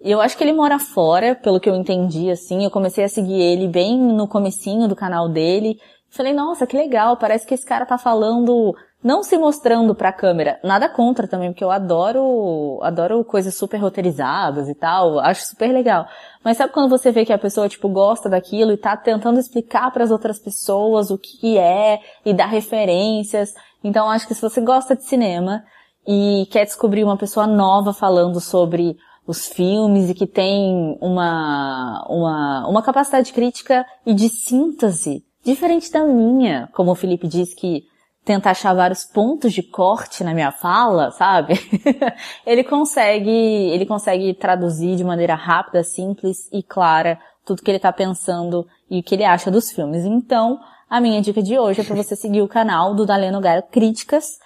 Eu 0.00 0.20
acho 0.20 0.36
que 0.36 0.44
ele 0.44 0.52
mora 0.52 0.78
fora, 0.78 1.34
pelo 1.34 1.58
que 1.58 1.68
eu 1.68 1.74
entendi, 1.74 2.30
assim. 2.30 2.64
Eu 2.64 2.70
comecei 2.70 3.04
a 3.04 3.08
seguir 3.08 3.40
ele 3.40 3.66
bem 3.66 3.98
no 3.98 4.28
comecinho 4.28 4.86
do 4.86 4.96
canal 4.96 5.28
dele. 5.28 5.78
Falei, 6.08 6.32
nossa, 6.32 6.66
que 6.66 6.76
legal, 6.76 7.16
parece 7.16 7.46
que 7.46 7.54
esse 7.54 7.66
cara 7.66 7.84
tá 7.84 7.98
falando 7.98 8.74
não 9.02 9.22
se 9.22 9.36
mostrando 9.36 9.94
pra 9.94 10.12
câmera. 10.12 10.60
Nada 10.62 10.88
contra 10.88 11.26
também, 11.26 11.50
porque 11.50 11.64
eu 11.64 11.70
adoro, 11.70 12.78
adoro 12.82 13.24
coisas 13.24 13.54
super 13.54 13.78
roteirizadas 13.78 14.68
e 14.68 14.74
tal, 14.74 15.18
acho 15.18 15.44
super 15.46 15.72
legal. 15.72 16.06
Mas 16.44 16.56
sabe 16.56 16.72
quando 16.72 16.88
você 16.88 17.10
vê 17.10 17.24
que 17.24 17.32
a 17.32 17.38
pessoa, 17.38 17.68
tipo, 17.68 17.88
gosta 17.88 18.28
daquilo 18.28 18.72
e 18.72 18.76
tá 18.76 18.96
tentando 18.96 19.40
explicar 19.40 19.90
para 19.90 20.04
as 20.04 20.10
outras 20.10 20.38
pessoas 20.38 21.10
o 21.10 21.18
que 21.18 21.58
é 21.58 21.98
e 22.24 22.32
dar 22.32 22.46
referências. 22.46 23.54
Então 23.82 24.10
acho 24.10 24.26
que 24.26 24.34
se 24.34 24.42
você 24.42 24.60
gosta 24.60 24.96
de 24.96 25.04
cinema 25.04 25.64
e 26.06 26.46
quer 26.50 26.64
descobrir 26.64 27.04
uma 27.04 27.16
pessoa 27.16 27.46
nova 27.46 27.92
falando 27.92 28.40
sobre 28.40 28.96
os 29.26 29.48
filmes 29.48 30.10
e 30.10 30.14
que 30.14 30.26
tem 30.26 30.98
uma, 31.00 32.04
uma, 32.08 32.68
uma 32.68 32.82
capacidade 32.82 33.32
crítica 33.32 33.86
e 34.04 34.14
de 34.14 34.28
síntese 34.28 35.24
diferente 35.44 35.90
da 35.90 36.04
minha, 36.04 36.68
como 36.72 36.92
o 36.92 36.94
Felipe 36.94 37.26
disse 37.26 37.54
que 37.54 37.84
tenta 38.24 38.50
achar 38.50 38.74
vários 38.74 39.04
pontos 39.04 39.52
de 39.52 39.62
corte 39.62 40.22
na 40.22 40.32
minha 40.32 40.52
fala, 40.52 41.10
sabe? 41.10 41.54
ele 42.46 42.62
consegue, 42.62 43.30
ele 43.30 43.84
consegue 43.84 44.32
traduzir 44.34 44.96
de 44.96 45.02
maneira 45.02 45.34
rápida, 45.34 45.82
simples 45.82 46.48
e 46.52 46.62
clara 46.62 47.18
tudo 47.44 47.62
que 47.62 47.70
ele 47.70 47.80
tá 47.80 47.92
pensando 47.92 48.66
e 48.88 49.00
o 49.00 49.02
que 49.02 49.16
ele 49.16 49.24
acha 49.24 49.50
dos 49.50 49.72
filmes. 49.72 50.04
Então, 50.04 50.60
a 50.92 51.00
minha 51.00 51.22
dica 51.22 51.42
de 51.42 51.58
hoje 51.58 51.80
é 51.80 51.84
para 51.84 51.96
você 51.96 52.14
seguir 52.14 52.42
o 52.42 52.48
canal 52.48 52.94
do 52.94 53.06
Daleno 53.06 53.40
Garo 53.40 53.62
Críticas 53.70 54.38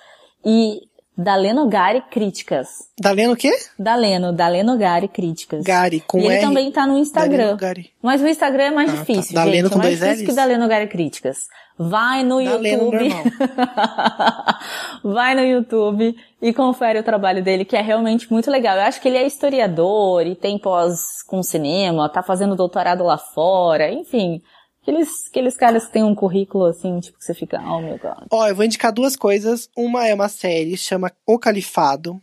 e 0.44 0.78
Daleno 1.18 1.66
Gari 1.68 2.02
Críticas. 2.10 2.68
Daleno 3.00 3.32
o 3.32 3.36
quê? 3.36 3.50
Daleno, 3.76 4.32
Daleno 4.32 4.78
Gari 4.78 5.08
Críticas. 5.08 5.64
Gari, 5.64 6.00
com 6.06 6.18
E 6.20 6.24
ele 6.26 6.34
R. 6.34 6.40
também 6.42 6.70
tá 6.70 6.86
no 6.86 6.98
Instagram. 6.98 7.56
Gari. 7.56 7.90
Mas 8.00 8.22
o 8.22 8.28
Instagram 8.28 8.64
é 8.64 8.70
mais 8.70 8.90
Ah, 8.90 8.92
tá. 8.92 8.98
difícil, 9.00 9.34
Daleno 9.34 9.68
gente. 9.68 9.72
com 9.72 9.78
é 9.80 9.82
mais 9.82 9.98
dois 9.98 10.10
difícil 10.10 10.24
Ls? 10.24 10.26
que 10.30 10.36
Daleno 10.36 10.68
Gari 10.68 10.86
Críticas. 10.86 11.38
Vai 11.78 12.22
no 12.22 12.42
Daleno 12.44 12.84
YouTube. 12.92 13.08
Vai 15.02 15.34
no 15.34 15.42
YouTube 15.42 16.16
e 16.40 16.52
confere 16.52 16.98
o 16.98 17.02
trabalho 17.02 17.42
dele, 17.42 17.64
que 17.64 17.76
é 17.76 17.82
realmente 17.82 18.30
muito 18.32 18.50
legal. 18.50 18.76
Eu 18.76 18.82
acho 18.82 19.00
que 19.00 19.08
ele 19.08 19.18
é 19.18 19.26
historiador 19.26 20.26
e 20.26 20.34
tem 20.34 20.58
pós 20.58 21.22
com 21.26 21.42
cinema, 21.42 22.08
tá 22.08 22.22
fazendo 22.22 22.54
doutorado 22.54 23.02
lá 23.04 23.18
fora, 23.18 23.90
enfim. 23.90 24.40
Aqueles, 24.86 25.26
aqueles 25.28 25.56
caras 25.56 25.86
que 25.86 25.94
têm 25.94 26.04
um 26.04 26.14
currículo 26.14 26.66
assim, 26.66 27.00
tipo, 27.00 27.18
que 27.18 27.24
você 27.24 27.34
fica, 27.34 27.60
oh 27.60 27.80
meu 27.80 27.98
god. 27.98 28.28
Ó, 28.30 28.46
eu 28.46 28.54
vou 28.54 28.64
indicar 28.64 28.92
duas 28.92 29.16
coisas. 29.16 29.68
Uma 29.76 30.06
é 30.06 30.14
uma 30.14 30.28
série, 30.28 30.76
chama 30.76 31.10
O 31.26 31.40
Califado, 31.40 32.22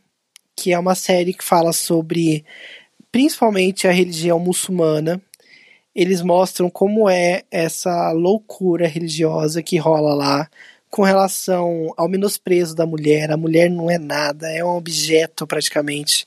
que 0.56 0.72
é 0.72 0.80
uma 0.80 0.96
série 0.96 1.34
que 1.34 1.44
fala 1.44 1.74
sobre 1.74 2.46
principalmente 3.12 3.86
a 3.86 3.92
religião 3.92 4.40
muçulmana. 4.40 5.22
Eles 5.94 6.22
mostram 6.22 6.70
como 6.70 7.10
é 7.10 7.44
essa 7.52 8.14
loucura 8.14 8.88
religiosa 8.88 9.62
que 9.62 9.78
rola 9.78 10.14
lá 10.14 10.50
com 10.90 11.02
relação 11.02 11.92
ao 11.98 12.08
menosprezo 12.08 12.74
da 12.74 12.86
mulher. 12.86 13.30
A 13.30 13.36
mulher 13.36 13.70
não 13.70 13.92
é 13.92 13.98
nada, 13.98 14.48
é 14.50 14.64
um 14.64 14.78
objeto 14.78 15.46
praticamente. 15.46 16.26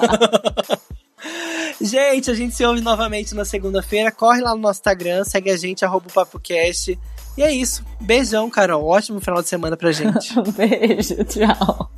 gente, 1.80 2.30
a 2.30 2.34
gente 2.34 2.54
se 2.54 2.62
ouve 2.62 2.82
novamente 2.82 3.34
na 3.34 3.46
segunda-feira. 3.46 4.12
Corre 4.12 4.42
lá 4.42 4.54
no 4.54 4.60
nosso 4.60 4.80
Instagram, 4.80 5.24
segue 5.24 5.50
a 5.50 5.56
gente, 5.56 5.82
arroba 5.82 6.08
o 6.10 6.12
PapoCast. 6.12 6.98
E 7.38 7.42
é 7.42 7.50
isso. 7.50 7.82
Beijão, 7.98 8.50
Carol. 8.50 8.84
Ótimo 8.84 9.18
final 9.18 9.40
de 9.40 9.48
semana 9.48 9.78
pra 9.78 9.92
gente. 9.92 10.34
Beijo, 10.52 11.24
tchau. 11.24 11.90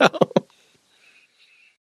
Tchau. 0.00 0.49